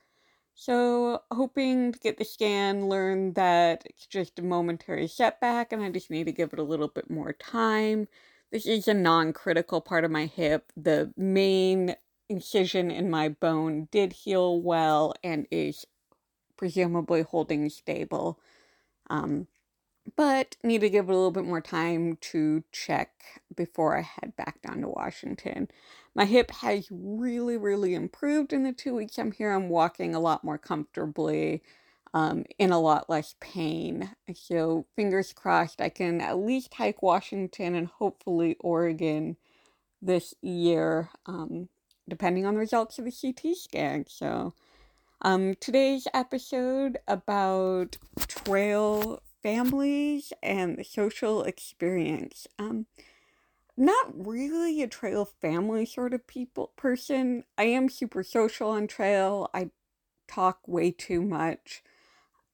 So, 0.56 1.22
hoping 1.32 1.92
to 1.92 2.00
get 2.00 2.18
the 2.18 2.26
scan, 2.26 2.90
learn 2.90 3.34
that 3.34 3.84
it's 3.86 4.08
just 4.08 4.40
a 4.40 4.44
momentary 4.44 5.08
setback 5.08 5.72
and 5.72 5.84
I 5.84 5.92
just 5.92 6.10
need 6.10 6.26
to 6.26 6.32
give 6.32 6.52
it 6.54 6.60
a 6.60 6.64
little 6.64 6.88
bit 6.88 7.12
more 7.12 7.34
time. 7.34 8.08
This 8.52 8.66
is 8.66 8.88
a 8.88 8.94
non 8.94 9.34
critical 9.34 9.82
part 9.82 10.04
of 10.04 10.10
my 10.10 10.26
hip. 10.26 10.72
The 10.76 11.14
main 11.16 11.96
incision 12.30 12.90
in 12.90 13.10
my 13.10 13.30
bone 13.30 13.88
did 13.92 14.14
heal 14.14 14.60
well 14.60 15.14
and 15.24 15.46
is 15.52 15.86
presumably 16.58 17.22
holding 17.22 17.70
stable. 17.70 18.40
Um, 19.10 19.48
but 20.16 20.56
need 20.64 20.82
to 20.82 20.90
give 20.90 21.10
it 21.10 21.12
a 21.12 21.16
little 21.16 21.32
bit 21.32 21.46
more 21.46 21.62
time 21.62 22.18
to 22.22 22.64
check 22.72 23.12
before 23.56 23.98
I 23.98 24.02
head 24.02 24.36
back 24.38 24.62
down 24.62 24.82
to 24.82 24.88
Washington. 24.88 25.68
My 26.16 26.26
hip 26.26 26.52
has 26.52 26.88
really, 26.90 27.58
really 27.58 27.94
improved 27.94 28.54
in 28.54 28.64
the 28.64 28.72
two 28.72 28.96
weeks 28.96 29.18
I'm 29.18 29.32
here. 29.32 29.52
I'm 29.52 29.70
walking 29.70 30.16
a 30.16 30.20
lot 30.20 30.44
more 30.44 30.58
comfortably, 30.58 31.62
um, 32.14 32.46
in 32.58 32.72
a 32.72 32.80
lot 32.80 33.10
less 33.10 33.36
pain. 33.40 34.12
So, 34.34 34.86
fingers 34.96 35.34
crossed, 35.34 35.82
I 35.82 35.90
can 35.90 36.22
at 36.22 36.38
least 36.38 36.74
hike 36.76 37.04
Washington 37.04 37.76
and 37.76 37.88
hopefully 37.88 38.56
Oregon 38.62 39.38
this 40.02 40.34
year, 40.42 41.10
um, 41.26 41.70
depending 42.08 42.46
on 42.46 42.54
the 42.54 42.60
results 42.60 42.98
of 42.98 43.06
the 43.06 43.12
CT 43.12 43.56
scan. 43.56 44.06
So, 44.08 44.54
um, 45.22 45.56
today's 45.60 46.08
episode 46.14 46.98
about 47.08 47.98
trail 48.28 49.22
families 49.42 50.32
and 50.44 50.78
the 50.78 50.84
social 50.84 51.44
experience. 51.44 52.48
Um, 52.60 52.86
not 53.76 54.28
really 54.28 54.82
a 54.82 54.88
trail 54.88 55.26
family 55.26 55.86
sort 55.86 56.14
of 56.14 56.28
people 56.28 56.74
person. 56.76 57.44
I 57.58 57.64
am 57.66 57.90
super 57.90 58.24
social 58.24 58.72
on 58.72 58.88
trail. 58.88 59.50
I 59.54 59.70
talk 60.28 60.68
way 60.68 60.92
too 60.92 61.22
much. 61.22 61.84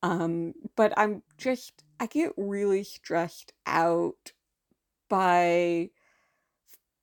Um, 0.01 0.53
but 0.75 0.93
I'm 0.97 1.23
just 1.37 1.83
I 1.99 2.07
get 2.07 2.33
really 2.35 2.83
stressed 2.83 3.53
out 3.65 4.33
by 5.09 5.89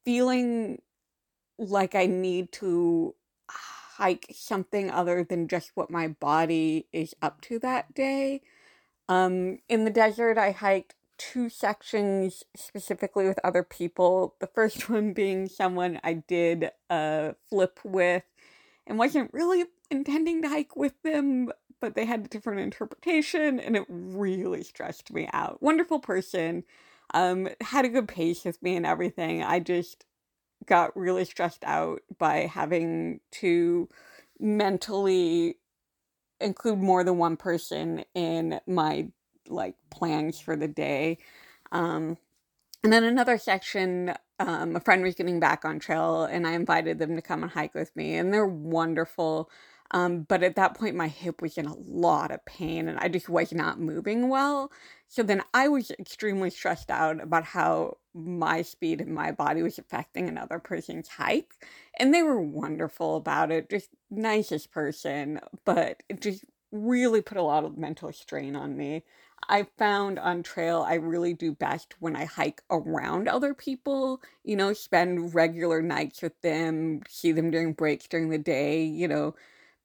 feeling 0.05 0.82
like 1.59 1.95
I 1.95 2.07
need 2.07 2.53
to 2.53 3.15
hike 4.01 4.27
something 4.32 4.90
other 4.90 5.22
than 5.22 5.47
just 5.47 5.72
what 5.74 5.90
my 5.90 6.09
body 6.09 6.86
is 6.90 7.14
up 7.20 7.43
to 7.43 7.59
that 7.59 7.93
day. 7.94 8.40
Um, 9.10 9.59
in 9.68 9.85
the 9.85 9.90
desert, 9.90 10.39
I 10.39 10.52
hiked 10.52 10.94
two 11.18 11.51
sections 11.51 12.44
specifically 12.56 13.28
with 13.28 13.39
other 13.44 13.62
people. 13.62 14.36
The 14.40 14.47
first 14.47 14.89
one 14.89 15.12
being 15.12 15.48
someone 15.48 16.01
I 16.02 16.14
did 16.14 16.70
a 16.89 17.35
flip 17.51 17.78
with 17.85 18.22
and 18.86 18.98
wasn't 18.98 19.35
really 19.35 19.66
intending 19.90 20.40
to 20.43 20.48
hike 20.48 20.77
with 20.77 20.94
them, 21.02 21.52
but 21.78 21.94
they 21.94 22.06
had 22.06 22.24
a 22.24 22.28
different 22.28 22.60
interpretation 22.60 23.60
and 23.60 23.77
it 23.77 23.85
really 23.89 24.62
stressed 24.62 25.12
me 25.12 25.28
out. 25.35 25.62
Wonderful 25.62 26.01
person, 26.01 26.64
um, 27.12 27.51
had 27.60 27.85
a 27.85 27.90
good 27.90 28.09
pace 28.09 28.47
with 28.47 28.62
me 28.62 28.77
and 28.77 28.86
everything. 28.86 29.43
I 29.43 29.60
just 29.60 30.06
got 30.66 30.97
really 30.97 31.24
stressed 31.24 31.65
out 31.65 32.03
by 32.19 32.41
having 32.47 33.20
to 33.32 33.89
mentally 34.39 35.57
include 36.41 36.78
more 36.81 37.05
than 37.05 37.19
one 37.19 37.37
person 37.37 38.05
in 38.15 38.61
my 38.66 39.09
like 39.49 39.77
plans 39.91 40.41
for 40.41 40.57
the 40.57 40.69
day. 40.69 41.19
Um, 41.73 42.16
and 42.82 42.93
then 42.93 43.05
another 43.05 43.39
section, 43.39 44.15
um, 44.39 44.77
a 44.77 44.81
friend 44.81 45.03
was 45.03 45.15
getting 45.15 45.41
back 45.41 45.65
on 45.65 45.78
trail, 45.78 46.24
and 46.24 46.47
I 46.47 46.53
invited 46.53 46.99
them 46.99 47.16
to 47.16 47.23
come 47.23 47.43
and 47.43 47.53
hike 47.53 47.74
with 47.74 47.95
me, 47.95 48.16
and 48.16 48.32
they're 48.32 48.47
wonderful. 48.47 49.51
Um, 49.92 50.22
but 50.22 50.42
at 50.42 50.54
that 50.56 50.74
point, 50.76 50.94
my 50.94 51.08
hip 51.08 51.42
was 51.42 51.58
in 51.58 51.66
a 51.66 51.74
lot 51.76 52.30
of 52.30 52.44
pain, 52.44 52.88
and 52.88 52.98
I 53.00 53.08
just 53.08 53.28
was 53.28 53.52
not 53.52 53.80
moving 53.80 54.28
well. 54.28 54.70
So 55.08 55.22
then 55.24 55.42
I 55.52 55.66
was 55.68 55.90
extremely 55.92 56.50
stressed 56.50 56.90
out 56.90 57.20
about 57.20 57.44
how 57.44 57.98
my 58.14 58.62
speed 58.62 59.00
and 59.00 59.12
my 59.14 59.32
body 59.32 59.62
was 59.62 59.78
affecting 59.78 60.28
another 60.28 60.60
person's 60.60 61.08
hike. 61.08 61.54
And 61.98 62.14
they 62.14 62.22
were 62.22 62.40
wonderful 62.40 63.16
about 63.16 63.50
it, 63.50 63.68
just 63.68 63.90
nicest 64.10 64.70
person, 64.70 65.40
but 65.64 66.02
it 66.08 66.20
just 66.20 66.44
really 66.72 67.20
put 67.20 67.36
a 67.38 67.42
lot 67.42 67.64
of 67.64 67.76
mental 67.76 68.12
strain 68.12 68.54
on 68.54 68.76
me. 68.76 69.02
I 69.48 69.64
found 69.78 70.18
on 70.18 70.42
trail 70.42 70.82
I 70.86 70.94
really 70.94 71.34
do 71.34 71.52
best 71.52 71.94
when 72.00 72.14
I 72.14 72.24
hike 72.26 72.62
around 72.70 73.26
other 73.28 73.54
people, 73.54 74.22
you 74.44 74.54
know, 74.54 74.72
spend 74.72 75.34
regular 75.34 75.82
nights 75.82 76.22
with 76.22 76.40
them, 76.42 77.00
see 77.08 77.32
them 77.32 77.50
during 77.50 77.72
breaks 77.72 78.06
during 78.06 78.28
the 78.28 78.38
day, 78.38 78.84
you 78.84 79.08
know, 79.08 79.34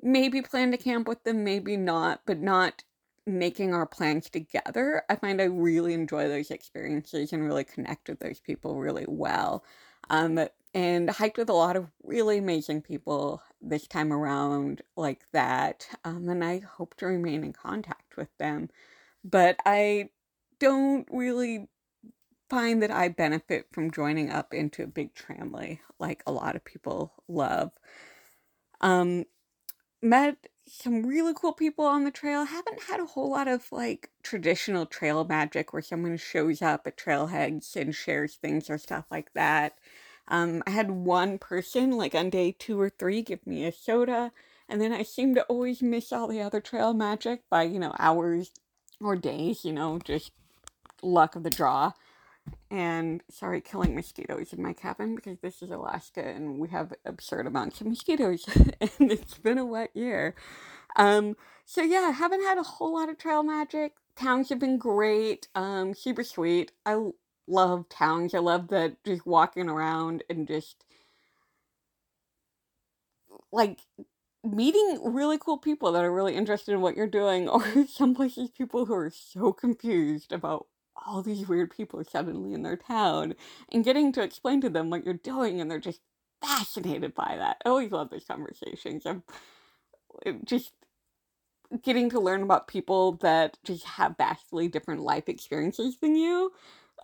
maybe 0.02 0.42
plan 0.42 0.72
to 0.72 0.78
camp 0.78 1.08
with 1.08 1.24
them, 1.24 1.44
maybe 1.44 1.78
not, 1.78 2.22
but 2.26 2.40
not 2.40 2.84
making 3.28 3.74
our 3.74 3.86
plans 3.86 4.30
together. 4.30 5.04
I 5.10 5.16
find 5.16 5.42
I 5.42 5.46
really 5.46 5.94
enjoy 5.94 6.28
those 6.28 6.52
experiences 6.52 7.34
and 7.34 7.44
really 7.44 7.64
connect 7.64 8.10
with 8.10 8.20
those 8.20 8.40
people 8.40 8.80
really 8.80 9.06
well. 9.08 9.64
Um, 10.10 10.48
and 10.74 11.10
hiked 11.10 11.38
with 11.38 11.50
a 11.50 11.54
lot 11.54 11.76
of 11.78 11.88
really 12.04 12.38
amazing 12.38 12.82
people 12.82 13.42
this 13.62 13.88
time 13.88 14.12
around 14.14 14.82
like 14.96 15.26
that. 15.32 15.88
Um, 16.04 16.30
and 16.30 16.44
I 16.44 16.60
hope 16.60 16.96
to 16.98 17.08
remain 17.08 17.44
in 17.44 17.54
contact 17.54 18.18
with 18.18 18.30
them. 18.38 18.70
But 19.24 19.58
I 19.66 20.10
don't 20.60 21.08
really 21.12 21.68
find 22.50 22.84
that 22.84 22.92
I 22.92 23.08
benefit 23.08 23.68
from 23.72 23.90
joining 23.90 24.30
up 24.30 24.54
into 24.54 24.84
a 24.84 24.88
big 24.88 25.16
tramily 25.16 25.80
like 26.00 26.22
a 26.28 26.32
lot 26.32 26.56
of 26.56 26.64
people 26.64 27.14
love. 27.28 27.72
Um, 28.82 29.26
met 30.06 30.48
some 30.68 31.06
really 31.06 31.34
cool 31.36 31.54
people 31.54 31.86
on 31.86 32.04
the 32.04 32.12
trail. 32.12 32.46
Haven't 32.46 32.84
had 32.84 33.00
a 33.00 33.06
whole 33.06 33.30
lot 33.30 33.48
of 33.48 33.72
like 33.72 34.10
traditional 34.24 34.86
trail 34.86 35.24
magic 35.26 35.74
where 35.74 35.82
someone 35.82 36.18
shows 36.18 36.62
up 36.62 36.88
at 36.88 36.98
trailheads 36.98 37.76
and 37.76 37.94
shares 37.94 38.36
things 38.36 38.70
or 38.70 38.78
stuff 38.78 39.06
like 39.12 39.34
that. 39.34 39.78
Um, 40.28 40.64
I 40.66 40.72
had 40.72 40.90
one 40.90 41.38
person, 41.38 41.92
like 41.92 42.16
on 42.16 42.30
day 42.30 42.56
two 42.58 42.80
or 42.80 42.90
three, 42.90 43.22
give 43.22 43.46
me 43.46 43.66
a 43.66 43.72
soda, 43.72 44.32
and 44.68 44.82
then 44.82 44.92
I 44.92 45.04
seem 45.04 45.36
to 45.36 45.44
always 45.44 45.84
miss 45.84 46.12
all 46.12 46.28
the 46.28 46.42
other 46.42 46.62
trail 46.62 46.94
magic 46.94 47.44
by, 47.50 47.64
you 47.64 47.78
know, 47.78 47.94
hours 48.00 48.52
or 49.00 49.16
days, 49.16 49.64
you 49.64 49.72
know, 49.72 50.00
just 50.04 50.32
luck 51.04 51.36
of 51.36 51.44
the 51.44 51.52
draw. 51.52 51.92
And 52.72 53.24
sorry, 53.30 53.62
killing 53.62 53.96
mosquitoes 53.96 54.52
in 54.54 54.62
my 54.62 54.74
cabin 54.74 55.16
because 55.16 55.40
this 55.40 55.62
is 55.62 55.72
Alaska 55.72 56.24
and 56.24 56.60
we 56.60 56.68
have 56.70 56.94
absurd 57.06 57.48
amounts 57.48 57.80
of 57.82 57.88
mosquitoes, 57.88 58.46
and 58.82 59.12
it's 59.12 59.38
been 59.38 59.58
a 59.58 59.66
wet 59.66 59.92
year. 59.94 60.36
Um, 60.98 61.36
so 61.66 61.82
yeah, 61.84 62.08
I 62.10 62.12
haven't 62.12 62.44
had 62.44 62.58
a 62.58 62.64
whole 62.64 62.96
lot 62.96 63.10
of 63.10 63.18
trail 63.18 63.44
magic. 63.44 63.94
Towns 64.16 64.50
have 64.50 64.60
been 64.60 64.78
great, 64.78 65.48
um, 65.56 65.94
super 65.96 66.24
sweet. 66.24 66.72
I 66.86 67.12
love 67.48 67.90
towns. 67.90 68.34
I 68.36 68.40
love 68.40 68.70
that 68.70 69.04
just 69.06 69.26
walking 69.26 69.70
around 69.70 70.24
and 70.30 70.48
just 70.48 70.86
like 73.52 73.80
meeting 74.44 75.00
really 75.04 75.38
cool 75.38 75.58
people 75.58 75.92
that 75.92 76.04
are 76.04 76.14
really 76.14 76.36
interested 76.36 76.74
in 76.74 76.82
what 76.82 76.96
you're 76.96 77.08
doing, 77.08 77.50
or 77.50 77.64
some 77.88 78.16
places 78.16 78.50
people 78.52 78.86
who 78.86 78.94
are 78.94 79.12
so 79.12 79.54
confused 79.54 80.32
about 80.32 80.68
all 81.06 81.22
these 81.24 81.48
weird 81.48 81.72
people 81.76 82.04
suddenly 82.04 82.54
in 82.54 82.64
their 82.64 82.78
town 82.78 83.36
and 83.72 83.84
getting 83.86 84.12
to 84.14 84.24
explain 84.24 84.62
to 84.62 84.70
them 84.70 84.90
what 84.90 85.06
you're 85.06 85.16
doing, 85.16 85.62
and 85.62 85.70
they're 85.72 85.80
just 85.80 86.02
fascinated 86.44 87.14
by 87.16 87.36
that. 87.38 87.58
I 87.66 87.70
always 87.70 87.92
love 87.92 88.10
those 88.12 88.26
conversations. 88.26 89.06
I'm 89.06 89.24
just 90.46 90.74
getting 91.84 92.10
to 92.12 92.20
learn 92.20 92.44
about 92.44 92.68
people 92.68 93.14
that 93.14 93.58
just 93.66 93.86
have 93.86 94.18
vastly 94.18 94.68
different 94.68 95.02
life 95.02 95.30
experiences 95.30 95.98
than 96.02 96.16
you 96.16 96.52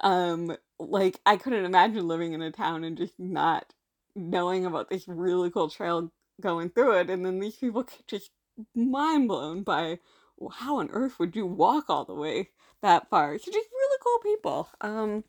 um, 0.04 0.56
like 0.80 1.20
I 1.26 1.38
couldn't 1.38 1.66
imagine 1.66 2.08
living 2.08 2.34
in 2.34 2.42
a 2.42 2.52
town 2.52 2.84
and 2.84 2.98
just 2.98 3.20
not 3.20 3.74
knowing 4.16 4.66
about 4.66 4.90
this 4.90 5.08
really 5.08 5.52
cool 5.52 5.70
trail 5.70 6.12
going 6.42 6.70
through 6.70 7.00
it, 7.00 7.10
and 7.10 7.26
then 7.26 7.40
these 7.40 7.56
people 7.58 7.84
get 7.84 8.08
just 8.08 8.32
mind 8.76 9.28
blown 9.28 9.64
by 9.64 10.00
well, 10.38 10.52
how 10.52 10.80
on 10.80 10.90
earth 10.92 11.20
would 11.20 11.36
you 11.36 11.46
walk 11.48 11.86
all 11.90 12.06
the 12.06 12.14
way 12.16 12.50
that 12.82 13.10
far? 13.10 13.38
So 13.38 13.52
just 13.52 13.70
really 13.72 13.98
cool 14.02 14.20
people. 14.20 14.70
Um, 14.82 15.24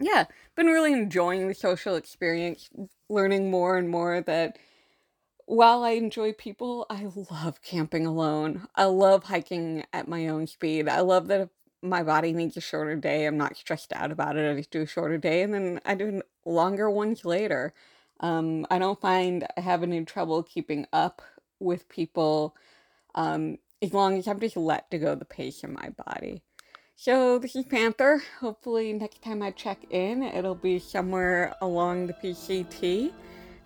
yeah, 0.00 0.24
been 0.56 0.66
really 0.66 0.92
enjoying 0.92 1.48
the 1.48 1.54
social 1.54 1.94
experience, 1.96 2.70
learning 3.08 3.50
more 3.50 3.76
and 3.76 3.88
more 3.88 4.20
that 4.22 4.56
while 5.46 5.82
I 5.82 5.90
enjoy 5.90 6.32
people, 6.32 6.86
I 6.88 7.08
love 7.30 7.60
camping 7.62 8.06
alone. 8.06 8.68
I 8.76 8.84
love 8.84 9.24
hiking 9.24 9.84
at 9.92 10.08
my 10.08 10.28
own 10.28 10.46
speed. 10.46 10.88
I 10.88 11.00
love 11.00 11.26
that 11.28 11.40
if 11.40 11.48
my 11.82 12.02
body 12.02 12.32
needs 12.32 12.56
a 12.56 12.60
shorter 12.60 12.96
day, 12.96 13.26
I'm 13.26 13.36
not 13.36 13.56
stressed 13.56 13.92
out 13.92 14.12
about 14.12 14.36
it. 14.36 14.50
I 14.50 14.56
just 14.56 14.70
do 14.70 14.82
a 14.82 14.86
shorter 14.86 15.18
day 15.18 15.42
and 15.42 15.52
then 15.52 15.80
I 15.84 15.94
do 15.94 16.22
longer 16.44 16.88
ones 16.88 17.24
later. 17.24 17.74
Um, 18.20 18.66
I 18.70 18.78
don't 18.78 19.00
find 19.00 19.46
I 19.56 19.60
have 19.60 19.82
any 19.82 20.04
trouble 20.04 20.42
keeping 20.42 20.86
up 20.92 21.20
with 21.58 21.88
people 21.88 22.54
um, 23.14 23.58
as 23.82 23.92
long 23.92 24.18
as 24.18 24.28
I'm 24.28 24.40
just 24.40 24.56
let 24.56 24.90
to 24.90 24.98
go 24.98 25.14
the 25.14 25.24
pace 25.24 25.64
of 25.64 25.70
my 25.70 25.90
body. 26.06 26.42
So 27.02 27.38
this 27.38 27.56
is 27.56 27.64
Panther. 27.64 28.22
Hopefully 28.40 28.92
next 28.92 29.22
time 29.22 29.40
I 29.40 29.52
check 29.52 29.78
in, 29.88 30.22
it'll 30.22 30.54
be 30.54 30.78
somewhere 30.78 31.54
along 31.62 32.08
the 32.08 32.12
PCT. 32.12 33.10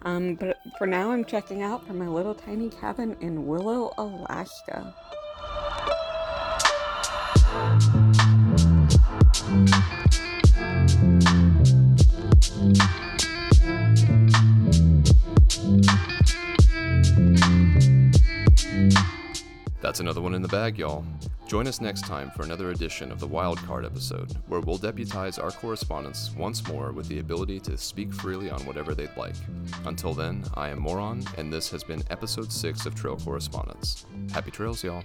Um, 0.03 0.37
but 0.37 0.59
for 0.79 0.87
now, 0.87 1.11
I'm 1.11 1.25
checking 1.25 1.61
out 1.61 1.85
from 1.85 1.99
my 1.99 2.07
little 2.07 2.37
tiny 2.37 2.71
cabin 2.71 3.17
in 3.21 3.45
Willow, 3.45 3.93
Alaska. 3.99 4.95
That's 19.95 20.01
another 20.01 20.23
one 20.23 20.35
in 20.35 20.43
the 20.43 20.49
bag, 20.49 20.77
y'all. 20.77 21.05
Join 21.47 21.69
us 21.69 21.81
next 21.81 22.01
time 22.05 22.29
for 22.33 22.43
another 22.43 22.71
edition 22.71 23.13
of 23.13 23.21
the 23.21 23.29
Wildcard 23.29 23.85
episode, 23.85 24.33
where 24.49 24.59
we'll 24.59 24.77
deputize 24.77 25.39
our 25.39 25.53
correspondents 25.53 26.33
once 26.35 26.67
more 26.67 26.91
with 26.91 27.07
the 27.07 27.21
ability 27.21 27.61
to 27.61 27.79
speak 27.79 28.13
freely 28.13 28.51
on 28.51 28.67
whatever 28.67 28.93
they'd 28.93 29.17
like. 29.17 29.37
Until 29.85 30.13
then, 30.13 30.43
I 30.55 30.71
am 30.71 30.81
Moron, 30.81 31.23
and 31.39 31.53
this 31.53 31.71
has 31.71 31.85
been 31.85 32.03
episode 32.11 32.51
6 32.51 32.87
of 32.87 32.97
Trail 32.97 33.17
Correspondents. 33.17 34.05
Happy 34.33 34.51
trails, 34.51 34.83
y'all. 34.83 35.05